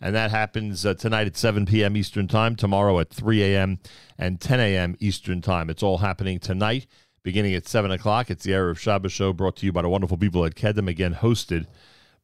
and 0.00 0.12
that 0.12 0.32
happens 0.32 0.84
uh, 0.84 0.94
tonight 0.94 1.28
at 1.28 1.36
7 1.36 1.66
p.m. 1.66 1.96
Eastern 1.96 2.26
Time, 2.26 2.56
tomorrow 2.56 2.98
at 2.98 3.10
3 3.10 3.44
a.m. 3.44 3.78
and 4.18 4.40
10 4.40 4.58
a.m. 4.58 4.96
Eastern 4.98 5.40
Time. 5.40 5.70
It's 5.70 5.84
all 5.84 5.98
happening 5.98 6.40
tonight, 6.40 6.88
beginning 7.22 7.54
at 7.54 7.68
7 7.68 7.92
o'clock. 7.92 8.28
It's 8.28 8.42
the 8.42 8.50
Erev 8.50 8.76
Shabbos 8.76 9.12
show 9.12 9.32
brought 9.32 9.54
to 9.58 9.66
you 9.66 9.70
by 9.70 9.82
the 9.82 9.88
wonderful 9.88 10.16
people 10.16 10.44
at 10.44 10.56
Kedem, 10.56 10.88
again 10.88 11.14
hosted 11.14 11.66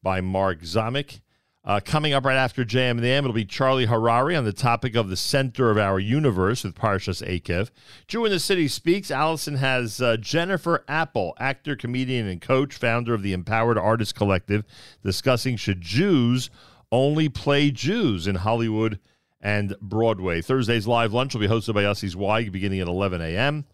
by 0.01 0.19
Mark 0.19 0.63
Zamek. 0.63 1.21
Uh, 1.65 1.79
coming 1.79 2.11
up 2.11 2.25
right 2.25 2.35
after 2.35 2.65
JM 2.65 2.91
and 2.91 2.99
the 2.99 3.07
AM, 3.07 3.23
it'll 3.23 3.33
be 3.33 3.45
Charlie 3.45 3.87
Harary 3.87 4.37
on 4.37 4.43
the 4.43 4.51
topic 4.51 4.95
of 4.95 5.09
the 5.09 5.15
center 5.15 5.71
of 5.71 5.77
our 5.77 5.97
universe 5.97 6.65
with 6.65 6.75
Parshas 6.75 7.25
Eikev. 7.25 7.69
Jew 8.05 8.25
in 8.25 8.31
the 8.31 8.39
City 8.39 8.67
speaks. 8.67 9.09
Allison 9.09 9.55
has 9.55 10.01
uh, 10.01 10.17
Jennifer 10.17 10.83
Apple, 10.89 11.33
actor, 11.39 11.77
comedian, 11.77 12.27
and 12.27 12.41
coach, 12.41 12.75
founder 12.75 13.13
of 13.13 13.21
the 13.21 13.31
Empowered 13.31 13.77
Artist 13.77 14.13
Collective, 14.13 14.65
discussing 15.03 15.55
should 15.55 15.79
Jews 15.79 16.49
only 16.91 17.29
play 17.29 17.71
Jews 17.71 18.27
in 18.27 18.35
Hollywood 18.35 18.99
and 19.39 19.73
Broadway. 19.81 20.41
Thursday's 20.41 20.85
live 20.85 21.13
lunch 21.13 21.33
will 21.33 21.41
be 21.41 21.47
hosted 21.47 21.75
by 21.75 21.83
Yossi 21.83 22.09
Zweig 22.09 22.51
beginning 22.51 22.81
at 22.81 22.89
11 22.89 23.21
a.m. 23.21 23.65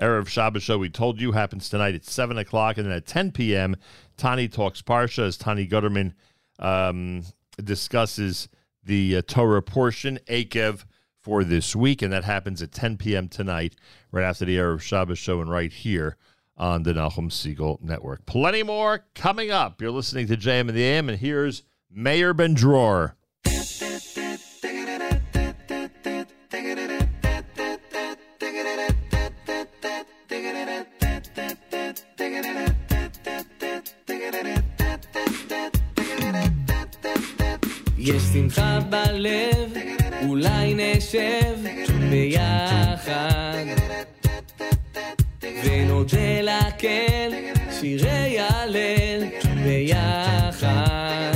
Erev 0.00 0.26
Shabbos 0.26 0.64
show 0.64 0.78
we 0.78 0.90
told 0.90 1.20
you 1.20 1.32
happens 1.32 1.68
tonight 1.68 1.94
at 1.94 2.04
7 2.04 2.36
o'clock. 2.36 2.78
And 2.78 2.86
then 2.86 2.96
at 2.96 3.06
10 3.06 3.30
p.m., 3.30 3.76
Tani 4.16 4.48
Talks 4.48 4.82
Parsha 4.82 5.20
as 5.20 5.36
Tani 5.36 5.68
Gutterman 5.68 6.14
um, 6.58 7.22
discusses 7.62 8.48
the 8.82 9.16
uh, 9.16 9.22
Torah 9.26 9.62
portion, 9.62 10.18
Eikev, 10.26 10.84
for 11.20 11.42
this 11.42 11.74
week. 11.74 12.02
And 12.02 12.12
that 12.12 12.24
happens 12.24 12.62
at 12.62 12.72
10 12.72 12.98
p.m. 12.98 13.28
tonight, 13.28 13.74
right 14.12 14.24
after 14.24 14.44
the 14.44 14.56
Erev 14.56 14.80
Shabbos 14.80 15.18
show 15.18 15.40
and 15.40 15.50
right 15.50 15.72
here 15.72 16.16
on 16.56 16.82
the 16.82 16.92
Nachum 16.92 17.30
Segal 17.30 17.80
Network. 17.82 18.26
Plenty 18.26 18.62
more 18.62 19.04
coming 19.14 19.50
up. 19.50 19.80
You're 19.80 19.90
listening 19.90 20.26
to 20.28 20.36
JM 20.36 20.68
and 20.68 20.70
the 20.70 20.84
AM, 20.84 21.08
and 21.08 21.18
here's 21.18 21.62
Mayor 21.90 22.32
Ben 22.32 22.54
יש 38.06 38.22
שמחה 38.22 38.78
בלב, 38.90 39.72
אולי 40.26 40.74
נשב 40.74 41.54
ביחד. 42.10 43.64
ונודה 45.64 46.40
לקל 46.42 47.32
שירי 47.70 48.38
הלל 48.40 49.22
ביחד. 49.64 51.32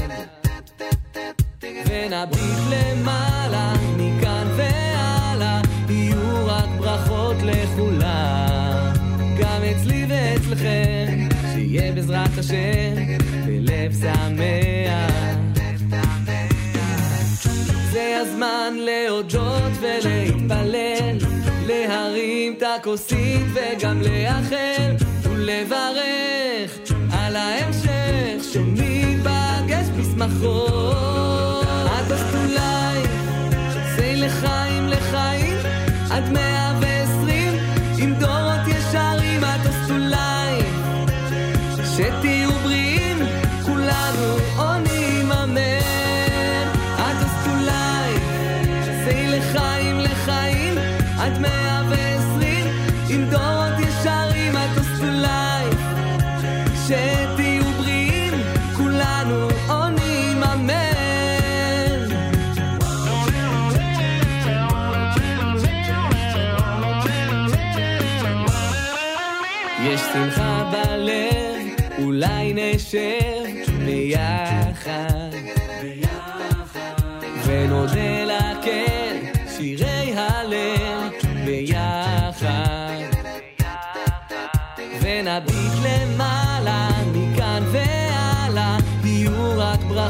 ונביט 1.62 2.58
למעלה 2.70 3.72
מכאן 3.96 4.46
והלאה 4.56 5.60
יהיו 5.88 6.46
רק 6.46 6.68
ברכות 6.78 7.36
לכולם. 7.42 8.92
גם 9.40 9.62
אצלי 9.62 10.06
ואצלכם 10.08 11.28
שיהיה 11.54 11.92
בעזרת 11.92 12.38
השם 12.38 12.94
בלב 13.46 13.92
שמח 13.92 15.27
הזמן 18.16 18.74
להודות 18.78 19.72
ולהתפלל, 19.80 21.18
להרים 21.66 22.54
את 22.58 22.62
הכוסית 22.62 23.46
וגם 23.54 24.02
לאחל 24.02 24.94
ולברך 25.22 26.78
על 27.12 27.36
ההמשך 27.36 28.52
שניפגש 28.52 29.86
בשמחות. 29.98 31.66
הטוסט 31.68 32.34
אולי, 32.34 33.02
זה 33.96 34.12
לחיים 34.16 34.88
לחיים, 34.88 35.56
עד 36.10 36.32
מאה 36.32 36.67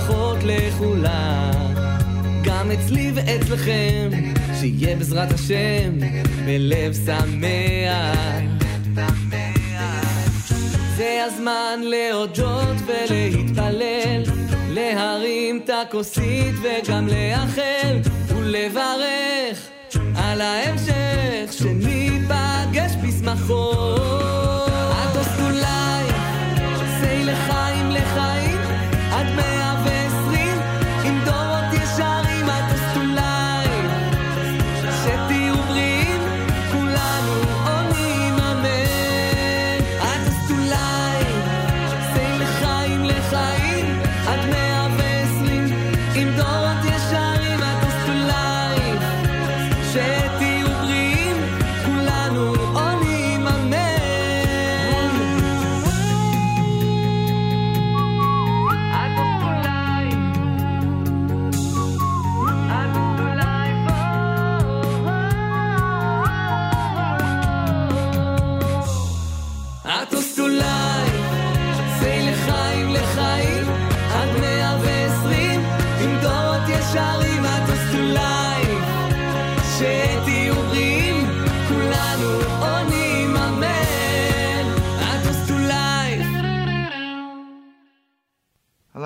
ברכות 0.09 0.39
לכולם. 0.45 1.75
גם 2.45 2.71
אצלי 2.71 3.13
ואצלכם, 3.15 4.11
שיהיה 4.61 4.97
בעזרת 4.97 5.33
השם 5.33 5.99
בלב 6.47 6.93
שמח. 7.07 8.19
זה 10.97 11.25
הזמן 11.27 11.81
להודות 11.83 12.77
ולהתפלל, 12.87 14.23
להרים 14.69 15.61
את 15.65 15.71
הכוסית 15.71 16.55
וגם 16.63 17.07
לאחל 17.09 17.99
ולברך 18.29 19.69
על 20.17 20.41
ההמשך 20.41 21.53
שניפגש 21.53 22.93
בשמחות. 23.03 24.58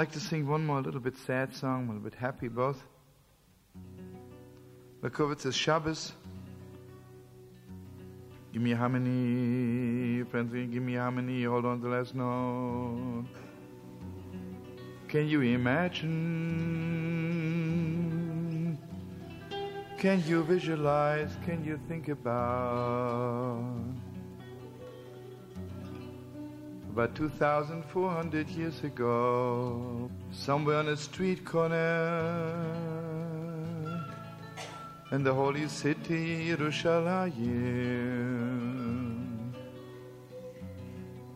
Like 0.03 0.11
to 0.11 0.19
sing 0.19 0.49
one 0.49 0.67
more 0.67 0.81
little 0.83 0.99
bit 0.99 1.17
sad 1.17 1.55
song, 1.55 1.85
a 1.85 1.93
little 1.93 2.03
bit 2.03 2.15
happy 2.15 2.49
both. 2.49 2.83
Lekovitz 5.01 5.47
is 5.47 5.55
Shabbos. 5.55 6.13
Give 8.53 8.61
me 8.61 8.73
harmony, 8.73 10.25
friends, 10.25 10.53
give 10.53 10.83
me 10.83 10.97
harmony, 10.97 11.45
hold 11.45 11.65
on 11.67 11.81
to 11.81 11.85
the 11.85 11.91
last 11.95 12.17
note. 12.17 13.27
Can 15.07 15.29
you 15.29 15.43
imagine? 15.43 16.09
Can 19.99 20.21
you 20.27 20.43
visualize? 20.43 21.31
Can 21.45 21.65
you 21.65 21.79
think 21.87 22.09
about? 22.09 23.92
About 26.93 27.15
2,400 27.15 28.49
years 28.51 28.85
ago, 28.85 30.11
somewhere 30.31 30.77
on 30.77 30.89
a 30.89 30.97
street 30.97 31.43
corner 31.43 32.85
in 35.11 35.25
the 35.25 35.33
holy 35.33 35.69
city, 35.69 36.51
Yerushalayim. 36.51 37.33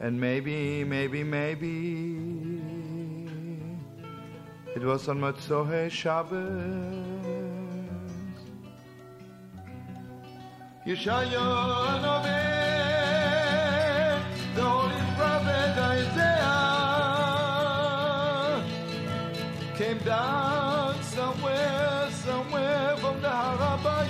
And 0.00 0.20
maybe, 0.20 0.84
maybe, 0.84 1.24
maybe, 1.24 2.36
It 4.76 4.82
was 4.82 5.08
on 5.08 5.20
Motzei 5.20 5.90
Shabbos. 5.90 6.36
Yeshaya 10.86 12.02
Novi, 12.02 12.42
the 14.54 14.85
down 20.06 21.02
somewhere, 21.02 22.08
somewhere 22.12 22.96
from 22.98 23.20
the 23.20 23.28
Harabayim. 23.28 24.06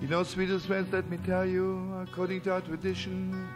You 0.00 0.08
know, 0.08 0.22
sweetest 0.22 0.64
friends, 0.66 0.90
let 0.94 1.10
me 1.10 1.18
tell 1.26 1.44
you, 1.44 1.94
according 2.08 2.40
to 2.42 2.52
our 2.54 2.62
tradition, 2.62 3.46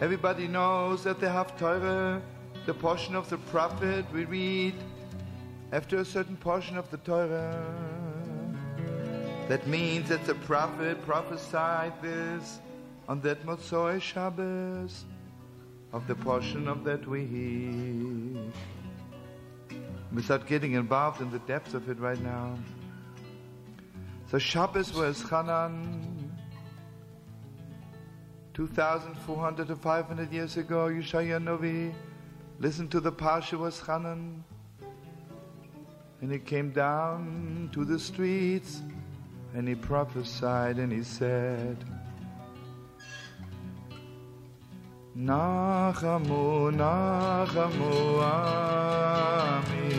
everybody 0.00 0.48
knows 0.48 1.04
that 1.04 1.20
the 1.20 1.26
Haftarah, 1.26 2.22
the 2.64 2.72
portion 2.72 3.14
of 3.14 3.28
the 3.28 3.36
prophet 3.36 4.06
we 4.14 4.24
read 4.24 4.74
after 5.72 5.98
a 5.98 6.04
certain 6.06 6.38
portion 6.38 6.78
of 6.78 6.90
the 6.90 6.96
Torah. 6.96 7.66
That 9.48 9.66
means 9.66 10.08
that 10.08 10.24
the 10.24 10.36
prophet 10.36 11.04
prophesied 11.04 11.92
this 12.00 12.60
on 13.10 13.20
that 13.22 13.44
Motzoi 13.44 14.00
Shabbos 14.00 15.04
of 15.92 16.06
the 16.06 16.14
portion 16.14 16.68
of 16.68 16.84
that 16.84 17.04
week. 17.08 18.54
Without 20.14 20.46
getting 20.46 20.74
involved 20.74 21.20
in 21.20 21.28
the 21.32 21.40
depths 21.40 21.74
of 21.74 21.88
it 21.90 21.98
right 21.98 22.20
now. 22.20 22.56
So 24.30 24.38
Shabbos 24.38 24.92
Vaeschanan. 24.92 26.30
2,400 28.54 29.66
to 29.66 29.74
500 29.74 30.32
years 30.32 30.56
ago, 30.56 30.86
Yeshaya 30.86 31.42
Novi 31.42 31.92
listened 32.60 32.92
to 32.92 33.00
the 33.00 33.10
Parsha 33.10 33.58
Vaeschanan. 33.58 34.40
And 36.20 36.30
he 36.30 36.38
came 36.38 36.70
down 36.70 37.70
to 37.72 37.84
the 37.84 37.98
streets 37.98 38.82
and 39.52 39.66
he 39.66 39.74
prophesied 39.74 40.76
and 40.76 40.92
he 40.92 41.02
said, 41.02 41.76
Nachamu, 45.16 46.70
Nachamu, 46.70 48.22
Ami, 48.22 49.90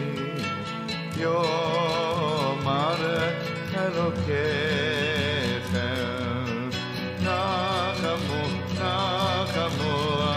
Yomar 1.19 3.01
Elokechem. 3.75 4.31
Nachamu, 7.19 8.39
Nachamu, 8.79 10.30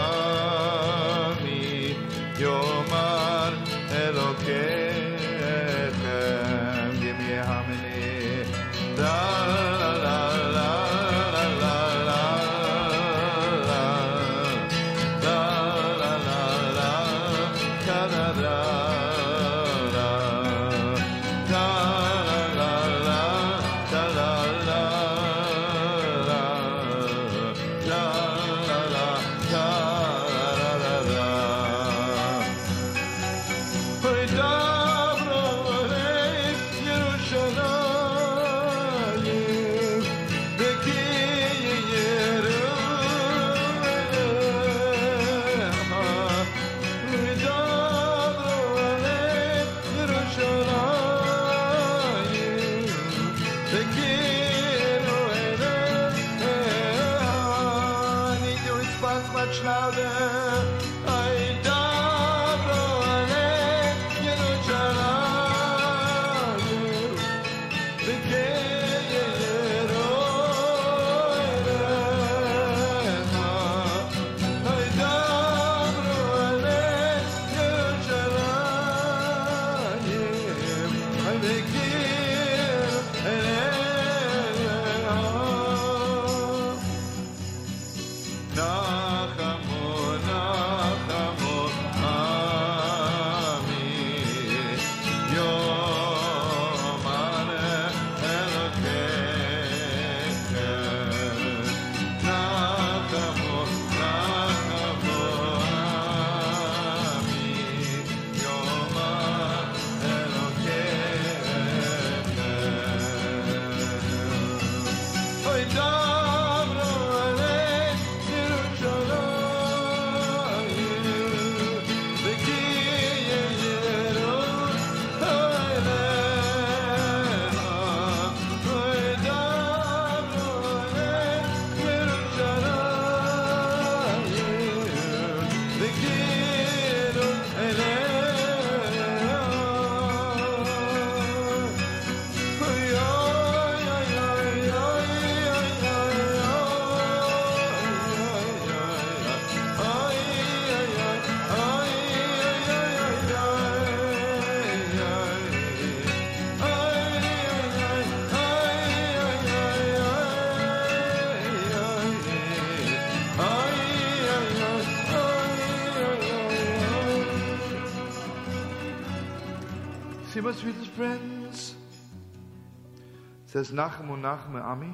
says 173.55 173.71
Nachamu 173.71 174.19
Nachme 174.19 174.61
Ami 174.61 174.93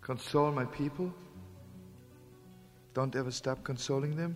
console 0.00 0.50
my 0.50 0.64
people. 0.64 1.14
Don't 2.92 3.14
ever 3.14 3.30
stop 3.30 3.62
consoling 3.62 4.16
them. 4.16 4.34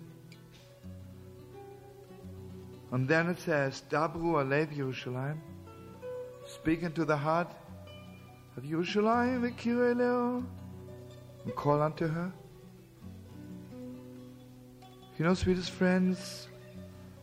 And 2.93 3.09
then 3.09 3.29
it 3.31 3.41
says 3.41 3.83
Dabru 3.91 4.35
Alev 4.45 4.77
Yerushalayim 4.77 5.39
speak 6.47 6.85
into 6.85 7.05
the 7.05 7.17
heart 7.17 7.51
of 8.57 8.63
Yerushalayim 8.63 9.41
V'kirei 9.41 9.97
Leo 9.97 10.45
and 11.45 11.55
call 11.57 11.83
unto 11.83 12.07
her. 12.07 12.33
You 15.19 15.25
know 15.25 15.35
sweetest 15.35 15.73
friends 15.73 16.47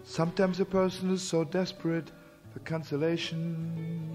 sometimes 0.03 0.59
a 0.59 0.65
person 0.65 1.11
is 1.11 1.21
so 1.21 1.45
desperate 1.45 2.11
for 2.51 2.59
consolation 2.59 4.08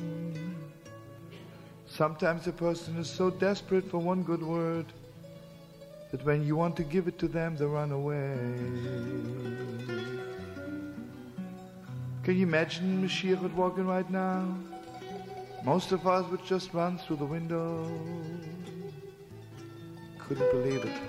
Sometimes 1.97 2.49
a 2.49 2.53
person 2.53 2.97
is 2.97 3.09
so 3.09 3.31
desperate 3.31 3.89
for 3.89 3.99
one 3.99 4.25
good 4.25 4.43
word 4.43 4.87
that 6.11 6.25
when 6.25 6.45
you 6.45 6.57
want 6.57 6.75
to 6.79 6.83
give 6.83 7.07
it 7.07 7.21
to 7.21 7.29
them, 7.29 7.57
they 7.57 7.65
run 7.65 7.93
away. 7.93 8.35
Can 12.25 12.37
you 12.37 12.43
imagine 12.43 13.01
Mashiach 13.07 13.41
walking 13.55 13.87
right 13.87 14.11
now? 14.11 14.45
Most 15.65 15.93
of 15.93 16.05
us 16.05 16.29
would 16.33 16.45
just 16.45 16.75
run 16.75 16.99
through 16.99 17.19
the 17.19 17.25
window. 17.25 17.89
Couldn't 20.19 20.51
believe 20.51 20.85
it. 20.85 21.01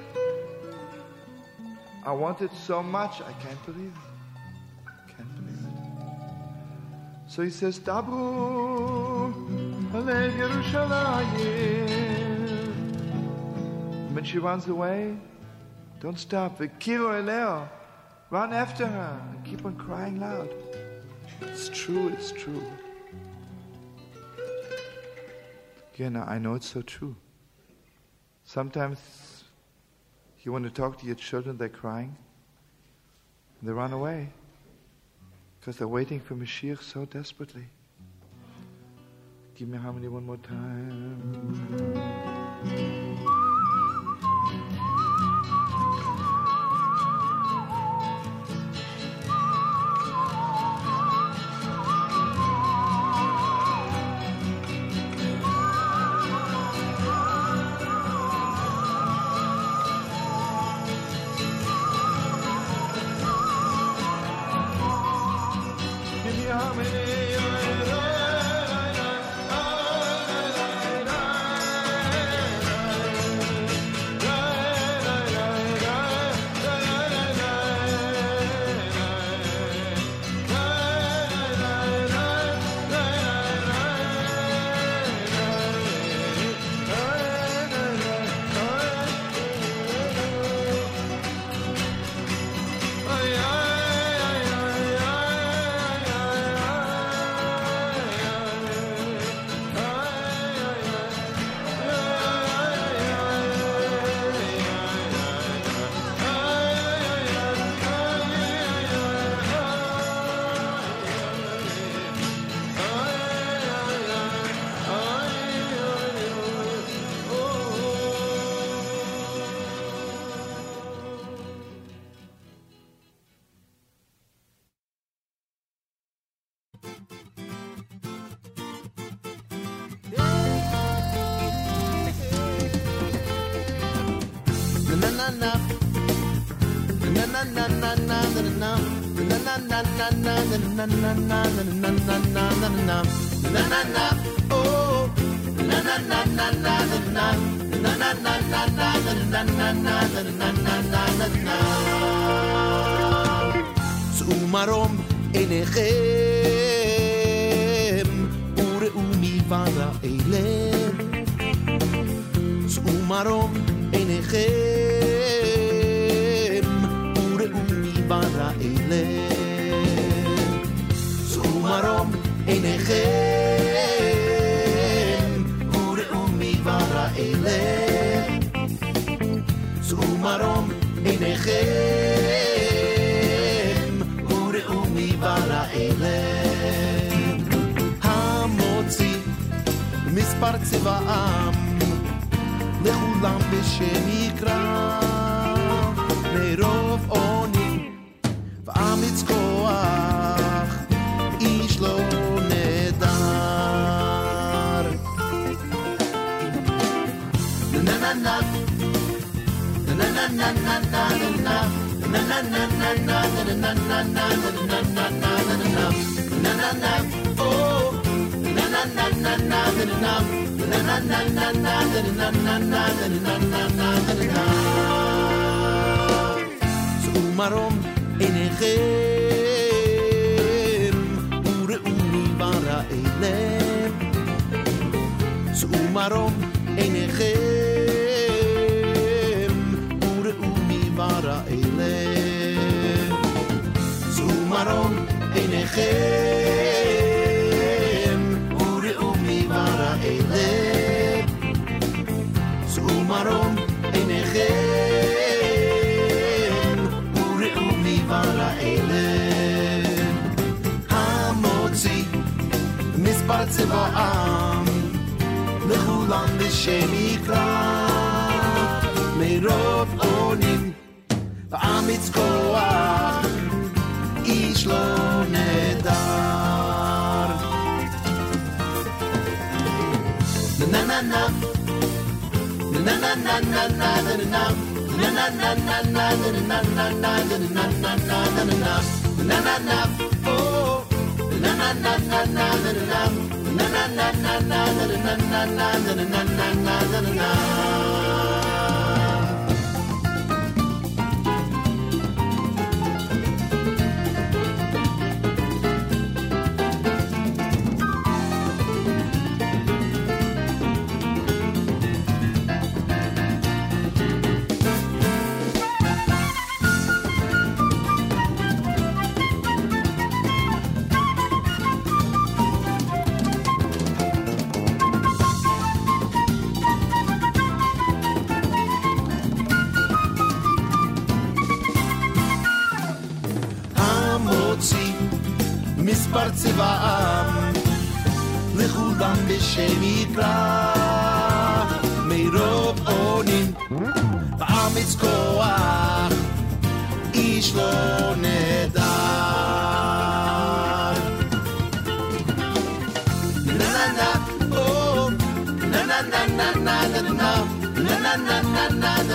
I 2.06 2.12
wanted 2.12 2.52
so 2.52 2.84
much, 2.84 3.22
I 3.22 3.32
can't 3.42 3.66
believe 3.66 3.92
it. 3.92 5.16
Can't 5.18 5.36
believe 5.36 5.66
it. 5.66 5.72
So 7.28 7.42
he 7.42 7.50
says, 7.50 7.80
Dabru, 7.80 9.65
Alei 9.96 10.30
Yerushalayim. 10.38 11.88
When 14.14 14.24
she 14.26 14.40
runs 14.40 14.68
away, 14.68 15.16
don't 16.02 16.20
stop. 16.20 16.60
Vikiru 16.60 17.18
Eleo. 17.18 17.70
Run 18.30 18.52
after 18.52 18.86
her 18.86 19.22
and 19.32 19.46
keep 19.46 19.64
on 19.66 19.76
crying 19.78 20.20
loud. 20.20 20.50
It's 21.42 21.70
true, 21.70 22.10
it's 22.10 22.34
true. 22.34 22.64
Yeah, 25.96 26.26
I 26.28 26.40
know 26.40 26.56
it's 26.56 26.68
so 26.68 26.82
true. 26.82 27.16
Sometimes 28.44 29.46
you 30.44 30.52
want 30.52 30.66
to 30.66 30.72
talk 30.72 31.00
to 31.00 31.06
your 31.06 31.16
children, 31.16 31.58
they're 31.58 31.70
crying. 31.70 32.18
They 33.64 33.72
run 33.72 33.94
away 33.94 34.28
because 35.60 35.78
they're 35.78 35.88
waiting 35.88 36.20
for 36.20 36.36
Mashiach 36.36 36.84
so 36.84 37.06
desperately. 37.06 37.70
Give 39.58 39.70
me 39.70 39.78
harmony 39.78 40.10
one 40.10 40.26
more 40.26 40.36
time. 40.36 41.46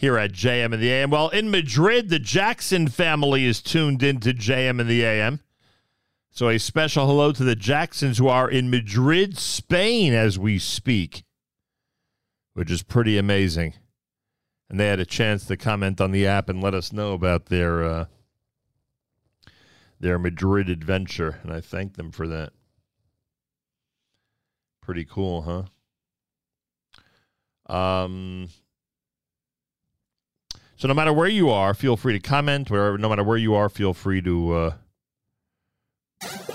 here 0.00 0.16
at 0.16 0.32
JM 0.32 0.72
in 0.72 0.80
the 0.80 0.90
AM. 0.90 1.10
Well, 1.10 1.28
in 1.28 1.50
Madrid, 1.50 2.08
the 2.08 2.18
Jackson 2.18 2.88
family 2.88 3.44
is 3.44 3.60
tuned 3.60 4.02
into 4.02 4.32
JM 4.32 4.80
in 4.80 4.86
the 4.86 5.04
AM. 5.04 5.40
So 6.30 6.48
a 6.48 6.58
special 6.58 7.06
hello 7.06 7.32
to 7.32 7.44
the 7.44 7.54
Jacksons 7.54 8.16
who 8.16 8.26
are 8.26 8.48
in 8.48 8.70
Madrid, 8.70 9.36
Spain 9.36 10.14
as 10.14 10.38
we 10.38 10.58
speak, 10.58 11.24
which 12.54 12.70
is 12.70 12.82
pretty 12.82 13.18
amazing. 13.18 13.74
And 14.70 14.80
they 14.80 14.86
had 14.86 15.00
a 15.00 15.04
chance 15.04 15.44
to 15.46 15.58
comment 15.58 16.00
on 16.00 16.12
the 16.12 16.26
app 16.26 16.48
and 16.48 16.62
let 16.62 16.72
us 16.72 16.94
know 16.94 17.12
about 17.12 17.46
their 17.46 17.84
uh, 17.84 18.04
their 20.00 20.18
Madrid 20.18 20.70
adventure, 20.70 21.40
and 21.42 21.52
I 21.52 21.60
thank 21.60 21.96
them 21.96 22.10
for 22.10 22.26
that. 22.26 22.54
Pretty 24.80 25.04
cool, 25.04 25.68
huh? 27.68 27.74
Um, 27.76 28.48
so 30.80 30.88
no 30.88 30.94
matter 30.94 31.12
where 31.12 31.28
you 31.28 31.50
are, 31.50 31.74
feel 31.74 31.98
free 31.98 32.14
to 32.14 32.18
comment. 32.18 32.70
Wherever, 32.70 32.96
no 32.96 33.10
matter 33.10 33.22
where 33.22 33.36
you 33.36 33.54
are, 33.54 33.68
feel 33.68 33.92
free 33.92 34.22
to. 34.22 34.54
Uh, 34.54 34.72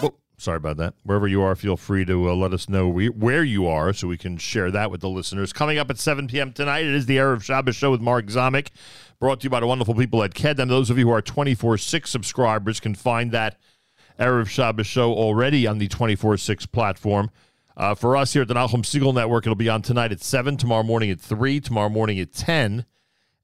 oh, 0.02 0.16
sorry 0.40 0.58
about 0.58 0.78
that. 0.78 0.96
Wherever 1.04 1.28
you 1.28 1.44
are, 1.44 1.56
feel 1.56 1.78
free 1.78 2.06
to 2.06 2.32
uh, 2.32 2.34
let 2.34 2.52
us 2.52 2.68
know 2.68 2.90
we, 2.90 3.08
where 3.08 3.44
you 3.44 3.68
are, 3.68 3.94
so 3.94 4.08
we 4.08 4.18
can 4.18 4.38
share 4.38 4.72
that 4.72 4.90
with 4.90 5.02
the 5.02 5.10
listeners. 5.10 5.54
Coming 5.54 5.78
up 5.78 5.92
at 5.92 6.00
7 6.00 6.28
p.m. 6.28 6.54
tonight, 6.54 6.86
it 6.86 6.96
is 6.96 7.06
the 7.06 7.18
Erev 7.18 7.44
Shabbos 7.44 7.76
show 7.76 7.92
with 7.92 8.02
Mark 8.02 8.26
Zomick, 8.26 8.70
brought 9.20 9.42
to 9.42 9.44
you 9.44 9.52
by 9.52 9.60
the 9.60 9.68
wonderful 9.68 9.94
people 9.94 10.24
at 10.24 10.34
Kedem. 10.34 10.70
Those 10.70 10.90
of 10.90 10.98
you 10.98 11.06
who 11.06 11.14
are 11.14 11.22
24/6 11.22 12.08
subscribers 12.08 12.80
can 12.80 12.96
find 12.96 13.32
that 13.32 13.60
Erev 14.20 14.48
Shabbos 14.48 14.88
show 14.88 15.14
already 15.14 15.68
on 15.68 15.78
the 15.78 15.88
24/6 15.88 16.66
platform. 16.72 17.30
Uh, 17.78 17.94
for 17.94 18.18
us 18.18 18.34
here 18.34 18.42
at 18.42 18.48
the 18.48 18.56
Nachum 18.56 18.82
Segal 18.82 19.14
Network, 19.14 19.46
it'll 19.46 19.54
be 19.54 19.70
on 19.70 19.84
tonight 19.84 20.12
at 20.12 20.24
7, 20.24 20.58
tomorrow 20.58 20.82
morning 20.82 21.12
at 21.12 21.20
3, 21.20 21.60
tomorrow 21.60 21.90
morning 21.90 22.20
at 22.20 22.34
10. 22.34 22.86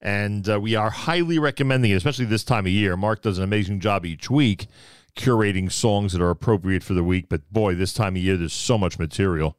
And 0.01 0.49
uh, 0.49 0.59
we 0.59 0.75
are 0.75 0.89
highly 0.89 1.37
recommending 1.37 1.91
it, 1.91 1.95
especially 1.95 2.25
this 2.25 2.43
time 2.43 2.65
of 2.65 2.71
year. 2.71 2.97
Mark 2.97 3.21
does 3.21 3.37
an 3.37 3.43
amazing 3.43 3.79
job 3.79 4.05
each 4.05 4.29
week 4.29 4.67
curating 5.15 5.71
songs 5.71 6.13
that 6.13 6.21
are 6.21 6.29
appropriate 6.29 6.83
for 6.83 6.93
the 6.93 7.03
week. 7.03 7.27
But 7.29 7.51
boy, 7.51 7.75
this 7.75 7.93
time 7.93 8.15
of 8.15 8.21
year, 8.21 8.37
there's 8.37 8.53
so 8.53 8.77
much 8.77 8.99
material 8.99 9.57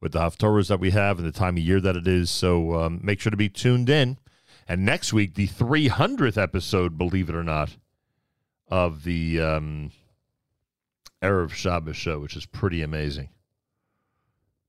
with 0.00 0.12
the 0.12 0.20
Haftorahs 0.20 0.68
that 0.68 0.80
we 0.80 0.90
have 0.90 1.18
and 1.18 1.26
the 1.26 1.32
time 1.32 1.56
of 1.56 1.62
year 1.62 1.80
that 1.80 1.96
it 1.96 2.06
is. 2.06 2.30
So 2.30 2.74
um, 2.74 3.00
make 3.02 3.20
sure 3.20 3.30
to 3.30 3.36
be 3.36 3.48
tuned 3.48 3.88
in. 3.88 4.18
And 4.66 4.84
next 4.84 5.12
week, 5.12 5.34
the 5.34 5.48
300th 5.48 6.40
episode, 6.40 6.98
believe 6.98 7.28
it 7.28 7.34
or 7.34 7.44
not, 7.44 7.76
of 8.68 9.04
the 9.04 9.40
um, 9.40 9.92
Erev 11.22 11.52
Shabbos 11.52 11.96
show, 11.96 12.18
which 12.20 12.36
is 12.36 12.44
pretty 12.44 12.82
amazing. 12.82 13.30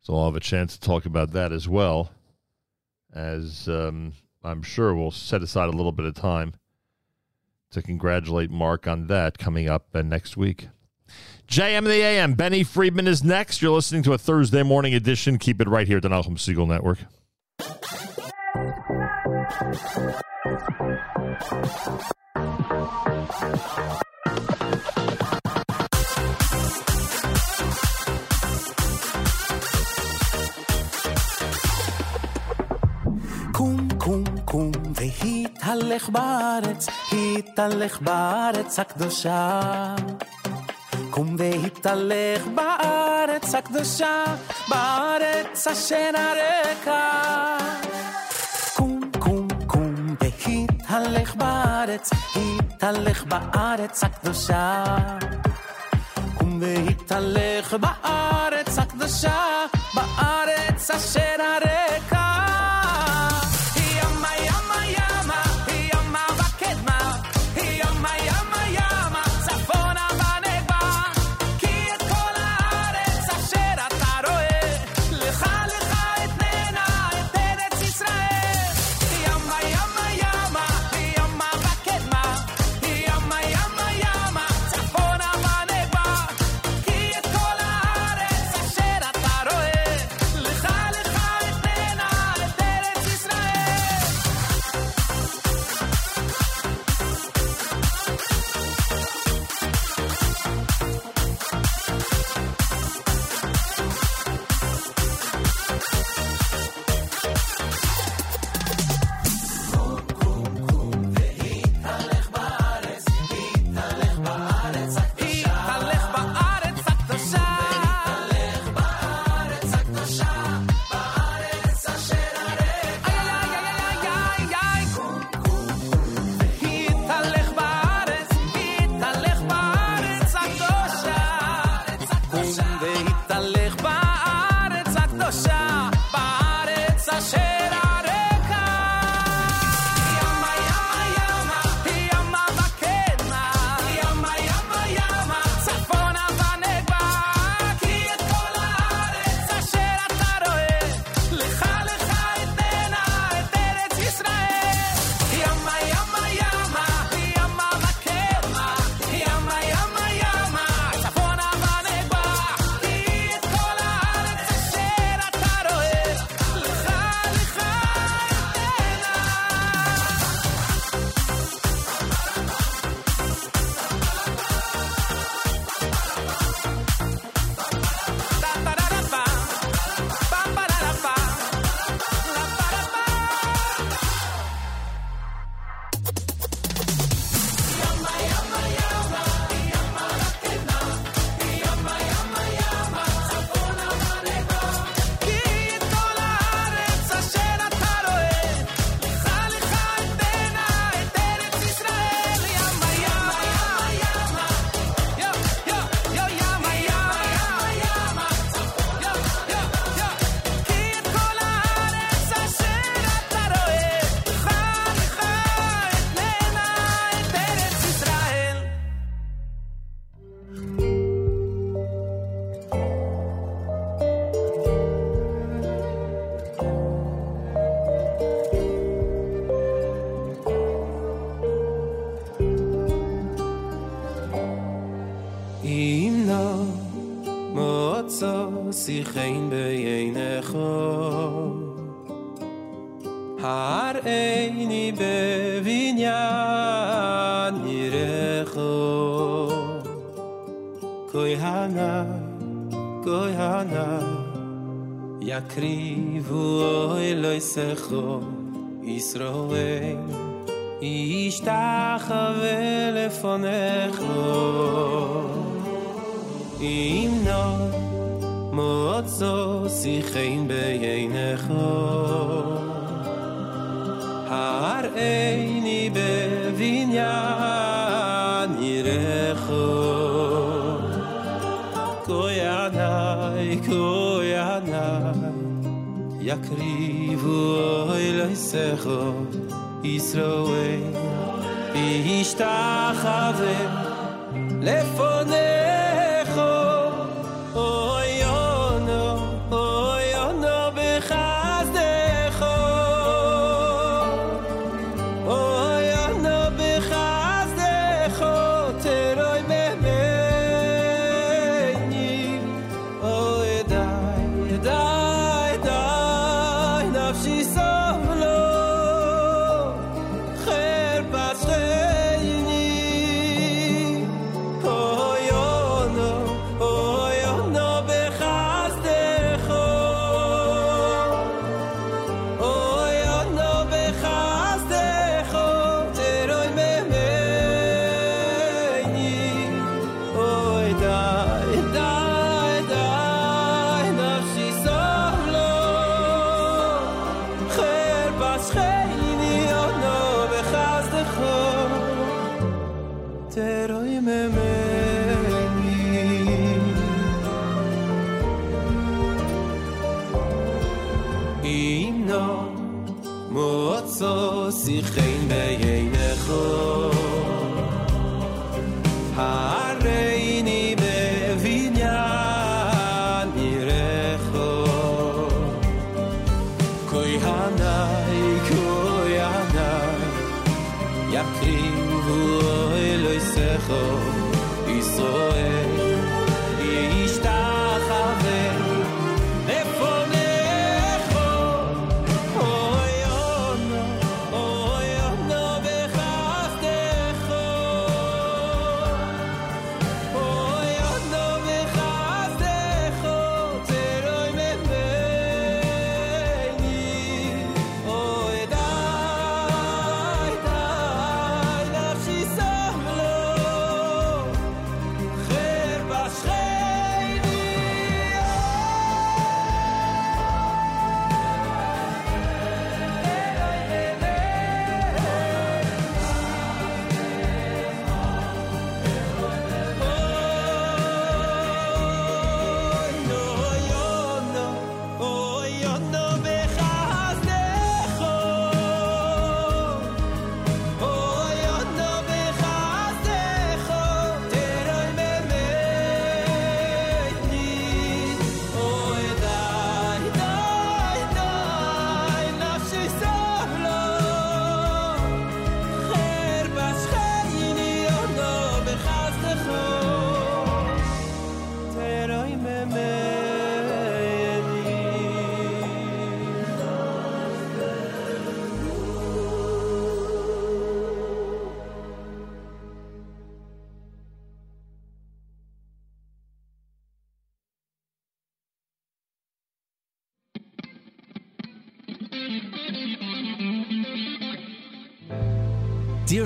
So 0.02 0.16
I'll 0.16 0.26
have 0.26 0.36
a 0.36 0.40
chance 0.40 0.78
to 0.78 0.82
talk 0.82 1.06
about 1.06 1.32
that 1.32 1.52
as 1.52 1.68
well, 1.68 2.12
as 3.14 3.68
um, 3.68 4.14
I'm 4.44 4.62
sure 4.62 4.96
we'll 4.96 5.12
set 5.12 5.44
aside 5.44 5.68
a 5.68 5.76
little 5.76 5.92
bit 5.92 6.06
of 6.06 6.14
time 6.14 6.54
to 7.72 7.82
congratulate 7.82 8.50
Mark 8.50 8.88
on 8.88 9.08
that 9.08 9.38
coming 9.38 9.70
up 9.70 9.88
uh, 9.94 10.02
next 10.02 10.38
week. 10.38 10.70
JM 11.48 11.86
the 11.86 12.02
AM, 12.02 12.34
Benny 12.34 12.64
Friedman 12.64 13.08
is 13.08 13.24
next. 13.24 13.62
You're 13.62 13.72
listening 13.72 14.04
to 14.04 14.14
a 14.14 14.18
Thursday 14.18 14.64
morning 14.64 14.94
edition. 14.94 15.38
Keep 15.40 15.62
it 15.62 15.68
right 15.68 15.88
here 15.88 15.98
at 15.98 16.04
the 16.04 16.10
Nachum 16.10 16.38
Segal 16.38 16.68
Network. 16.68 17.00
קום, 34.09 34.09
קום, 34.09 34.25
קום, 34.45 34.73
והתהלך 34.95 36.09
בארץ, 36.09 36.87
התהלך 37.13 38.01
בארץ 38.01 38.79
הקדושה. 38.79 39.61
קום 41.11 41.37
והתהלך 41.39 42.47
בארץ 42.55 43.55
הקדושה, 43.55 44.25
בארץ 44.69 45.67
אשר 45.67 46.11
הרקע. 46.15 47.11
קום, 48.77 49.01
קום, 49.19 49.49
קום, 49.67 49.95
והתהלך 50.21 51.37
בארץ, 51.37 52.11
התהלך 52.37 53.25
בארץ 53.25 54.05
הקדושה. 54.05 54.85
קום 56.39 56.61
והתהלך 56.61 57.75
בארץ 57.75 58.79
הקדושה, 58.79 59.67
בארץ 59.95 60.91
אשר 60.91 61.37
הרקע. 61.39 62.28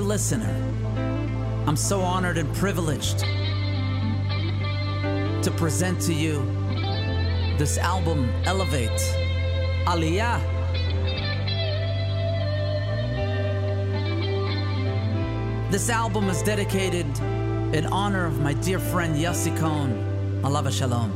Listener, 0.04 0.54
I'm 1.66 1.76
so 1.76 2.02
honored 2.02 2.36
and 2.36 2.54
privileged 2.56 3.20
to 5.42 5.50
present 5.56 5.98
to 6.02 6.12
you 6.12 6.44
this 7.56 7.78
album, 7.78 8.30
Elevate, 8.44 8.90
Aliyah. 9.86 10.42
This 15.70 15.88
album 15.88 16.28
is 16.28 16.42
dedicated 16.42 17.06
in 17.74 17.86
honor 17.86 18.26
of 18.26 18.40
my 18.40 18.52
dear 18.52 18.78
friend 18.78 19.16
Yossi 19.16 19.56
Cohn, 19.58 20.42
Alav 20.42 20.66
Hashalom. 20.66 21.10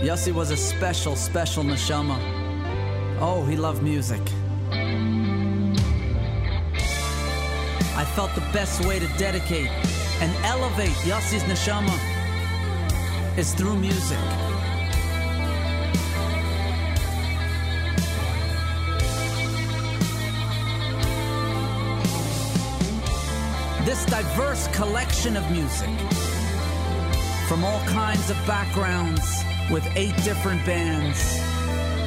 Yossi 0.00 0.32
was 0.32 0.52
a 0.52 0.56
special, 0.56 1.16
special 1.16 1.64
neshama. 1.64 2.18
Oh, 3.20 3.44
he 3.44 3.56
loved 3.56 3.82
music. 3.82 4.22
Felt 8.14 8.32
the 8.36 8.48
best 8.52 8.84
way 8.84 9.00
to 9.00 9.08
dedicate 9.18 9.68
and 10.20 10.32
elevate 10.44 10.94
Yossi's 11.02 11.42
neshama 11.44 11.98
is 13.36 13.52
through 13.54 13.74
music. 13.74 14.18
This 23.84 24.06
diverse 24.06 24.68
collection 24.68 25.36
of 25.36 25.50
music 25.50 25.90
from 27.48 27.64
all 27.64 27.80
kinds 27.86 28.30
of 28.30 28.36
backgrounds 28.46 29.42
with 29.72 29.84
eight 29.96 30.16
different 30.22 30.64
bands, 30.64 31.18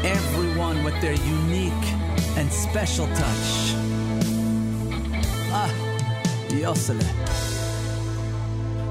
everyone 0.06 0.86
with 0.86 1.00
their 1.02 1.16
unique 1.16 1.88
and 2.38 2.50
special 2.50 3.08
touch. 3.08 3.97
Yosele. 6.62 7.06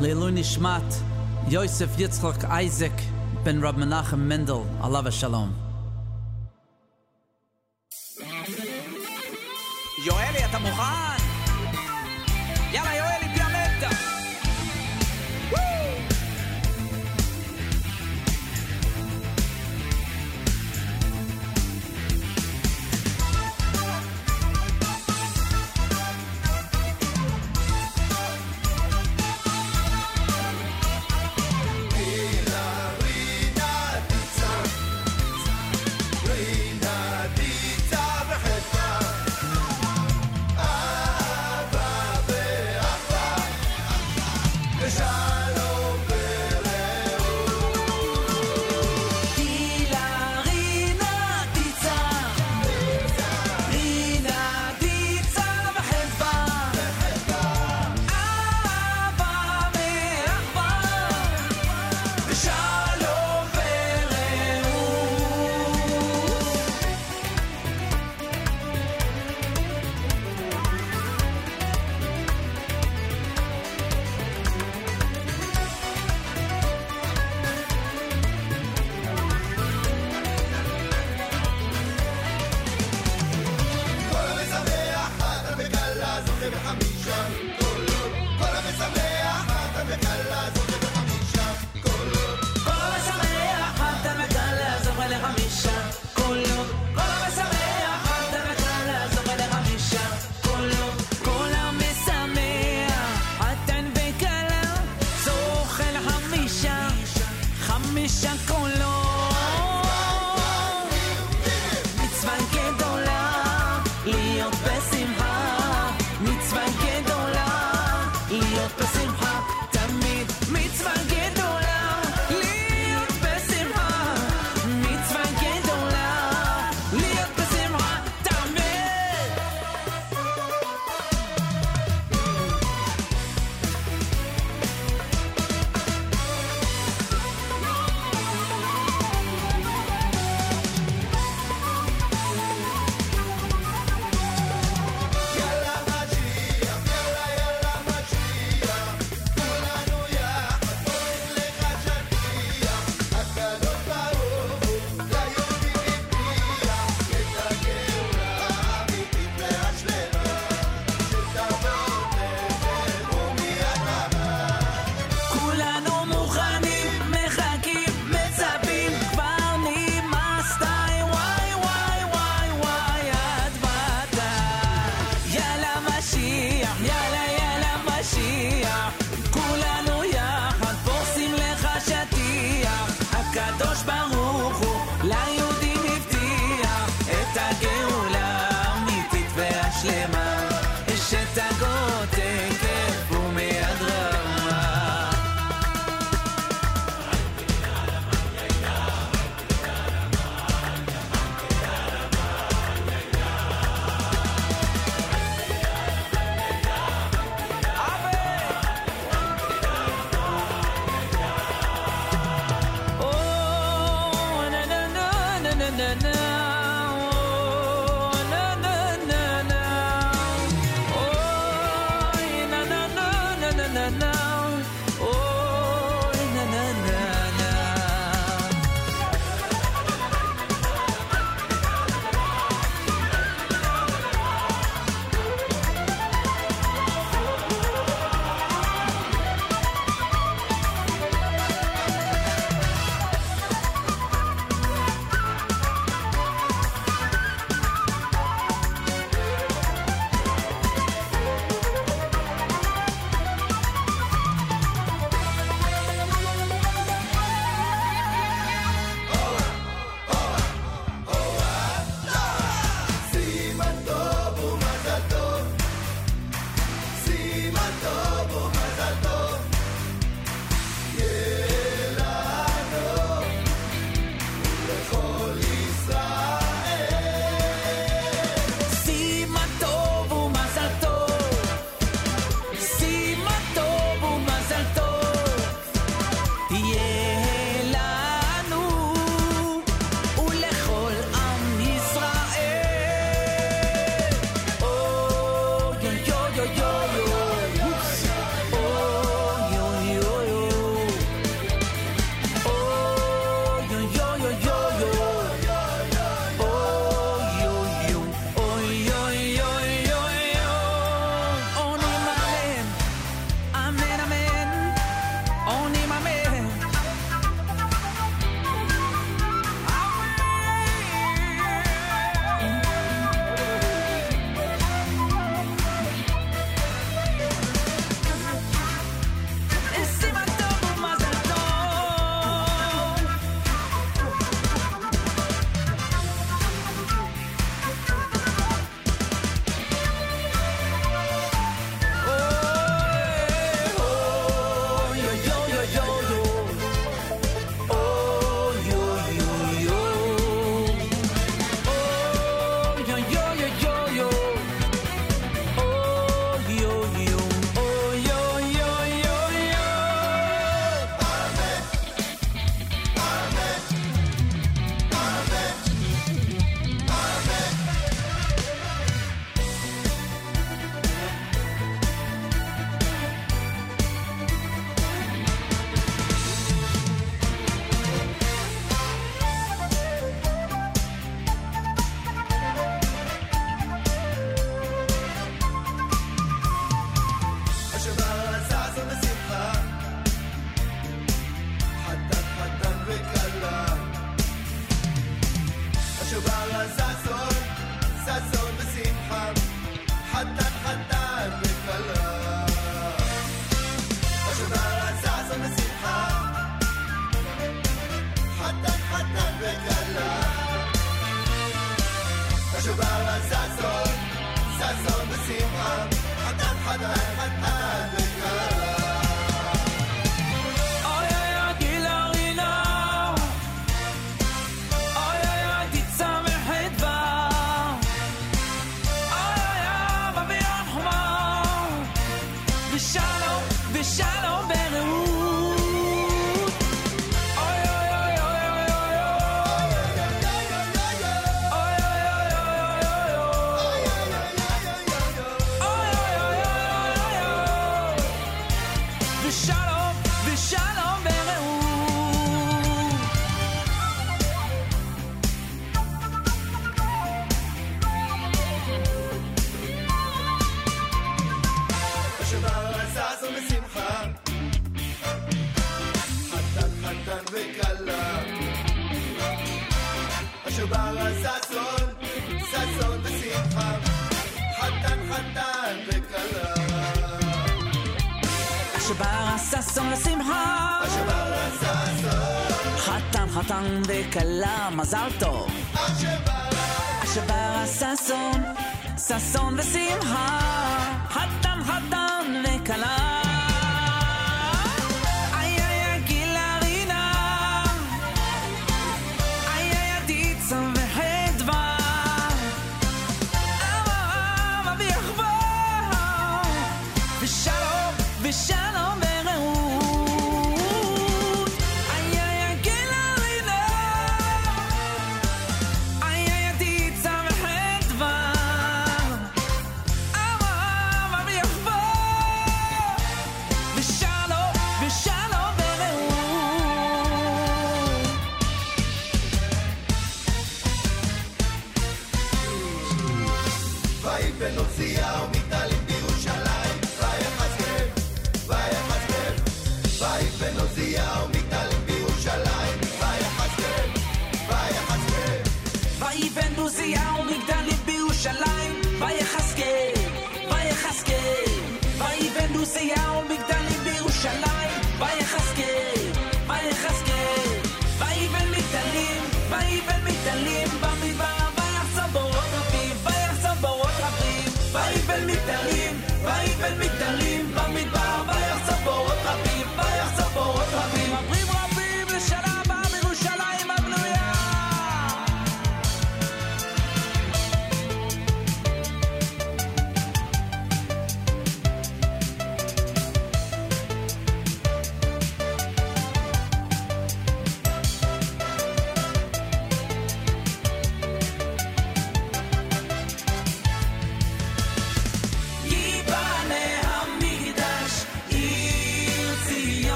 Leilu 0.00 0.30
Nishmat, 0.30 0.90
Yosef 1.48 1.96
Yitzchok 1.98 2.44
Isaac 2.64 2.98
ben 3.44 3.60
Rab 3.60 3.76
Menachem 3.76 4.18
Mendel, 4.18 4.64
Allah 4.82 5.10
Shalom. 5.10 5.69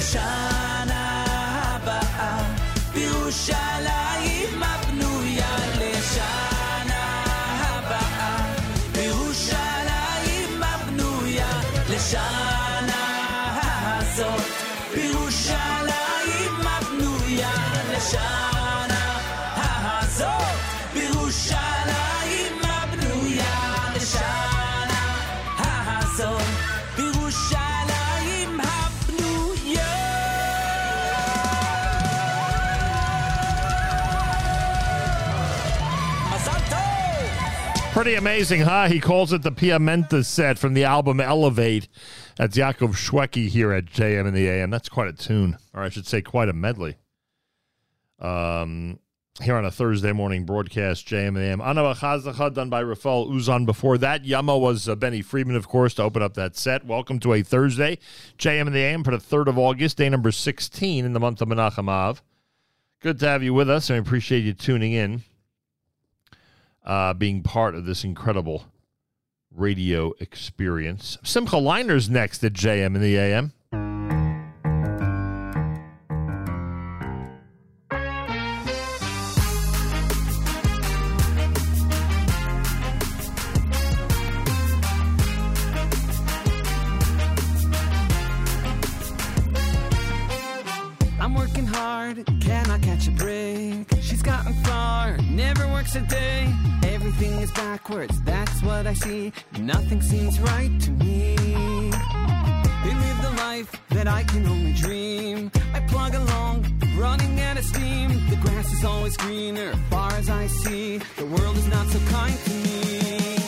shine. 0.00 0.49
Pretty 38.00 38.16
amazing, 38.16 38.62
huh? 38.62 38.88
He 38.88 38.98
calls 38.98 39.30
it 39.30 39.42
the 39.42 39.52
Piamenta 39.52 40.24
set 40.24 40.58
from 40.58 40.72
the 40.72 40.84
album 40.84 41.20
Elevate. 41.20 41.86
That's 42.36 42.56
Yaakov 42.56 42.94
Shweki 42.94 43.48
here 43.48 43.72
at 43.72 43.84
JM 43.84 44.26
in 44.26 44.32
the 44.32 44.48
AM. 44.48 44.70
That's 44.70 44.88
quite 44.88 45.08
a 45.08 45.12
tune, 45.12 45.58
or 45.74 45.82
I 45.82 45.90
should 45.90 46.06
say, 46.06 46.22
quite 46.22 46.48
a 46.48 46.54
medley. 46.54 46.96
Um, 48.18 49.00
here 49.42 49.54
on 49.54 49.66
a 49.66 49.70
Thursday 49.70 50.12
morning 50.12 50.46
broadcast, 50.46 51.06
JM 51.08 51.34
the 51.34 51.42
AM. 51.42 51.60
Anava 51.60 51.94
Chazacha, 51.94 52.54
done 52.54 52.70
by 52.70 52.80
Rafael 52.80 53.26
Uzan. 53.26 53.66
Before 53.66 53.98
that, 53.98 54.24
Yama 54.24 54.56
was 54.56 54.88
uh, 54.88 54.94
Benny 54.94 55.20
Friedman, 55.20 55.56
of 55.56 55.68
course, 55.68 55.92
to 55.96 56.02
open 56.02 56.22
up 56.22 56.32
that 56.32 56.56
set. 56.56 56.86
Welcome 56.86 57.20
to 57.20 57.34
a 57.34 57.42
Thursday, 57.42 57.98
JM 58.38 58.66
in 58.66 58.72
the 58.72 58.78
AM 58.78 59.04
for 59.04 59.10
the 59.10 59.18
3rd 59.18 59.48
of 59.48 59.58
August, 59.58 59.98
day 59.98 60.08
number 60.08 60.32
16 60.32 61.04
in 61.04 61.12
the 61.12 61.20
month 61.20 61.42
of 61.42 61.48
Menachem 61.48 61.90
Av. 61.90 62.22
Good 63.00 63.18
to 63.20 63.28
have 63.28 63.42
you 63.42 63.52
with 63.52 63.68
us, 63.68 63.90
and 63.90 63.96
I 63.96 63.98
appreciate 63.98 64.42
you 64.42 64.54
tuning 64.54 64.94
in 64.94 65.22
uh, 66.84 67.14
being 67.14 67.42
part 67.42 67.74
of 67.74 67.84
this 67.84 68.04
incredible 68.04 68.64
radio 69.54 70.12
experience. 70.20 71.18
Simcha 71.22 71.56
Leiner's 71.56 72.08
next 72.08 72.44
at 72.44 72.52
JM 72.52 72.94
in 72.94 73.00
the 73.00 73.16
AM. 73.16 73.52
Is 97.50 97.56
backwards, 97.56 98.20
that's 98.22 98.62
what 98.62 98.86
I 98.86 98.94
see. 98.94 99.32
Nothing 99.58 100.02
seems 100.02 100.40
right 100.40 100.80
to 100.80 100.90
me. 100.90 101.36
They 102.84 102.94
live 103.04 103.22
the 103.22 103.34
life 103.36 103.80
that 103.90 104.08
I 104.08 104.22
can 104.24 104.46
only 104.46 104.72
dream. 104.72 105.50
I 105.74 105.80
plug 105.80 106.14
along, 106.14 106.64
running 106.96 107.40
out 107.40 107.58
of 107.58 107.64
steam. 107.64 108.08
The 108.28 108.36
grass 108.36 108.72
is 108.72 108.84
always 108.84 109.16
greener, 109.16 109.72
far 109.90 110.12
as 110.12 110.28
I 110.28 110.46
see. 110.46 110.98
The 111.16 111.26
world 111.26 111.56
is 111.56 111.66
not 111.68 111.86
so 111.88 111.98
kind 112.10 112.38
to 112.44 112.50
me. 112.50 113.39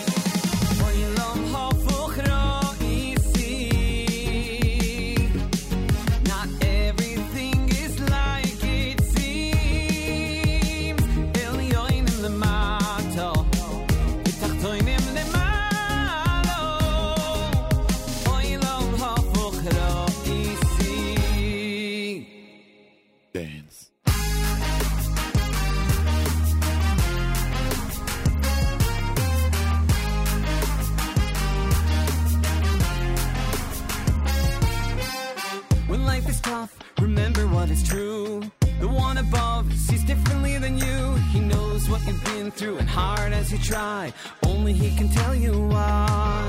What 37.62 37.70
is 37.70 37.88
true. 37.88 38.42
The 38.80 38.88
one 38.88 39.18
above 39.18 39.72
sees 39.74 40.02
differently 40.02 40.58
than 40.58 40.78
you. 40.78 41.14
He 41.32 41.38
knows 41.38 41.88
what 41.88 42.04
you've 42.04 42.24
been 42.24 42.50
through, 42.50 42.78
and 42.78 42.88
hard 42.88 43.32
as 43.32 43.52
you 43.52 43.58
try, 43.58 44.12
only 44.44 44.72
he 44.72 44.90
can 44.96 45.08
tell 45.08 45.32
you 45.32 45.52
why. 45.68 46.42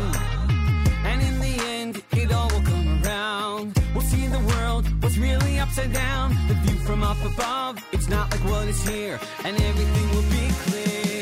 And 1.05 1.21
in 1.21 1.35
the 1.39 1.55
end, 1.75 2.03
it 2.13 2.31
all 2.31 2.49
will 2.49 2.63
come 2.63 3.03
around. 3.03 3.79
We'll 3.93 4.09
see 4.13 4.25
the 4.25 4.45
world 4.53 4.85
was 5.03 5.19
really 5.19 5.59
upside 5.59 5.93
down. 5.93 6.35
The 6.47 6.55
view 6.63 6.77
from 6.79 7.03
up 7.03 7.23
above, 7.23 7.77
it's 7.91 8.09
not 8.09 8.31
like 8.31 8.43
what 8.51 8.67
is 8.67 8.81
here, 8.87 9.19
and 9.45 9.55
everything 9.55 10.07
will 10.15 10.29
be 10.37 10.45
clear. 10.63 11.12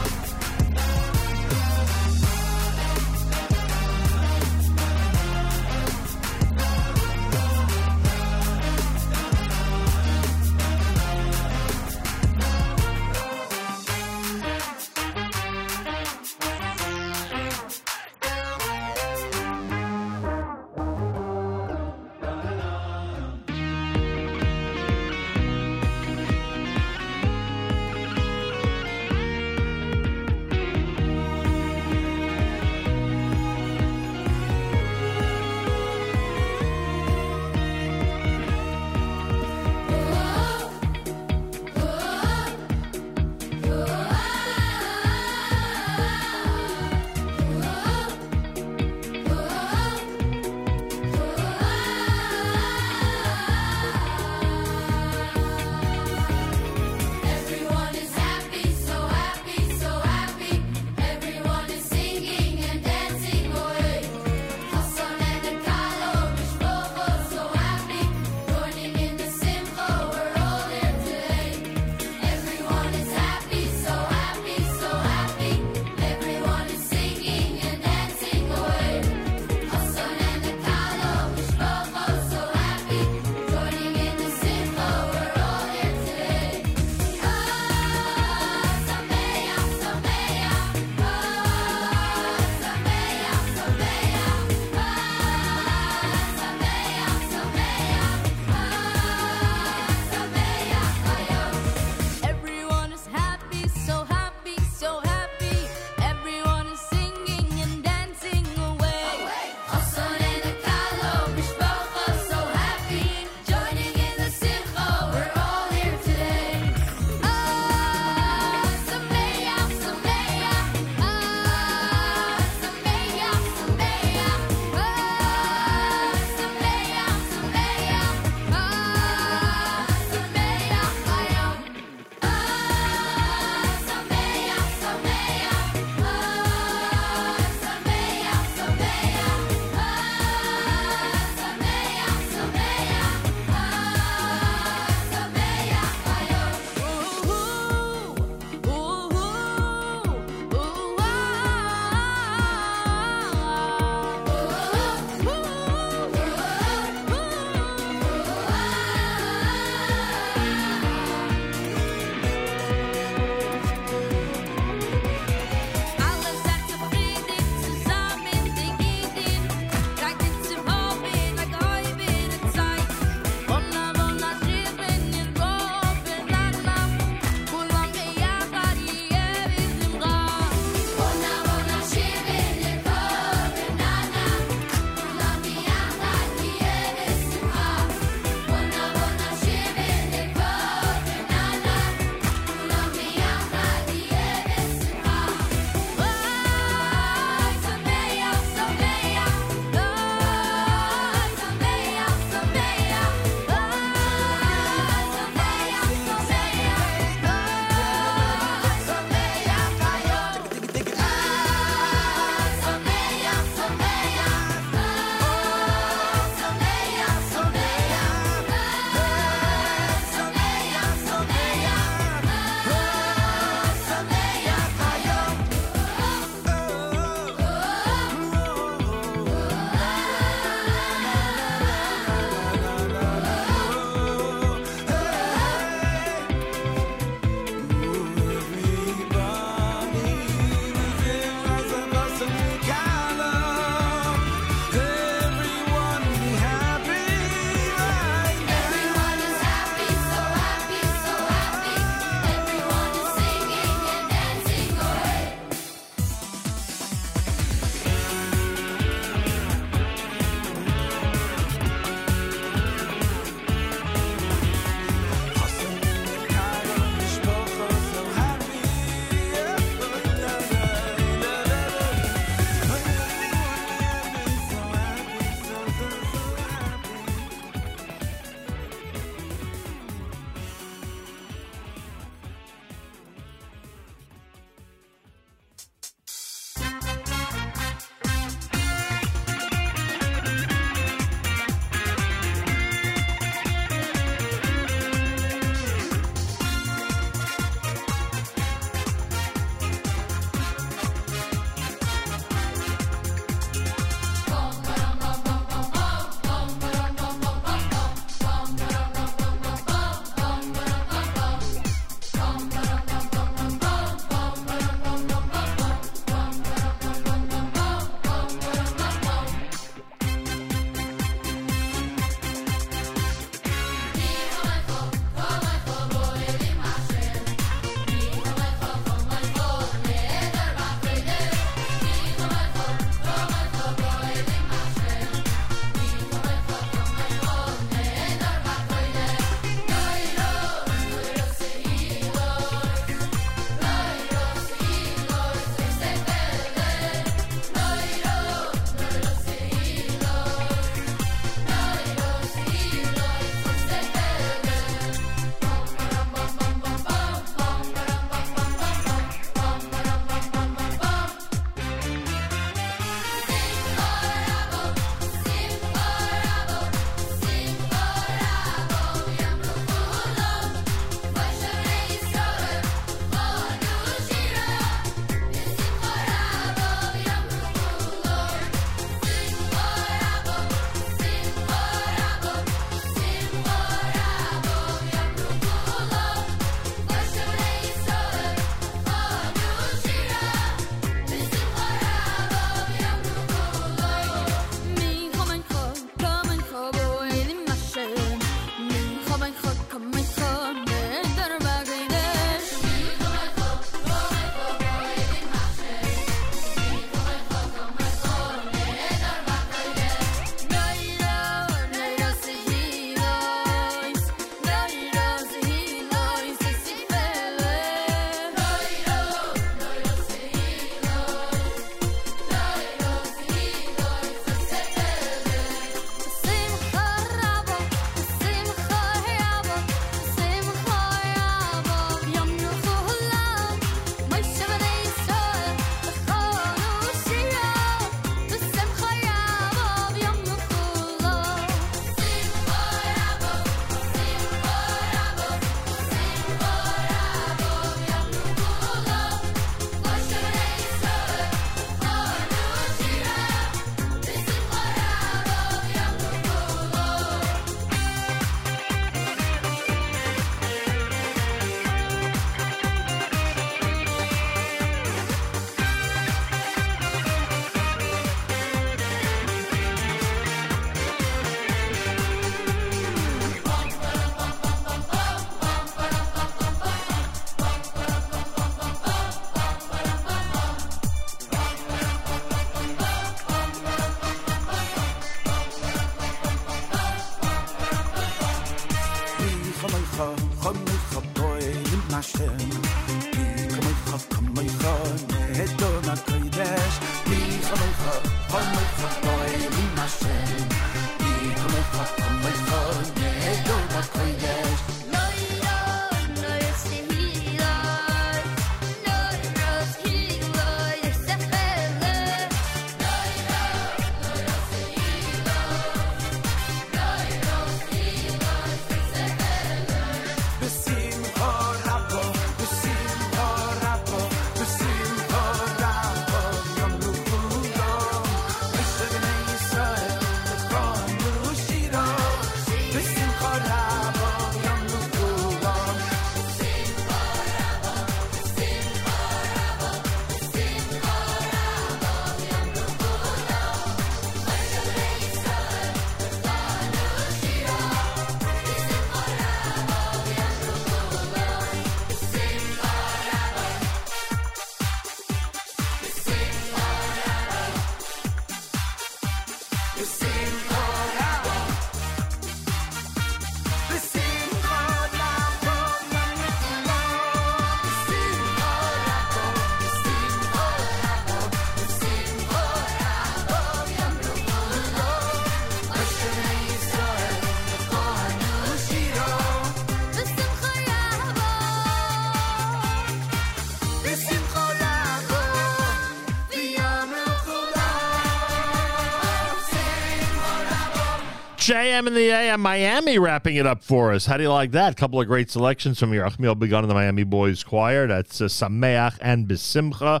JM 591.44 591.86
in 591.86 591.92
the 591.92 592.08
AM, 592.08 592.40
Miami 592.40 592.98
wrapping 592.98 593.36
it 593.36 593.46
up 593.46 593.62
for 593.62 593.92
us. 593.92 594.06
How 594.06 594.16
do 594.16 594.22
you 594.22 594.30
like 594.30 594.52
that? 594.52 594.72
A 594.72 594.74
couple 594.76 594.98
of 594.98 595.06
great 595.06 595.30
selections 595.30 595.78
from 595.78 595.90
Yerachmiel 595.90 596.38
Begun 596.38 596.64
and 596.64 596.70
the 596.70 596.74
Miami 596.74 597.04
Boys 597.04 597.44
Choir. 597.44 597.86
That's 597.86 598.18
uh, 598.22 598.28
Sameach 598.28 598.96
and 599.02 599.28
Besimcha. 599.28 600.00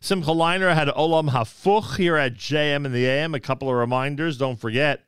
Simcha 0.00 0.32
Leiner 0.32 0.74
had 0.74 0.88
Olam 0.88 1.30
Hafuch 1.30 1.96
here 1.96 2.18
at 2.18 2.34
JM 2.34 2.84
in 2.84 2.92
the 2.92 3.06
AM. 3.06 3.34
A 3.34 3.40
couple 3.40 3.70
of 3.70 3.76
reminders. 3.76 4.36
Don't 4.36 4.60
forget, 4.60 5.04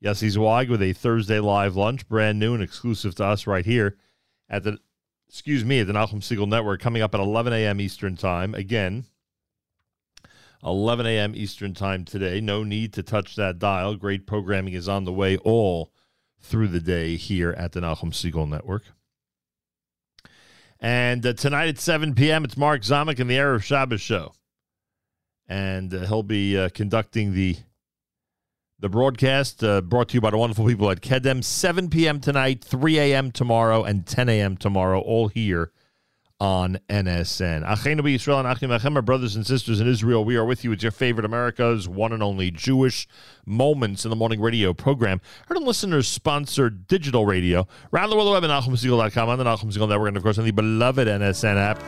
Yossi 0.00 0.30
Zweig 0.30 0.70
with 0.70 0.80
a 0.80 0.92
Thursday 0.92 1.40
live 1.40 1.74
lunch, 1.74 2.08
brand 2.08 2.38
new 2.38 2.54
and 2.54 2.62
exclusive 2.62 3.16
to 3.16 3.24
us 3.24 3.44
right 3.44 3.66
here 3.66 3.96
at 4.48 4.62
the, 4.62 4.78
excuse 5.28 5.64
me, 5.64 5.80
at 5.80 5.88
the 5.88 5.94
Nachum 5.94 6.20
Segal 6.20 6.46
Network, 6.46 6.80
coming 6.80 7.02
up 7.02 7.12
at 7.12 7.20
11 7.20 7.52
a.m. 7.52 7.80
Eastern 7.80 8.16
Time. 8.16 8.54
Again, 8.54 9.06
11 10.64 11.06
a.m. 11.06 11.34
Eastern 11.34 11.74
Time 11.74 12.04
today. 12.04 12.40
No 12.40 12.62
need 12.64 12.92
to 12.94 13.02
touch 13.02 13.36
that 13.36 13.58
dial. 13.58 13.96
Great 13.96 14.26
programming 14.26 14.74
is 14.74 14.88
on 14.88 15.04
the 15.04 15.12
way 15.12 15.36
all 15.38 15.92
through 16.40 16.68
the 16.68 16.80
day 16.80 17.16
here 17.16 17.52
at 17.52 17.72
the 17.72 17.80
Nachum 17.80 18.12
Segal 18.12 18.48
Network. 18.48 18.84
And 20.80 21.24
uh, 21.24 21.32
tonight 21.34 21.68
at 21.68 21.78
7 21.78 22.14
p.m., 22.14 22.44
it's 22.44 22.56
Mark 22.56 22.82
Zamek 22.82 23.18
and 23.18 23.30
the 23.30 23.36
Erev 23.36 23.62
Shabbos 23.62 24.00
show. 24.00 24.34
And 25.46 25.92
uh, 25.92 26.06
he'll 26.06 26.22
be 26.22 26.58
uh, 26.58 26.70
conducting 26.70 27.34
the 27.34 27.56
the 28.80 28.88
broadcast 28.88 29.64
uh, 29.64 29.80
brought 29.80 30.08
to 30.08 30.14
you 30.14 30.20
by 30.20 30.30
the 30.30 30.36
wonderful 30.36 30.66
people 30.66 30.90
at 30.90 31.00
Kedem. 31.00 31.42
7 31.42 31.88
p.m. 31.88 32.20
tonight, 32.20 32.62
3 32.62 32.98
a.m. 32.98 33.30
tomorrow, 33.30 33.82
and 33.82 34.04
10 34.04 34.28
a.m. 34.28 34.58
tomorrow, 34.58 35.00
all 35.00 35.28
here 35.28 35.72
on 36.40 36.78
NSN. 36.88 37.64
Achenu 37.64 38.00
Yisrael 38.00 38.38
and 38.38 38.48
Achim 38.48 38.70
Achem, 38.70 38.96
our 38.96 39.02
brothers 39.02 39.36
and 39.36 39.46
sisters 39.46 39.80
in 39.80 39.86
Israel. 39.86 40.24
We 40.24 40.36
are 40.36 40.44
with 40.44 40.64
you. 40.64 40.72
It's 40.72 40.82
your 40.82 40.92
favorite 40.92 41.24
America's 41.24 41.88
one 41.88 42.12
and 42.12 42.22
only 42.22 42.50
Jewish 42.50 43.06
Moments 43.46 44.04
in 44.04 44.10
the 44.10 44.16
Morning 44.16 44.40
radio 44.40 44.74
program. 44.74 45.20
Heard 45.46 45.58
on 45.58 45.64
listeners 45.64 46.08
sponsored 46.08 46.88
digital 46.88 47.24
radio. 47.24 47.68
Around 47.92 48.10
the 48.10 48.16
world 48.16 48.32
web 48.32 48.44
at 48.44 48.50
NachumSegal.com, 48.50 49.28
on 49.28 49.38
the 49.38 49.44
Nachum 49.44 49.72
Segal 49.72 49.88
Network, 49.88 50.08
and 50.08 50.16
of 50.16 50.22
course 50.22 50.38
on 50.38 50.44
the 50.44 50.50
beloved 50.50 51.06
NSN 51.06 51.56
app. 51.56 51.82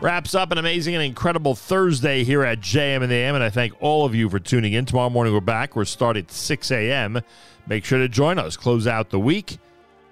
Wraps 0.00 0.34
up 0.34 0.50
an 0.50 0.58
amazing 0.58 0.94
and 0.94 1.04
incredible 1.04 1.54
Thursday 1.54 2.24
here 2.24 2.42
at 2.44 2.60
JM 2.60 3.02
and 3.02 3.10
the 3.10 3.14
AM, 3.14 3.34
and 3.34 3.44
I 3.44 3.50
thank 3.50 3.72
all 3.80 4.04
of 4.04 4.14
you 4.14 4.28
for 4.28 4.40
tuning 4.40 4.72
in. 4.72 4.84
Tomorrow 4.84 5.10
morning 5.10 5.32
we're 5.32 5.40
back. 5.40 5.76
We're 5.76 5.84
start 5.84 6.16
at 6.16 6.30
6 6.30 6.70
a.m. 6.70 7.20
Make 7.66 7.84
sure 7.84 7.98
to 7.98 8.08
join 8.08 8.38
us. 8.38 8.56
Close 8.56 8.86
out 8.86 9.10
the 9.10 9.20
week 9.20 9.58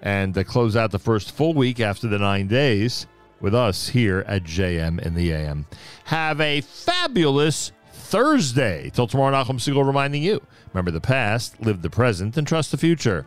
and 0.01 0.37
uh, 0.37 0.43
close 0.43 0.75
out 0.75 0.91
the 0.91 0.99
first 0.99 1.31
full 1.31 1.53
week 1.53 1.79
after 1.79 2.07
the 2.07 2.17
nine 2.17 2.47
days 2.47 3.05
with 3.41 3.55
us 3.55 3.89
here 3.89 4.23
at 4.27 4.43
JM 4.43 5.01
in 5.01 5.15
the 5.15 5.31
AM. 5.31 5.65
Have 6.05 6.39
a 6.39 6.61
fabulous 6.61 7.71
Thursday. 7.91 8.91
Till 8.93 9.07
tomorrow, 9.07 9.35
Nachum 9.35 9.55
Segal 9.55 9.85
reminding 9.85 10.23
you 10.23 10.41
remember 10.73 10.91
the 10.91 11.01
past, 11.01 11.61
live 11.61 11.81
the 11.81 11.89
present, 11.89 12.37
and 12.37 12.47
trust 12.47 12.71
the 12.71 12.77
future. 12.77 13.25